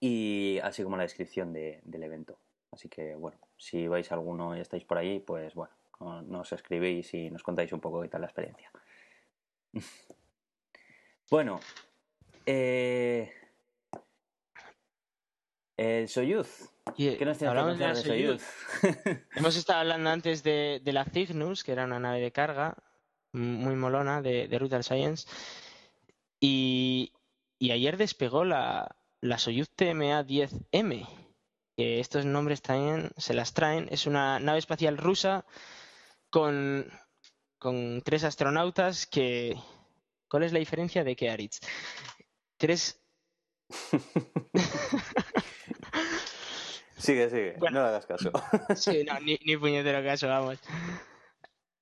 y 0.00 0.58
así 0.62 0.82
como 0.82 0.96
la 0.96 1.02
descripción 1.04 1.52
de- 1.52 1.80
del 1.84 2.02
evento. 2.04 2.38
Así 2.76 2.90
que 2.90 3.14
bueno, 3.14 3.38
si 3.56 3.88
vais 3.88 4.12
alguno 4.12 4.54
y 4.54 4.60
estáis 4.60 4.84
por 4.84 4.98
ahí, 4.98 5.18
pues 5.18 5.54
bueno, 5.54 5.72
no- 5.98 6.20
nos 6.20 6.52
escribís 6.52 7.14
y 7.14 7.30
nos 7.30 7.42
contáis 7.42 7.72
un 7.72 7.80
poco 7.80 8.02
qué 8.02 8.08
tal 8.08 8.20
la 8.20 8.26
experiencia. 8.26 8.70
bueno, 11.30 11.58
eh, 12.44 13.32
el 15.78 16.06
Soyuz. 16.10 16.70
Y, 16.98 17.16
¿Qué 17.16 17.24
nos 17.24 17.42
hablamos 17.42 17.78
de 17.78 17.86
la 17.86 17.94
Soyuz. 17.94 18.42
Soyuz? 18.42 19.24
Hemos 19.36 19.56
estado 19.56 19.80
hablando 19.80 20.10
antes 20.10 20.42
de, 20.42 20.82
de 20.84 20.92
la 20.92 21.06
Cygnus, 21.06 21.64
que 21.64 21.72
era 21.72 21.86
una 21.86 21.98
nave 21.98 22.20
de 22.20 22.30
carga 22.30 22.76
muy 23.32 23.74
molona 23.74 24.20
de, 24.20 24.48
de 24.48 24.58
Rutal 24.58 24.84
Science. 24.84 25.26
Y, 26.40 27.14
y 27.58 27.70
ayer 27.70 27.96
despegó 27.96 28.44
la, 28.44 28.96
la 29.22 29.38
Soyuz 29.38 29.70
TMA-10M, 29.74 31.08
que 31.76 32.00
estos 32.00 32.24
nombres 32.24 32.62
también 32.62 33.10
se 33.16 33.34
las 33.34 33.52
traen. 33.52 33.88
Es 33.90 34.06
una 34.06 34.40
nave 34.40 34.58
espacial 34.58 34.96
rusa 34.96 35.44
con, 36.30 36.90
con 37.58 38.02
tres 38.02 38.24
astronautas 38.24 39.06
que... 39.06 39.56
¿Cuál 40.28 40.42
es 40.42 40.52
la 40.52 40.58
diferencia 40.58 41.04
de 41.04 41.14
qué, 41.14 41.30
Aritz? 41.30 41.60
Tres... 42.56 43.00
sigue, 46.96 47.28
sigue, 47.30 47.54
Bueno. 47.58 47.80
no 47.80 47.84
le 47.84 47.88
hagas 47.90 48.06
caso. 48.06 48.32
Sí, 48.74 49.04
no, 49.04 49.20
ni, 49.20 49.38
ni 49.44 49.56
puñetero 49.56 50.02
caso, 50.02 50.26
vamos. 50.28 50.58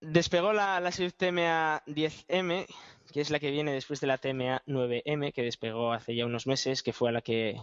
Despegó 0.00 0.52
la, 0.52 0.80
la 0.80 0.92
Soyuz 0.92 1.14
TMA 1.14 1.83
10M, 1.87 2.66
que 3.12 3.20
es 3.20 3.30
la 3.30 3.38
que 3.38 3.50
viene 3.50 3.72
después 3.72 4.00
de 4.00 4.09
la 4.09 4.18
TMA 4.18 4.62
9M, 4.66 5.33
que 5.33 5.42
despegó 5.42 5.92
hace 5.92 6.14
ya 6.14 6.26
unos 6.26 6.46
meses, 6.46 6.83
que 6.83 6.92
fue 6.92 7.09
a 7.09 7.12
la 7.12 7.22
que 7.22 7.62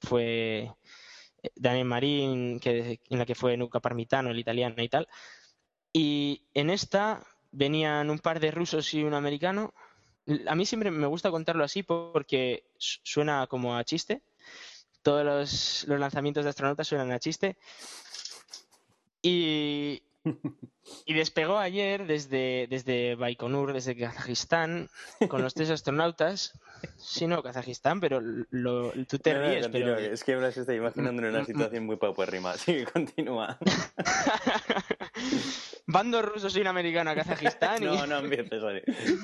fue 0.00 0.72
Daniel 1.54 1.86
Marín, 1.86 2.60
que, 2.60 3.00
en 3.08 3.18
la 3.18 3.26
que 3.26 3.34
fue 3.34 3.56
Nuca 3.56 3.80
Parmitano, 3.80 4.30
el 4.30 4.38
italiano 4.38 4.82
y 4.82 4.88
tal. 4.88 5.08
Y 5.92 6.42
en 6.54 6.70
esta 6.70 7.22
venían 7.52 8.10
un 8.10 8.18
par 8.18 8.40
de 8.40 8.50
rusos 8.50 8.92
y 8.94 9.02
un 9.02 9.14
americano. 9.14 9.72
A 10.48 10.54
mí 10.54 10.66
siempre 10.66 10.90
me 10.90 11.06
gusta 11.06 11.30
contarlo 11.30 11.64
así 11.64 11.82
porque 11.82 12.64
su- 12.76 13.00
suena 13.04 13.46
como 13.46 13.76
a 13.76 13.84
chiste. 13.84 14.22
Todos 15.02 15.24
los, 15.24 15.84
los 15.86 16.00
lanzamientos 16.00 16.44
de 16.44 16.50
astronautas 16.50 16.88
suenan 16.88 17.12
a 17.12 17.18
chiste. 17.20 17.56
Y, 19.22 20.02
y 21.06 21.14
despegó 21.14 21.58
ayer 21.58 22.06
desde, 22.06 22.66
desde 22.68 23.14
Baikonur, 23.14 23.72
desde 23.72 23.96
Kazajistán, 23.96 24.88
con 25.28 25.42
los 25.42 25.54
tres 25.54 25.70
astronautas. 25.70 26.58
Sí, 26.96 27.26
no, 27.26 27.42
Kazajistán, 27.42 28.00
pero 28.00 28.20
lo, 28.20 28.92
tú 29.08 29.18
te 29.18 29.32
No, 29.32 29.40
no, 29.40 29.48
ríes, 29.48 29.68
pero... 29.68 29.86
continúa, 29.94 30.12
Es 30.12 30.24
que 30.24 30.36
me 30.36 30.42
las 30.42 30.56
estoy 30.56 30.76
imaginando 30.76 31.22
en 31.22 31.34
una 31.34 31.44
situación 31.44 31.86
muy 31.86 31.96
paupérrima. 31.96 32.54
Sigue, 32.54 32.84
continúa. 32.84 33.58
bando 35.86 36.22
ruso 36.22 36.50
soy 36.50 36.62
un 36.62 36.68
americano 36.68 37.10
a 37.10 37.14
Kazajistán. 37.14 37.82
y... 37.82 37.86
No, 37.86 38.06
no 38.06 38.18
empieces, 38.18 38.60
Sony. 38.60 38.80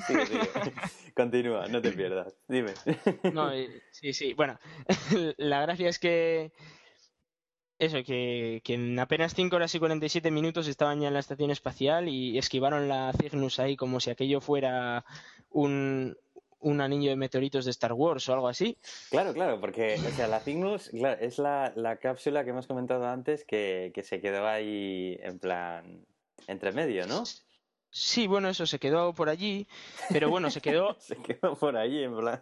Sigue, 0.07 0.25
sigue. 0.25 0.49
Continúa, 1.15 1.67
no 1.67 1.81
te 1.81 1.91
pierdas. 1.91 2.33
Dime. 2.47 2.73
No, 3.33 3.51
sí, 3.91 4.13
sí. 4.13 4.33
Bueno, 4.33 4.59
la 5.37 5.61
gracia 5.61 5.89
es 5.89 5.99
que. 5.99 6.51
Eso, 7.83 8.01
que, 8.03 8.61
que 8.63 8.75
en 8.75 8.97
apenas 8.97 9.33
5 9.35 9.55
horas 9.55 9.75
y 9.75 9.79
47 9.79 10.31
minutos 10.31 10.67
estaban 10.69 11.01
ya 11.01 11.09
en 11.09 11.13
la 11.13 11.19
estación 11.19 11.51
espacial 11.51 12.07
y 12.07 12.37
esquivaron 12.37 12.87
la 12.87 13.11
Cygnus 13.11 13.59
ahí 13.59 13.75
como 13.75 13.99
si 13.99 14.09
aquello 14.09 14.39
fuera 14.39 15.03
un, 15.49 16.17
un 16.61 16.79
anillo 16.79 17.09
de 17.09 17.17
meteoritos 17.17 17.65
de 17.65 17.71
Star 17.71 17.91
Wars 17.91 18.29
o 18.29 18.33
algo 18.33 18.47
así. 18.47 18.77
Claro, 19.09 19.33
claro, 19.33 19.59
porque 19.59 19.95
o 19.95 20.15
sea, 20.15 20.27
la 20.27 20.39
Cygnus 20.39 20.91
claro, 20.91 21.19
es 21.21 21.39
la, 21.39 21.73
la 21.75 21.97
cápsula 21.97 22.45
que 22.45 22.51
hemos 22.51 22.67
comentado 22.67 23.05
antes 23.05 23.43
que, 23.43 23.91
que 23.93 24.01
se 24.01 24.21
quedó 24.21 24.47
ahí 24.47 25.17
en 25.21 25.39
plan 25.39 26.05
entre 26.47 26.71
medio, 26.71 27.05
¿no? 27.05 27.23
Sí, 27.95 28.27
bueno, 28.27 28.49
eso 28.49 28.65
se 28.65 28.79
quedó 28.79 29.13
por 29.13 29.29
allí, 29.29 29.67
pero 30.09 30.29
bueno, 30.29 30.49
se 30.49 30.61
quedó. 30.61 30.95
se 30.99 31.15
quedó 31.17 31.55
por 31.55 31.77
allí, 31.77 32.03
en 32.03 32.15
plan. 32.17 32.41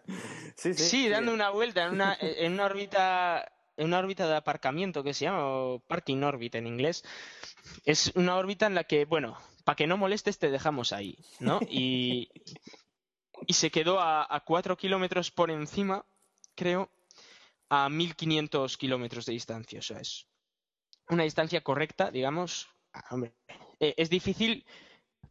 Sí, 0.56 0.74
sí. 0.76 0.84
Sí, 0.84 1.10
dando 1.10 1.34
una 1.34 1.50
vuelta 1.50 1.84
en 1.86 1.94
una, 1.94 2.16
en 2.22 2.54
una 2.54 2.66
órbita. 2.66 3.52
En 3.78 3.88
una 3.88 3.99
órbita 3.99 4.28
de 4.28 4.36
aparcamiento 4.36 5.03
que 5.03 5.13
se 5.13 5.26
llama 5.26 5.45
o 5.45 5.80
parking 5.80 6.22
orbit 6.24 6.55
en 6.55 6.67
inglés. 6.67 7.03
Es 7.86 8.11
una 8.15 8.36
órbita 8.36 8.67
en 8.67 8.76
la 8.76 8.84
que, 8.84 9.05
bueno, 9.05 9.38
para 9.63 9.76
que 9.76 9.88
no 9.88 9.97
molestes 9.97 10.39
te 10.39 10.51
dejamos 10.51 10.93
ahí, 10.93 11.17
¿no? 11.39 11.59
Y, 11.69 12.30
y 13.47 13.53
se 13.53 13.72
quedó 13.72 13.99
a, 13.99 14.28
a 14.30 14.39
4 14.41 14.78
kilómetros 14.78 15.32
por 15.32 15.51
encima, 15.51 16.05
creo, 16.55 16.91
a 17.69 17.89
1500 17.89 18.78
kilómetros 18.78 19.26
de 19.26 19.34
distancia. 19.34 19.80
O 19.80 19.82
sea, 19.82 19.99
es 19.99 20.28
una 21.09 21.24
distancia 21.24 21.61
correcta, 21.61 22.11
digamos. 22.11 22.67
Ah, 22.93 23.05
hombre, 23.11 23.34
eh, 23.80 23.93
es 23.97 24.09
difícil 24.09 24.65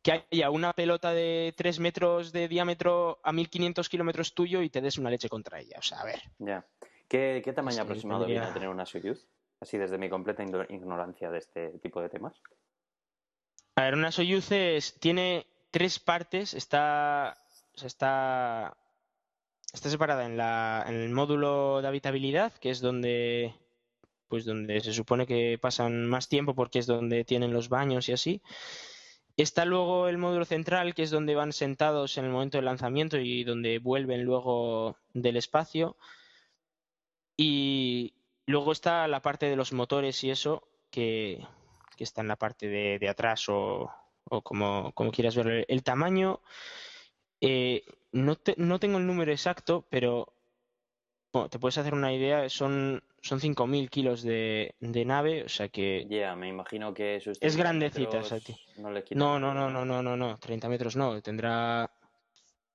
que 0.03 0.25
haya 0.31 0.51
una 0.51 0.73
pelota 0.73 1.13
de 1.13 1.55
3 1.57 1.79
metros 1.81 2.33
de 2.33 2.49
diámetro 2.49 3.21
a 3.23 3.33
1500 3.33 3.89
kilómetros 3.89 4.35
tuyo 4.35 4.63
y 4.63 4.71
te 4.71 4.81
des 4.81 4.99
una 4.99 5.11
leche 5.11 5.29
contra 5.29 5.61
ella. 5.61 5.77
O 5.79 5.83
sea, 5.83 6.01
a 6.01 6.05
ver. 6.05 6.23
Ya. 6.39 6.67
¿Qué, 7.11 7.43
qué 7.45 7.53
tamaño 7.53 7.75
Sí, 7.75 7.81
aproximado 7.81 8.21
tendría- 8.21 8.41
viene 8.43 8.51
a 8.51 8.55
tener 8.55 8.69
una 8.69 8.87
Soyuz? 8.87 9.27
Así 9.61 9.77
desde 9.77 9.99
mi 9.99 10.09
completa 10.09 10.45
igno- 10.45 10.65
ignorancia 10.71 11.29
de 11.31 11.39
este 11.39 11.69
tipo 11.81 12.01
de 12.01 12.09
temas. 12.09 12.41
A 13.75 13.83
ver, 13.83 13.95
una 13.95 14.13
Soyuz 14.13 14.53
es- 14.53 14.95
tiene 15.01 15.47
tres 15.73 15.99
partes. 15.99 16.55
Está, 16.55 17.37
o 17.75 17.79
sea, 17.79 17.87
está, 17.89 18.77
está 19.73 19.91
separada 19.91 20.25
en, 20.25 20.37
la, 20.37 20.85
en 20.87 20.95
el 20.95 21.11
módulo 21.11 21.83
de 21.83 21.89
habitabilidad, 21.89 22.53
que 22.55 22.71
es 22.71 22.81
donde, 22.81 23.55
pues 24.29 24.45
donde 24.45 24.81
se 24.81 24.93
supone 24.93 25.27
que 25.27 25.59
pasan 25.61 26.07
más 26.07 26.29
tiempo 26.29 26.55
porque 26.55 26.79
es 26.79 26.87
donde 26.87 27.25
tienen 27.25 27.53
los 27.53 27.69
baños 27.69 28.09
y 28.09 28.13
así. 28.13 28.41
Está 29.37 29.65
luego 29.65 30.07
el 30.09 30.17
módulo 30.19 30.45
central, 30.45 30.95
que 30.95 31.03
es 31.03 31.11
donde 31.11 31.35
van 31.35 31.53
sentados 31.53 32.17
en 32.19 32.27
el 32.27 32.31
momento 32.31 32.59
del 32.59 32.67
lanzamiento 32.67 33.19
y 33.19 33.43
donde 33.43 33.79
vuelven 33.81 34.23
luego 34.25 34.97
del 35.13 35.37
espacio. 35.37 35.97
Y 37.43 38.13
luego 38.45 38.71
está 38.71 39.09
la 39.09 39.23
parte 39.23 39.47
de 39.49 39.57
los 39.57 39.73
motores 39.73 40.23
y 40.25 40.31
eso, 40.31 40.69
que, 40.91 41.43
que 41.97 42.05
está 42.05 42.21
en 42.21 42.29
la 42.29 42.37
parte 42.37 42.69
de, 42.69 42.99
de 42.99 43.09
atrás 43.09 43.49
o, 43.49 43.91
o 44.25 44.43
como, 44.43 44.93
como 44.93 45.11
quieras 45.11 45.37
ver. 45.37 45.65
El, 45.67 45.83
tamaño, 45.83 46.43
eh, 47.41 47.83
no, 48.13 48.37
te- 48.37 48.57
no 48.59 48.79
tengo 48.79 48.99
el 48.99 49.07
número 49.07 49.33
exacto, 49.33 49.87
pero 49.89 50.35
bueno, 51.33 51.49
te 51.49 51.59
puedes 51.59 51.79
hacer 51.79 51.95
una 51.95 52.13
idea, 52.13 52.47
son, 52.51 53.03
son 53.23 53.41
5.000 53.41 53.89
kilos 53.89 54.21
de, 54.21 54.75
de 54.81 55.05
nave, 55.07 55.45
o 55.45 55.49
sea 55.49 55.71
que... 55.71 56.07
Ya, 56.11 56.37
me 56.37 56.49
imagino 56.49 56.93
que 56.93 57.21
sus 57.21 57.39
Es 57.41 57.55
30 57.57 57.59
grandecita, 57.63 58.21
No, 58.77 58.91
le 58.91 59.03
No, 59.13 59.39
no, 59.41 59.55
no, 59.55 59.71
no, 59.71 59.87
no, 59.87 60.03
no, 60.03 60.15
no, 60.15 60.39
30 60.39 60.69
metros 60.69 60.95
no, 60.95 61.23
tendrá, 61.23 61.91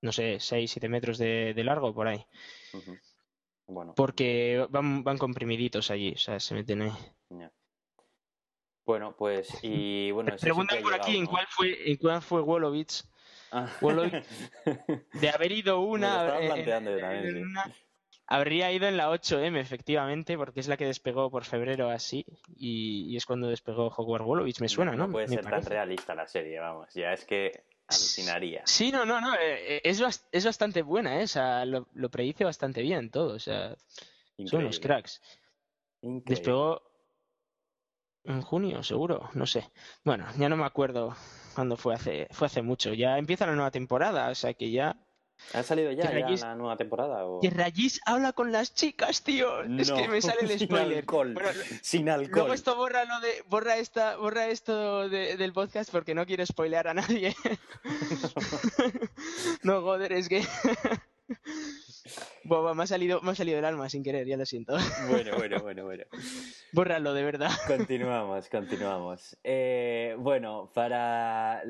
no 0.02 0.12
sé, 0.12 0.40
6, 0.40 0.72
7 0.72 0.90
metros 0.90 1.20
de, 1.20 1.54
de 1.54 1.64
largo 1.64 1.94
por 1.94 2.08
ahí, 2.08 2.26
Ujú. 2.74 2.98
Bueno, 3.68 3.94
porque 3.96 4.66
van, 4.70 5.04
van 5.04 5.18
comprimiditos 5.18 5.90
allí, 5.92 6.14
o 6.14 6.18
sea, 6.18 6.40
se 6.40 6.54
meten 6.54 6.84
ahí. 6.84 6.92
Bueno, 8.86 9.16
pues, 9.18 9.64
y 9.64 10.12
bueno, 10.12 10.38
sí 10.38 10.44
Preguntan 10.46 10.80
ha 10.80 10.82
por 10.82 10.94
aquí 10.94 11.18
en 11.18 11.26
cuál 11.26 11.48
fue, 11.50 11.92
en 11.92 11.98
cuál 11.98 12.22
fue 12.22 12.42
Wolowitz. 12.42 13.04
Ah. 13.52 13.68
Wolowitz, 13.82 14.28
de 15.14 15.30
haber 15.30 15.52
ido 15.52 15.80
una, 15.82 16.38
planteando 16.46 16.92
yo 16.92 17.00
también, 17.00 17.26
en 17.26 17.34
sí. 17.34 17.42
una- 17.42 17.74
habría 18.28 18.72
ido 18.72 18.88
en 18.88 18.98
la 18.98 19.10
8M, 19.12 19.60
efectivamente, 19.60 20.38
porque 20.38 20.60
es 20.60 20.68
la 20.68 20.78
que 20.78 20.86
despegó 20.86 21.30
por 21.32 21.46
febrero 21.46 21.90
así, 21.90 22.26
y, 22.56 23.06
y 23.12 23.18
es 23.18 23.26
cuando 23.26 23.48
despegó 23.48 23.88
Hogwarts 23.88 24.26
Wolowitz, 24.26 24.62
me 24.62 24.70
suena, 24.70 24.92
¿no? 24.92 25.08
No 25.08 25.12
puede 25.12 25.28
Me 25.28 25.36
ser 25.36 25.46
tan 25.46 25.64
realista 25.64 26.16
la 26.16 26.28
serie, 26.28 26.60
vamos. 26.60 26.94
Ya 26.94 27.14
es 27.14 27.26
que 27.26 27.64
alucinaría. 27.88 28.62
Sí, 28.66 28.92
no, 28.92 29.06
no, 29.06 29.22
no, 29.22 29.34
eh, 29.36 29.78
eh, 29.78 29.82
es, 29.84 30.02
es 30.32 30.46
bastante 30.46 30.82
buena, 30.82 31.20
¿eh? 31.20 31.24
O 31.24 31.28
sea, 31.28 31.66
lo, 31.66 31.88
lo 31.94 32.10
predice 32.10 32.44
bastante 32.44 32.82
bien 32.82 33.10
todo, 33.12 33.34
o 33.36 33.40
sea, 33.40 33.70
son 33.70 33.76
unos 34.38 34.78
Increíble. 34.78 34.80
cracks. 34.80 35.22
Increíble. 36.02 36.24
Despegó 36.36 36.82
en 38.24 38.42
junio, 38.42 38.84
seguro, 38.84 39.30
no 39.34 39.46
sé. 39.46 39.70
Bueno, 40.04 40.26
ya 40.38 40.50
no 40.50 40.58
me 40.58 40.66
acuerdo 40.66 41.16
cuándo 41.54 41.78
fue 41.78 41.94
hace, 41.94 42.28
fue 42.32 42.48
hace 42.48 42.62
mucho. 42.62 42.94
Ya 42.94 43.18
empieza 43.18 43.46
la 43.46 43.54
nueva 43.54 43.72
temporada, 43.72 44.30
o 44.30 44.36
sea 44.36 44.54
que 44.54 44.72
ya. 44.72 44.98
¿Ha 45.54 45.64
salido 45.64 45.92
ya, 45.92 46.10
Que 46.10 46.22
ya 46.22 46.48
la 46.48 46.56
nueva 46.56 46.76
temporada? 46.78 47.26
O... 47.26 47.40
Que 47.42 47.50
Rayis 47.50 48.02
habla 48.06 48.34
con 48.34 48.52
las 48.52 48.74
chicas, 48.74 49.22
tío. 49.24 49.62
Es 49.80 49.92
que 49.92 50.04
No, 50.08 50.12
me 50.14 50.22
sale 50.22 50.40
el 50.42 50.50
sin 50.60 50.68
spoiler. 50.68 50.98
alcohol, 51.00 51.34
Bueno, 51.34 51.50
sin 51.82 52.06
Luego 52.06 52.22
alcohol. 52.22 52.54
esto 52.54 52.76
borra 52.76 53.06
lo 53.06 53.20
de 53.20 53.44
borra 53.48 53.78
esta 53.78 54.16
borra 54.18 54.48
esto 54.48 55.08
de- 55.10 55.38
del 55.38 55.54
podcast 55.54 55.92
porque 55.92 56.16
no 56.16 56.26
quiero 56.26 56.46
spoilear 56.46 56.88
a 56.88 56.94
nadie. 56.94 57.36
no, 59.64 59.82
joder, 59.82 60.14
es 60.14 60.30
que 60.30 60.44
Boba, 62.44 62.74
me 62.76 62.84
ha 62.84 62.88
salido 62.88 63.20
me 63.22 63.32
ha 63.32 63.36
salido 63.36 63.58
el 63.58 63.66
alma 63.66 63.90
sin 63.90 64.04
querer, 64.04 64.28
ya 64.28 64.38
lo 64.38 64.46
siento. 64.46 64.78
Bueno, 65.10 65.36
bueno, 65.38 65.60
bueno, 65.62 65.84
bueno. 65.86 66.04
Bórralo 66.72 67.14
de 67.14 67.24
verdad. 67.24 67.50
Continuamos, 67.68 68.48
continuamos. 68.50 69.36
Eh, 69.44 70.16
bueno, 70.20 70.70
para... 70.74 71.64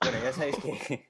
bueno, 0.00 0.18
ya 0.22 0.32
sabéis 0.32 0.56
que... 0.56 1.08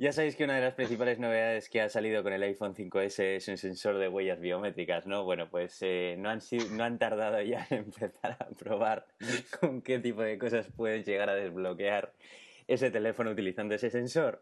Ya 0.00 0.12
sabéis 0.12 0.34
que 0.34 0.44
una 0.44 0.54
de 0.54 0.62
las 0.62 0.72
principales 0.72 1.18
novedades 1.18 1.68
que 1.68 1.82
ha 1.82 1.90
salido 1.90 2.22
con 2.22 2.32
el 2.32 2.42
iPhone 2.42 2.74
5S 2.74 3.36
es 3.36 3.48
un 3.48 3.58
sensor 3.58 3.98
de 3.98 4.08
huellas 4.08 4.40
biométricas, 4.40 5.06
¿no? 5.06 5.24
Bueno, 5.24 5.50
pues 5.50 5.76
eh, 5.82 6.16
no, 6.18 6.30
han 6.30 6.40
no 6.70 6.84
han 6.84 6.98
tardado 6.98 7.42
ya 7.42 7.66
en 7.68 7.78
empezar 7.84 8.38
a 8.40 8.48
probar 8.58 9.06
con 9.60 9.82
qué 9.82 9.98
tipo 9.98 10.22
de 10.22 10.38
cosas 10.38 10.68
pueden 10.74 11.04
llegar 11.04 11.28
a 11.28 11.34
desbloquear 11.34 12.14
ese 12.66 12.90
teléfono 12.90 13.32
utilizando 13.32 13.74
ese 13.74 13.90
sensor. 13.90 14.40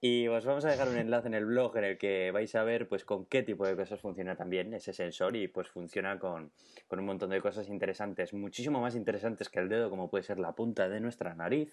Y 0.00 0.28
os 0.28 0.44
vamos 0.44 0.64
a 0.64 0.70
dejar 0.70 0.88
un 0.88 0.96
enlace 0.96 1.26
en 1.26 1.34
el 1.34 1.44
blog 1.44 1.76
en 1.78 1.84
el 1.84 1.98
que 1.98 2.30
vais 2.30 2.54
a 2.54 2.62
ver 2.62 2.86
pues 2.86 3.04
con 3.04 3.26
qué 3.26 3.42
tipo 3.42 3.66
de 3.66 3.74
cosas 3.74 4.00
funciona 4.00 4.36
también 4.36 4.72
ese 4.74 4.92
sensor 4.92 5.34
y 5.34 5.48
pues 5.48 5.66
funciona 5.66 6.20
con, 6.20 6.52
con 6.86 7.00
un 7.00 7.06
montón 7.06 7.30
de 7.30 7.40
cosas 7.40 7.68
interesantes, 7.68 8.32
muchísimo 8.32 8.80
más 8.80 8.94
interesantes 8.94 9.48
que 9.48 9.58
el 9.58 9.68
dedo, 9.68 9.90
como 9.90 10.08
puede 10.08 10.22
ser 10.22 10.38
la 10.38 10.52
punta 10.52 10.88
de 10.88 11.00
nuestra 11.00 11.34
nariz. 11.34 11.72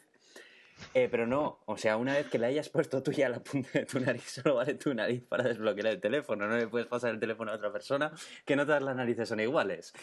Eh, 0.94 1.08
pero 1.10 1.28
no, 1.28 1.60
o 1.66 1.78
sea, 1.78 1.98
una 1.98 2.14
vez 2.14 2.28
que 2.28 2.38
le 2.40 2.48
hayas 2.48 2.70
puesto 2.70 3.02
tú 3.04 3.12
ya 3.12 3.30
la 3.30 3.40
punta 3.40 3.70
de 3.74 3.86
tu 3.86 4.00
nariz, 4.00 4.24
solo 4.44 4.56
vale 4.56 4.76
tu 4.76 4.94
nariz 4.94 5.24
para 5.24 5.44
desbloquear 5.44 5.88
el 5.88 6.00
teléfono. 6.02 6.48
No 6.48 6.58
le 6.58 6.68
puedes 6.68 6.88
pasar 6.88 7.12
el 7.12 7.20
teléfono 7.20 7.52
a 7.52 7.56
otra 7.56 7.72
persona, 7.72 8.12
que 8.46 8.56
no 8.56 8.66
todas 8.66 8.82
las 8.84 8.96
narices 8.96 9.28
son 9.30 9.40
iguales. 9.40 9.94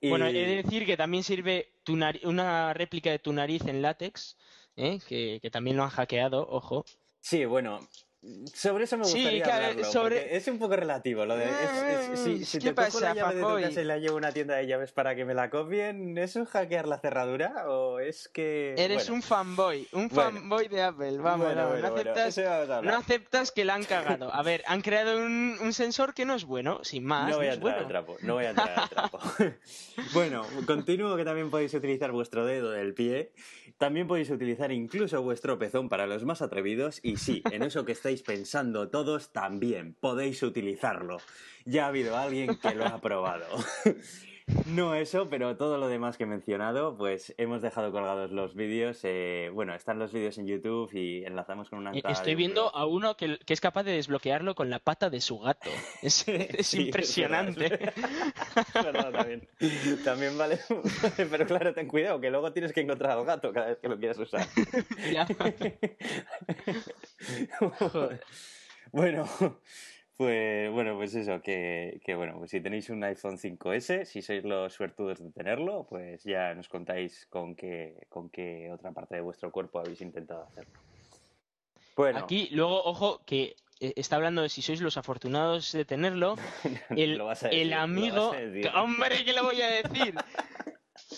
Y- 0.00 0.08
Bueno, 0.08 0.26
he 0.26 0.32
de 0.32 0.62
decir 0.62 0.84
que 0.86 0.96
también 0.96 1.22
sirve 1.22 1.72
tu 1.84 1.94
una 2.24 2.74
réplica 2.74 3.10
de 3.10 3.18
tu 3.18 3.32
nariz 3.32 3.64
en 3.66 3.82
látex, 3.82 4.36
¿eh? 4.76 4.98
que, 5.08 5.38
que 5.40 5.50
también 5.50 5.76
lo 5.76 5.84
han 5.84 5.90
hackeado, 5.90 6.46
ojo. 6.48 6.84
Sí, 7.20 7.44
bueno, 7.44 7.78
sobre 8.54 8.84
eso 8.84 8.96
me 8.96 9.04
Sí, 9.04 9.14
gustaría 9.14 9.42
claro, 9.42 9.64
hablarlo, 9.66 9.84
sobre- 9.92 10.36
es 10.36 10.46
un 10.46 10.58
poco 10.58 10.76
relativo 10.76 11.26
lo 11.26 11.36
de... 11.36 11.44
es- 11.44 12.10
es- 12.12 12.20
si, 12.20 12.44
si 12.44 12.58
¿qué 12.60 12.72
te 12.72 12.74
cojo 12.84 13.00
la 13.00 13.08
pasa, 13.08 13.14
llave 13.14 13.34
de 13.34 13.40
tu 13.42 13.60
casa 13.68 13.80
y 13.80 13.84
la 13.84 13.98
llevo 13.98 14.14
a 14.14 14.18
una 14.18 14.32
tienda 14.32 14.54
de 14.56 14.66
llaves 14.68 14.92
para 14.92 15.16
que 15.16 15.24
me 15.24 15.34
la 15.34 15.50
copien, 15.50 16.16
¿es 16.16 16.36
un 16.36 16.44
hackear 16.44 16.86
la 16.86 16.98
cerradura 17.00 17.68
o 17.68 17.98
es 17.98 18.28
que...? 18.28 18.74
Eres 18.78 19.08
bueno, 19.08 19.14
un 19.14 19.22
fanboy, 19.22 19.88
un 19.92 20.08
Bueno. 20.08 20.30
fanboy 20.38 20.68
de 20.68 20.82
Apple, 20.82 21.18
vamos, 21.18 21.46
bueno, 21.46 21.76
no, 21.76 21.86
aceptas, 21.88 22.38
no 22.84 22.96
aceptas 22.96 23.50
que 23.50 23.64
la 23.64 23.74
han 23.74 23.84
cagado. 23.84 24.32
A 24.32 24.42
ver, 24.42 24.62
han 24.66 24.82
creado 24.82 25.16
un, 25.16 25.56
un 25.60 25.72
sensor 25.72 26.14
que 26.14 26.24
no 26.24 26.34
es 26.34 26.44
bueno, 26.44 26.84
sin 26.84 27.04
más, 27.04 27.28
No 27.30 27.38
voy 27.38 27.46
a 27.46 27.54
entrar 27.54 27.60
bueno. 27.72 27.78
al 27.78 27.88
trapo, 27.88 28.16
no 28.22 28.34
voy 28.34 28.44
a 28.44 28.50
entrar 28.50 28.78
al 28.78 28.88
trapo. 28.88 29.18
bueno, 30.14 30.46
continúo 30.66 31.16
que 31.16 31.24
también 31.24 31.50
podéis 31.50 31.74
utilizar 31.74 32.12
vuestro 32.12 32.44
dedo 32.46 32.70
del 32.70 32.94
pie. 32.94 33.32
También 33.78 34.06
podéis 34.06 34.30
utilizar 34.30 34.70
incluso 34.70 35.22
vuestro 35.22 35.58
pezón 35.58 35.88
para 35.88 36.06
los 36.06 36.24
más 36.24 36.40
atrevidos. 36.40 37.00
Y 37.02 37.16
sí, 37.16 37.42
en 37.50 37.62
eso 37.64 37.84
que 37.84 37.90
estáis 37.92 38.11
pensando 38.20 38.90
todos, 38.90 39.32
también 39.32 39.94
podéis 39.98 40.42
utilizarlo. 40.42 41.16
Ya 41.64 41.86
ha 41.86 41.88
habido 41.88 42.18
alguien 42.18 42.58
que 42.58 42.74
lo 42.74 42.84
ha 42.84 43.00
probado. 43.00 43.46
No 44.66 44.94
eso, 44.94 45.28
pero 45.28 45.56
todo 45.56 45.78
lo 45.78 45.88
demás 45.88 46.16
que 46.16 46.24
he 46.24 46.26
mencionado, 46.26 46.96
pues 46.96 47.34
hemos 47.36 47.62
dejado 47.62 47.92
colgados 47.92 48.30
los 48.30 48.54
vídeos. 48.54 49.00
Eh, 49.02 49.50
bueno, 49.52 49.74
están 49.74 49.98
los 49.98 50.12
vídeos 50.12 50.38
en 50.38 50.46
YouTube 50.46 50.92
y 50.94 51.24
enlazamos 51.24 51.68
con 51.68 51.80
una... 51.80 51.92
Estoy 51.92 52.34
viendo 52.34 52.74
a 52.74 52.86
uno 52.86 53.16
que, 53.16 53.38
es 53.46 53.60
capaz 53.60 53.82
de 53.82 53.92
desbloquearlo 53.92 54.54
con 54.54 54.70
la 54.70 54.78
pata 54.78 55.10
de 55.10 55.20
su 55.20 55.38
gato. 55.38 55.70
Es, 56.02 56.74
impresionante. 56.74 57.92
también. 58.72 59.48
también 60.04 60.38
vale. 60.38 60.58
Pero 61.16 61.46
claro, 61.46 61.74
ten 61.74 61.86
cuidado, 61.86 62.20
que 62.20 62.30
luego 62.30 62.52
tienes 62.52 62.72
que 62.72 62.80
encontrar 62.80 63.12
al 63.12 63.24
gato 63.24 63.52
cada 63.52 63.68
vez 63.68 63.78
que 63.78 63.88
lo 63.88 63.98
quieras 63.98 64.18
usar. 64.18 64.46
bueno, 68.92 69.28
pues 70.22 70.70
bueno, 70.70 70.94
pues 70.94 71.16
eso, 71.16 71.42
que, 71.42 72.00
bueno, 72.16 72.34
pues 72.38 72.52
si 72.52 72.60
tenéis 72.60 72.88
un 72.90 73.02
iPhone 73.02 73.38
5S, 73.38 74.04
si 74.04 74.22
sois 74.22 74.44
los 74.44 74.72
suertudos 74.72 75.18
de 75.18 75.32
tenerlo, 75.32 75.84
pues 75.88 76.22
ya 76.22 76.54
nos 76.54 76.68
contáis 76.68 77.26
con 77.28 77.56
qué, 77.56 78.06
con 78.08 78.30
qué 78.30 78.70
otra 78.72 78.92
parte 78.92 79.16
de 79.16 79.20
vuestro 79.20 79.50
cuerpo 79.50 79.80
habéis 79.80 80.00
intentado 80.00 80.44
hacerlo. 80.44 80.78
Bueno. 81.96 82.20
Aquí, 82.20 82.48
luego, 82.52 82.84
ojo, 82.84 83.20
que 83.26 83.56
eh, 83.80 83.94
está 83.96 84.14
hablando 84.14 84.42
de 84.42 84.48
si 84.48 84.62
sois 84.62 84.80
los 84.80 84.96
afortunados 84.96 85.72
de 85.72 85.84
tenerlo. 85.84 86.36
El, 86.90 87.20
el 87.50 87.72
amigo. 87.72 88.30
¡Hombre, 88.76 89.24
qué 89.24 89.32
le 89.32 89.42
voy 89.42 89.60
a 89.60 89.82
decir! 89.82 90.14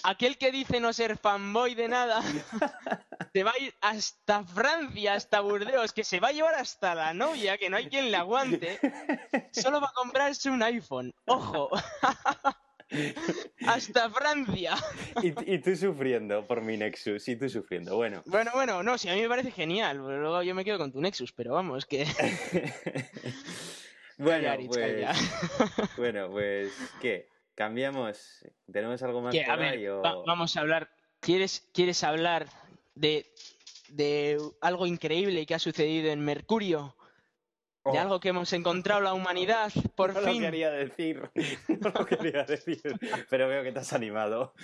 aquel 0.04 0.38
que 0.38 0.52
dice 0.52 0.78
no 0.78 0.92
ser 0.92 1.16
fanboy 1.16 1.74
de 1.74 1.88
nada, 1.88 2.22
se 3.32 3.42
va 3.42 3.52
a 3.52 3.58
ir 3.58 3.74
hasta 3.80 4.44
Francia, 4.44 5.14
hasta 5.14 5.40
Burdeos, 5.40 5.92
que 5.92 6.04
se 6.04 6.20
va 6.20 6.28
a 6.28 6.32
llevar 6.32 6.54
hasta 6.54 6.94
la 6.94 7.14
novia, 7.14 7.58
que 7.58 7.70
no 7.70 7.76
hay 7.76 7.88
quien 7.88 8.10
le 8.10 8.16
aguante, 8.16 8.78
solo 9.50 9.80
va 9.80 9.88
a 9.88 9.92
comprarse 9.92 10.50
un 10.50 10.62
iPhone. 10.62 11.12
¡Ojo! 11.26 11.70
hasta 13.66 14.10
Francia. 14.10 14.76
Y, 15.22 15.58
tú 15.58 15.74
sufriendo 15.74 16.46
por 16.46 16.60
mi 16.60 16.76
Nexus, 16.76 17.26
y 17.28 17.36
tú 17.36 17.48
sufriendo, 17.48 17.96
bueno. 17.96 18.22
Bueno, 18.26 18.50
bueno, 18.54 18.82
no, 18.82 18.98
sí, 18.98 19.08
a 19.08 19.14
mí 19.14 19.22
me 19.22 19.28
parece 19.28 19.50
genial, 19.50 19.96
luego 19.96 20.42
yo 20.42 20.54
me 20.54 20.64
quedo 20.64 20.78
con 20.78 20.92
tu 20.92 21.00
Nexus, 21.00 21.32
pero 21.32 21.54
vamos, 21.54 21.86
que... 21.86 22.04
bueno, 24.18 24.54
pues... 24.68 25.06
bueno, 25.96 26.30
pues, 26.30 26.72
¿qué? 27.00 27.33
Cambiamos. 27.54 28.44
¿Tenemos 28.70 29.02
algo 29.02 29.20
más 29.20 29.34
por 29.34 29.60
ahí, 29.60 29.86
vamos 30.26 30.56
a 30.56 30.60
hablar. 30.60 30.90
¿Quieres, 31.20 31.68
quieres 31.72 32.04
hablar 32.04 32.46
de, 32.94 33.32
de 33.88 34.38
algo 34.60 34.86
increíble 34.86 35.46
que 35.46 35.54
ha 35.54 35.58
sucedido 35.58 36.10
en 36.10 36.20
Mercurio? 36.20 36.96
De 37.84 37.98
oh. 37.98 38.00
algo 38.00 38.20
que 38.20 38.30
hemos 38.30 38.52
encontrado 38.52 39.02
la 39.02 39.12
humanidad, 39.12 39.70
por 39.94 40.14
no 40.14 40.20
fin. 40.20 40.42
Lo 40.42 40.48
quería 40.48 40.70
decir, 40.70 41.30
no 41.68 41.90
lo 41.90 42.06
quería 42.06 42.44
decir, 42.44 42.80
pero 43.28 43.46
veo 43.48 43.62
que 43.62 43.72
te 43.72 43.78
has 43.80 43.92
animado. 43.92 44.54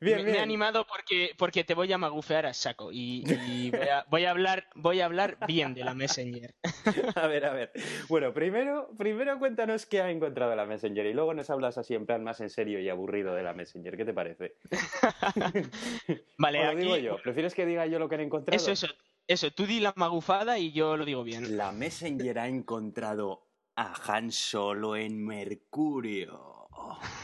Bien, 0.00 0.18
me, 0.18 0.24
bien. 0.24 0.26
me 0.26 0.38
he 0.38 0.40
animado 0.40 0.86
porque, 0.86 1.34
porque 1.36 1.64
te 1.64 1.74
voy 1.74 1.92
a 1.92 1.98
magufear 1.98 2.46
a 2.46 2.54
saco 2.54 2.90
y, 2.92 3.24
voy, 3.70 3.88
a, 3.88 4.04
voy, 4.08 4.24
a, 4.24 4.30
hablar, 4.30 4.68
voy 4.76 5.00
a 5.00 5.06
hablar 5.06 5.36
bien 5.46 5.74
de 5.74 5.84
la 5.84 5.94
Messenger. 5.94 6.54
A 7.16 7.26
ver, 7.26 7.44
a 7.44 7.52
ver. 7.52 7.72
Bueno, 8.08 8.32
primero, 8.32 8.90
primero 8.96 9.38
cuéntanos 9.38 9.86
qué 9.86 10.00
ha 10.00 10.10
encontrado 10.10 10.54
la 10.54 10.64
Messenger 10.64 11.06
y 11.06 11.12
luego 11.12 11.34
nos 11.34 11.50
hablas 11.50 11.78
así 11.78 11.94
en 11.94 12.06
plan 12.06 12.22
más 12.22 12.40
en 12.40 12.50
serio 12.50 12.80
y 12.80 12.88
aburrido 12.88 13.34
de 13.34 13.42
la 13.42 13.52
Messenger. 13.52 13.96
¿Qué 13.96 14.04
te 14.04 14.14
parece? 14.14 14.54
vale, 16.38 16.60
o 16.60 16.72
lo 16.72 16.78
digo 16.78 16.96
yo. 16.96 17.16
¿Prefieres 17.22 17.54
que 17.54 17.66
diga 17.66 17.86
yo 17.86 17.98
lo 17.98 18.08
que 18.08 18.14
han 18.14 18.22
encontrado? 18.22 18.56
Eso, 18.56 18.72
eso. 18.72 18.86
Eso, 19.30 19.52
tú 19.52 19.64
di 19.64 19.78
la 19.78 19.92
magufada 19.94 20.58
y 20.58 20.72
yo 20.72 20.96
lo 20.96 21.04
digo 21.04 21.22
bien. 21.22 21.56
La 21.56 21.70
Messenger 21.70 22.36
ha 22.40 22.48
encontrado 22.48 23.46
a 23.76 23.94
Han 24.08 24.32
Solo 24.32 24.96
en 24.96 25.24
Mercurio. 25.24 26.68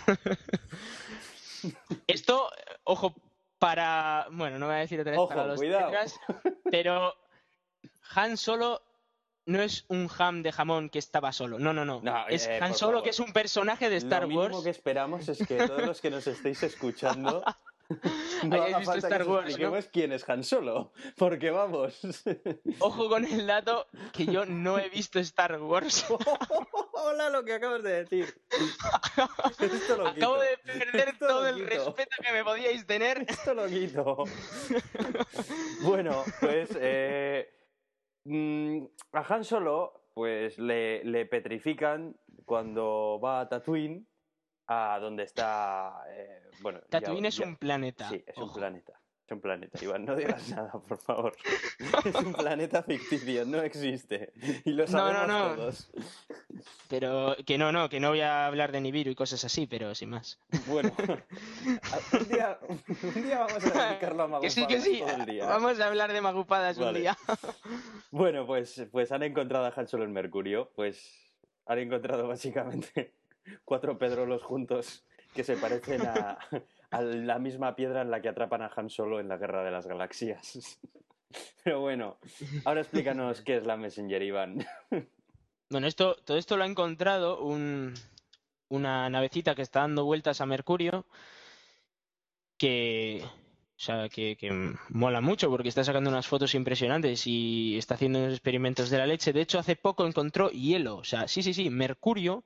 Esto, 2.06 2.48
ojo, 2.84 3.12
para. 3.58 4.28
Bueno, 4.30 4.56
no 4.60 4.66
voy 4.66 4.76
a 4.76 4.78
decir 4.78 5.00
otra 5.00 5.18
vez 5.18 5.28
para 5.28 5.48
los 5.48 5.58
cuidado. 5.58 5.90
pero 6.70 7.12
Han 8.14 8.36
Solo 8.36 8.82
no 9.46 9.60
es 9.60 9.84
un 9.88 10.08
ham 10.16 10.44
de 10.44 10.52
jamón 10.52 10.90
que 10.90 11.00
estaba 11.00 11.32
solo. 11.32 11.58
No, 11.58 11.72
no, 11.72 11.84
no. 11.84 12.00
es 12.28 12.46
eh, 12.46 12.60
Han 12.62 12.74
Solo 12.74 13.02
que 13.02 13.10
es 13.10 13.18
un 13.18 13.32
personaje 13.32 13.90
de 13.90 13.96
Star 13.96 14.26
Wars. 14.26 14.32
Lo 14.32 14.42
mínimo 14.42 14.62
que 14.62 14.70
esperamos 14.70 15.28
es 15.28 15.44
que 15.44 15.56
todos 15.56 15.84
los 15.84 16.00
que 16.00 16.10
nos 16.10 16.24
estéis 16.28 16.62
escuchando 16.62 17.42
no 18.44 18.62
haga 18.62 18.80
falta 18.80 19.08
Star 19.08 19.24
que 19.56 19.66
Wars, 19.68 19.88
quién 19.92 20.12
es 20.12 20.28
Han 20.28 20.42
Solo, 20.42 20.92
porque 21.16 21.50
vamos. 21.50 22.00
Ojo 22.80 23.08
con 23.08 23.24
el 23.24 23.46
dato 23.46 23.86
que 24.12 24.26
yo 24.26 24.44
no 24.46 24.78
he 24.78 24.88
visto 24.88 25.18
Star 25.20 25.60
Wars. 25.60 26.06
Hola, 26.92 27.30
lo 27.30 27.44
que 27.44 27.54
acabas 27.54 27.82
de 27.82 28.04
decir. 28.04 28.42
Acabo 30.04 30.38
de 30.38 30.58
perder 30.64 31.18
todo 31.18 31.46
el 31.46 31.66
respeto 31.66 32.16
que 32.22 32.32
me 32.32 32.44
podíais 32.44 32.86
tener. 32.86 33.24
Esto 33.28 33.54
lo 33.54 33.66
quito. 33.66 34.24
bueno, 35.82 36.24
pues 36.40 36.70
eh, 36.80 37.48
mm, 38.24 38.84
a 39.12 39.34
Han 39.34 39.44
Solo 39.44 40.10
pues 40.14 40.58
le, 40.58 41.04
le 41.04 41.26
petrifican 41.26 42.16
cuando 42.46 43.20
va 43.22 43.40
a 43.40 43.48
Tatooine 43.50 44.06
a 44.66 44.98
donde 45.00 45.24
está. 45.24 46.02
Eh, 46.08 46.42
bueno, 46.60 46.80
Tatooine 46.88 47.26
es 47.26 47.38
un 47.38 47.56
planeta. 47.56 48.08
Sí, 48.08 48.22
es 48.26 48.36
un 48.36 48.52
planeta. 48.52 49.00
Es 49.26 49.32
un 49.32 49.40
planeta, 49.40 49.82
Iván, 49.82 50.04
no 50.04 50.14
digas 50.14 50.48
nada, 50.54 50.70
por 50.70 50.98
favor. 50.98 51.36
es 52.04 52.14
un 52.14 52.32
planeta 52.32 52.84
ficticio, 52.84 53.44
no 53.44 53.60
existe. 53.60 54.32
Y 54.64 54.70
lo 54.70 54.86
sabemos 54.86 55.26
no, 55.26 55.26
no, 55.26 55.48
no. 55.48 55.54
todos. 55.56 55.90
Pero 56.88 57.34
que 57.44 57.58
no, 57.58 57.72
no, 57.72 57.88
que 57.88 57.98
no 57.98 58.10
voy 58.10 58.20
a 58.20 58.46
hablar 58.46 58.70
de 58.70 58.80
Nibiru 58.80 59.10
y 59.10 59.16
cosas 59.16 59.44
así, 59.44 59.66
pero 59.66 59.96
sin 59.96 60.10
más. 60.10 60.38
Bueno, 60.68 60.92
un 62.12 62.28
día, 62.28 62.60
un 62.68 63.22
día 63.24 63.38
vamos 63.40 63.64
a 63.66 63.88
dedicarlo 63.88 64.22
a 64.22 64.28
magupadas. 64.28 64.54
Que 64.54 64.60
sí, 64.60 64.66
que 64.68 64.80
sí. 64.80 65.02
Vamos 65.40 65.80
a 65.80 65.86
hablar 65.88 66.12
de 66.12 66.20
magupadas 66.20 66.78
un 66.78 66.94
día. 66.94 67.18
bueno, 68.12 68.46
pues, 68.46 68.86
pues 68.92 69.10
han 69.10 69.24
encontrado 69.24 69.66
a 69.66 69.72
Han 69.74 69.88
Solo 69.88 70.04
en 70.04 70.12
Mercurio. 70.12 70.70
Pues 70.76 71.34
han 71.66 71.80
encontrado 71.80 72.28
básicamente 72.28 73.16
cuatro 73.64 73.98
Pedrolos 73.98 74.42
juntos 74.42 75.04
que 75.34 75.44
se 75.44 75.56
parecen 75.56 76.02
a, 76.06 76.38
la 76.90 77.38
misma 77.38 77.76
piedra 77.76 78.02
en 78.02 78.10
la 78.10 78.20
que 78.20 78.28
atrapan 78.28 78.62
a 78.62 78.72
Han 78.74 78.90
Solo 78.90 79.20
en 79.20 79.28
la 79.28 79.36
Guerra 79.36 79.64
de 79.64 79.70
las 79.70 79.86
Galaxias. 79.86 80.78
Pero 81.64 81.80
bueno, 81.80 82.18
ahora 82.64 82.80
explícanos 82.80 83.42
qué 83.42 83.56
es 83.56 83.66
la 83.66 83.76
Messenger, 83.76 84.22
Iván. 84.22 84.64
Bueno, 85.68 85.88
esto, 85.88 86.14
todo 86.24 86.36
esto 86.36 86.56
lo 86.56 86.62
ha 86.62 86.68
encontrado 86.68 87.40
una 87.40 89.10
navecita 89.10 89.56
que 89.56 89.62
está 89.62 89.80
dando 89.80 90.04
vueltas 90.04 90.40
a 90.40 90.46
Mercurio 90.46 91.06
que, 92.56 93.22
o 93.24 93.78
sea, 93.78 94.08
que, 94.08 94.36
mola 94.88 95.20
mucho 95.20 95.50
porque 95.50 95.68
está 95.68 95.84
sacando 95.84 96.08
unas 96.08 96.26
fotos 96.26 96.54
impresionantes 96.54 97.26
y 97.26 97.76
está 97.76 97.94
haciendo 97.94 98.20
unos 98.20 98.32
experimentos 98.32 98.90
de 98.90 98.98
la 98.98 99.06
leche. 99.06 99.32
De 99.32 99.42
hecho, 99.42 99.58
hace 99.58 99.76
poco 99.76 100.06
encontró 100.06 100.50
hielo. 100.50 100.96
O 100.96 101.04
sea, 101.04 101.28
sí, 101.28 101.42
sí, 101.42 101.52
sí, 101.52 101.68
Mercurio 101.68 102.44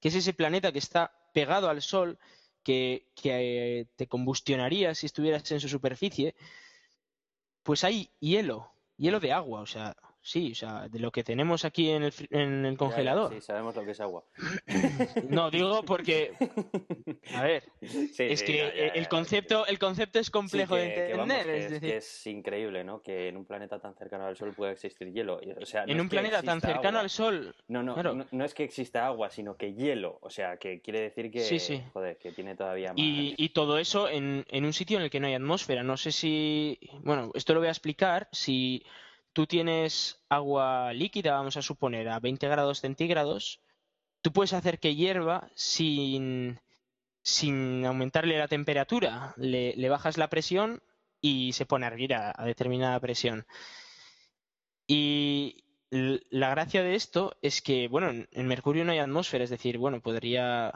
que 0.00 0.08
es 0.08 0.14
ese 0.14 0.32
planeta 0.32 0.72
que 0.72 0.78
está 0.78 1.12
pegado 1.32 1.68
al 1.68 1.82
Sol, 1.82 2.18
que, 2.62 3.08
que 3.14 3.80
eh, 3.80 3.86
te 3.96 4.06
combustionaría 4.06 4.94
si 4.94 5.06
estuvieras 5.06 5.50
en 5.50 5.60
su 5.60 5.68
superficie, 5.68 6.34
pues 7.62 7.84
hay 7.84 8.10
hielo, 8.20 8.72
hielo 8.96 9.20
de 9.20 9.32
agua, 9.32 9.60
o 9.60 9.66
sea, 9.66 9.96
Sí, 10.22 10.52
o 10.52 10.54
sea, 10.54 10.88
de 10.88 10.98
lo 10.98 11.10
que 11.10 11.24
tenemos 11.24 11.64
aquí 11.64 11.90
en 11.90 12.02
el, 12.02 12.12
en 12.30 12.66
el 12.66 12.76
congelador. 12.76 13.32
sí, 13.32 13.40
sabemos 13.40 13.74
lo 13.74 13.84
que 13.84 13.92
es 13.92 14.00
agua. 14.00 14.24
No, 15.28 15.50
digo 15.50 15.82
porque. 15.84 16.32
A 17.34 17.42
ver. 17.42 17.64
es 17.80 18.42
que 18.42 18.90
el, 18.94 19.08
concepto, 19.08 19.66
el 19.66 19.78
concepto 19.78 20.18
es 20.18 20.30
complejo 20.30 20.76
de 20.76 21.10
entender. 21.10 21.48
es, 21.48 21.70
decir... 21.70 21.94
es, 21.94 22.26
increíble, 22.26 22.84
¿no? 22.84 23.00
Que 23.02 23.28
en 23.28 23.36
un 23.36 23.46
planeta 23.46 23.78
tan 23.78 23.94
cercano 23.94 24.26
al 24.26 24.36
Sol 24.36 24.52
pueda 24.54 24.72
existir 24.72 25.12
hielo. 25.12 25.40
O 25.60 25.66
sea, 25.66 25.84
en 25.84 26.00
un 26.00 26.08
planeta 26.08 26.42
tan 26.42 26.60
cercano 26.60 26.98
al 26.98 27.10
Sol. 27.10 27.54
No 27.68 27.82
no, 27.82 28.26
no, 28.30 28.44
es 28.44 28.54
que 28.54 28.64
exista 28.64 29.06
agua, 29.06 29.30
sino 29.30 29.56
que 29.56 29.74
hielo. 29.74 30.18
O 30.22 30.30
sea, 30.30 30.56
que 30.58 30.80
quiere 30.80 31.00
decir 31.00 31.30
que. 31.30 31.40
Sí, 31.40 31.82
Joder, 31.92 32.18
que 32.18 32.32
tiene 32.32 32.56
todavía 32.56 32.88
más. 32.88 32.98
Y, 32.98 33.34
y 33.36 33.50
todo 33.50 33.78
eso 33.78 34.08
en, 34.08 34.44
en 34.48 34.64
un 34.64 34.72
sitio 34.72 34.98
en 34.98 35.04
el 35.04 35.10
que 35.10 35.20
no 35.20 35.26
hay 35.26 35.34
atmósfera. 35.34 35.82
No 35.82 35.96
sé 35.96 36.12
si. 36.12 36.78
Bueno, 37.02 37.30
esto 37.34 37.54
lo 37.54 37.60
voy 37.60 37.68
a 37.68 37.72
explicar. 37.72 38.28
Si 38.32 38.84
tú 39.32 39.46
tienes 39.46 40.22
agua 40.28 40.92
líquida, 40.92 41.32
vamos 41.32 41.56
a 41.56 41.62
suponer, 41.62 42.08
a 42.08 42.20
20 42.20 42.48
grados 42.48 42.80
centígrados, 42.80 43.60
tú 44.22 44.32
puedes 44.32 44.52
hacer 44.52 44.78
que 44.78 44.94
hierva 44.94 45.50
sin, 45.54 46.60
sin 47.22 47.84
aumentarle 47.84 48.38
la 48.38 48.48
temperatura. 48.48 49.34
Le, 49.36 49.88
bajas 49.88 50.18
la 50.18 50.30
presión 50.30 50.82
y 51.20 51.52
se 51.52 51.66
pone 51.66 51.86
a 51.86 51.88
hervir 51.88 52.14
a, 52.14 52.32
determinada 52.44 52.98
presión. 53.00 53.46
Y 54.86 55.64
la 55.90 56.50
gracia 56.50 56.82
de 56.82 56.94
esto 56.94 57.36
es 57.42 57.62
que, 57.62 57.88
bueno, 57.88 58.10
en, 58.10 58.46
Mercurio 58.46 58.84
no 58.84 58.92
hay 58.92 58.98
atmósfera, 58.98 59.44
es 59.44 59.50
decir, 59.50 59.78
bueno, 59.78 60.00
podría, 60.00 60.72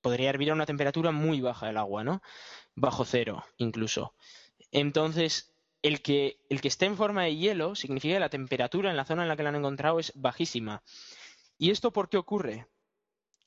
podría 0.00 0.30
hervir 0.30 0.50
a 0.50 0.54
una 0.54 0.66
temperatura 0.66 1.10
muy 1.10 1.40
baja 1.40 1.70
el 1.70 1.76
agua, 1.76 2.04
¿no? 2.04 2.22
Bajo 2.74 3.04
cero, 3.04 3.44
incluso. 3.58 4.14
Entonces, 4.70 5.49
el 5.82 6.02
que, 6.02 6.38
el 6.48 6.60
esté 6.62 6.86
en 6.86 6.96
forma 6.96 7.24
de 7.24 7.36
hielo 7.36 7.74
significa 7.74 8.14
que 8.14 8.20
la 8.20 8.28
temperatura 8.28 8.90
en 8.90 8.96
la 8.96 9.04
zona 9.04 9.22
en 9.22 9.28
la 9.28 9.36
que 9.36 9.42
la 9.42 9.48
han 9.50 9.56
encontrado 9.56 9.98
es 9.98 10.12
bajísima. 10.14 10.82
¿Y 11.58 11.70
esto 11.70 11.92
por 11.92 12.08
qué 12.08 12.16
ocurre? 12.16 12.66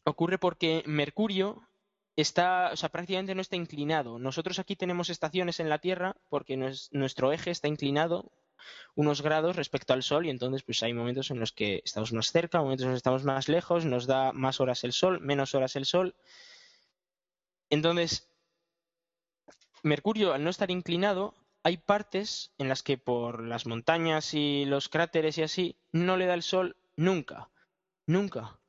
Ocurre 0.04 0.38
porque 0.38 0.84
Mercurio 0.86 1.68
está, 2.16 2.72
o 2.74 2.76
sea, 2.76 2.90
prácticamente 2.90 3.36
no 3.36 3.42
está 3.42 3.56
inclinado. 3.56 4.20
Nosotros 4.20 4.60
aquí 4.60 4.76
tenemos 4.76 5.10
estaciones 5.10 5.60
en 5.60 5.70
la 5.70 5.80
Tierra 5.80 6.16
porque 6.30 6.58
nuestro 6.58 7.32
eje 7.32 7.52
está 7.52 7.68
inclinado 7.68 8.32
unos 8.96 9.22
grados 9.22 9.56
respecto 9.56 9.94
al 9.94 10.04
Sol 10.04 10.26
y 10.26 10.30
entonces 10.30 10.64
pues 10.64 10.82
hay 10.84 10.94
momentos 10.94 11.32
en 11.32 11.40
los 11.40 11.52
que 11.52 11.82
estamos 11.84 12.14
más 12.14 12.32
cerca, 12.32 12.62
momentos 12.62 12.86
en 12.86 12.92
los 12.92 12.96
que 12.96 13.00
estamos 13.00 13.24
más 13.24 13.50
lejos, 13.50 13.86
nos 13.86 14.08
da 14.08 14.32
más 14.32 14.60
horas 14.60 14.84
el 14.84 14.94
Sol, 14.94 15.20
menos 15.22 15.54
horas 15.56 15.76
el 15.76 15.86
Sol. 15.86 16.16
Entonces, 17.70 18.30
Mercurio, 19.82 20.34
al 20.34 20.44
no 20.44 20.50
estar 20.50 20.72
inclinado, 20.72 21.34
hay 21.64 21.78
partes 21.78 22.52
en 22.58 22.68
las 22.70 22.84
que 22.84 22.98
por 22.98 23.44
las 23.44 23.66
montañas 23.66 24.34
y 24.34 24.66
los 24.66 24.90
cráteres 24.90 25.38
y 25.38 25.44
así, 25.44 25.76
no 25.92 26.18
le 26.18 26.26
da 26.26 26.34
el 26.34 26.44
Sol 26.44 26.76
nunca, 26.98 27.50
nunca. 28.06 28.60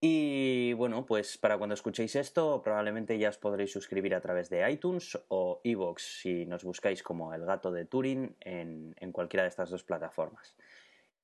y 0.00 0.74
bueno, 0.74 1.04
pues 1.06 1.38
para 1.38 1.58
cuando 1.58 1.74
escuchéis 1.74 2.14
esto, 2.14 2.62
probablemente 2.62 3.18
ya 3.18 3.30
os 3.30 3.38
podréis 3.38 3.72
suscribir 3.72 4.14
a 4.14 4.20
través 4.20 4.48
de 4.48 4.70
iTunes 4.70 5.18
o 5.26 5.60
Evox 5.64 6.20
si 6.20 6.46
nos 6.46 6.62
buscáis 6.62 7.02
como 7.02 7.34
el 7.34 7.44
gato 7.44 7.72
de 7.72 7.84
Turing 7.84 8.36
en, 8.40 8.94
cualquiera 9.12 9.42
de 9.42 9.48
estas 9.48 9.70
dos 9.70 9.82
plataformas. 9.82 10.54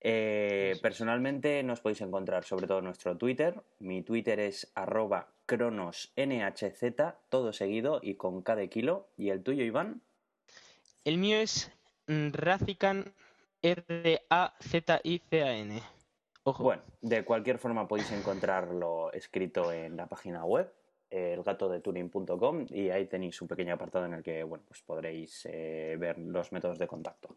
Eh, 0.01 0.77
personalmente 0.83 1.63
nos 1.63 1.81
podéis 1.81 2.01
encontrar 2.01 2.43
sobre 2.45 2.67
todo 2.67 2.81
en 2.81 2.87
nuestro 2.87 3.17
Twitter. 3.17 3.63
Mi 3.79 4.03
Twitter 4.03 4.41
es 4.41 4.73
arroba 4.75 5.29
cronosnhz, 5.47 6.65
todo 7.29 7.53
seguido 7.53 8.01
y 8.03 8.17
con 8.17 8.43
cada 8.43 8.67
kilo. 8.67 9.07
¿Y 9.17 9.31
el 9.31 9.45
tuyo, 9.45 9.63
Iván? 9.63 10.03
El 11.05 11.19
mío 11.19 11.37
es 11.39 11.71
Razican, 12.09 13.15
R-A-Z-I-C-A-N. 13.63 14.35
Bueno, 16.45 16.83
de 17.01 17.25
cualquier 17.25 17.57
forma 17.57 17.89
podéis 17.89 18.13
encontrarlo 18.13 19.11
escrito 19.13 19.73
en 19.73 19.97
la 19.97 20.07
página 20.07 20.45
web 20.45 20.71
elgatodeturing.com 21.09 22.67
y 22.69 22.91
ahí 22.91 23.07
tenéis 23.07 23.41
un 23.41 23.49
pequeño 23.49 23.73
apartado 23.73 24.05
en 24.05 24.13
el 24.13 24.23
que 24.23 24.43
bueno, 24.43 24.63
pues 24.69 24.83
podréis 24.83 25.47
eh, 25.47 25.97
ver 25.99 26.19
los 26.19 26.53
métodos 26.53 26.79
de 26.79 26.87
contacto. 26.87 27.37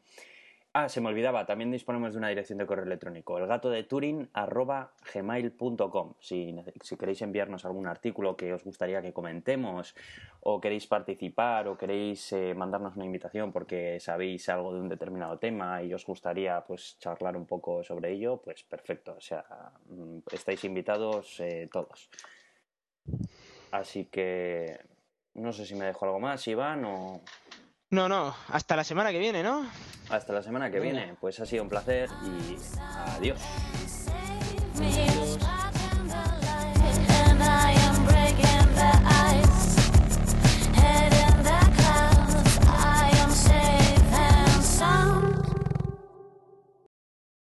Ah, 0.80 0.90
se 0.90 1.02
me 1.02 1.10
olvidaba, 1.10 1.48
también 1.48 1.72
disponemos 1.72 2.14
de 2.14 2.20
una 2.20 2.30
dirección 2.30 2.60
de 2.60 2.68
correo 2.68 2.86
electrónico, 2.86 3.40
elgatodeturing.gmail.com. 3.40 6.14
Si, 6.20 6.56
si 6.84 6.98
queréis 6.98 7.24
enviarnos 7.24 7.66
algún 7.66 7.88
artículo 7.88 8.38
que 8.38 8.54
os 8.54 8.64
gustaría 8.64 9.02
que 9.02 9.12
comentemos, 9.12 9.96
o 10.42 10.62
queréis 10.62 10.86
participar, 10.86 11.68
o 11.68 11.76
queréis 11.76 12.32
eh, 12.32 12.54
mandarnos 12.54 12.96
una 12.96 13.06
invitación 13.06 13.52
porque 13.52 14.00
sabéis 14.00 14.50
algo 14.50 14.72
de 14.72 14.82
un 14.82 14.88
determinado 14.88 15.40
tema 15.40 15.82
y 15.82 15.96
os 15.96 16.06
gustaría 16.06 16.62
pues 16.62 17.00
charlar 17.00 17.38
un 17.38 17.48
poco 17.48 17.84
sobre 17.84 18.12
ello, 18.12 18.38
pues 18.38 18.62
perfecto. 18.62 19.16
O 19.18 19.22
sea, 19.22 19.44
mm, 19.90 20.20
estáis 20.32 20.64
invitados 20.64 21.40
eh, 21.40 21.68
todos. 21.72 22.08
Así 23.72 24.06
que 24.06 24.80
no 25.34 25.52
sé 25.54 25.66
si 25.66 25.74
me 25.74 25.86
dejo 25.86 26.06
algo 26.06 26.20
más, 26.20 26.48
Iván, 26.48 26.86
o... 26.86 27.24
No, 27.90 28.10
no, 28.10 28.36
hasta 28.50 28.76
la 28.76 28.84
semana 28.84 29.12
que 29.12 29.20
viene, 29.20 29.44
¿no? 29.44 29.66
Hasta 30.10 30.34
la 30.34 30.44
semana 30.44 30.70
que 30.70 30.80
viene. 30.80 31.16
Pues 31.22 31.40
ha 31.40 31.46
sido 31.46 31.64
un 31.64 31.70
placer 31.70 32.10
y 32.26 32.58
adiós. 33.18 33.40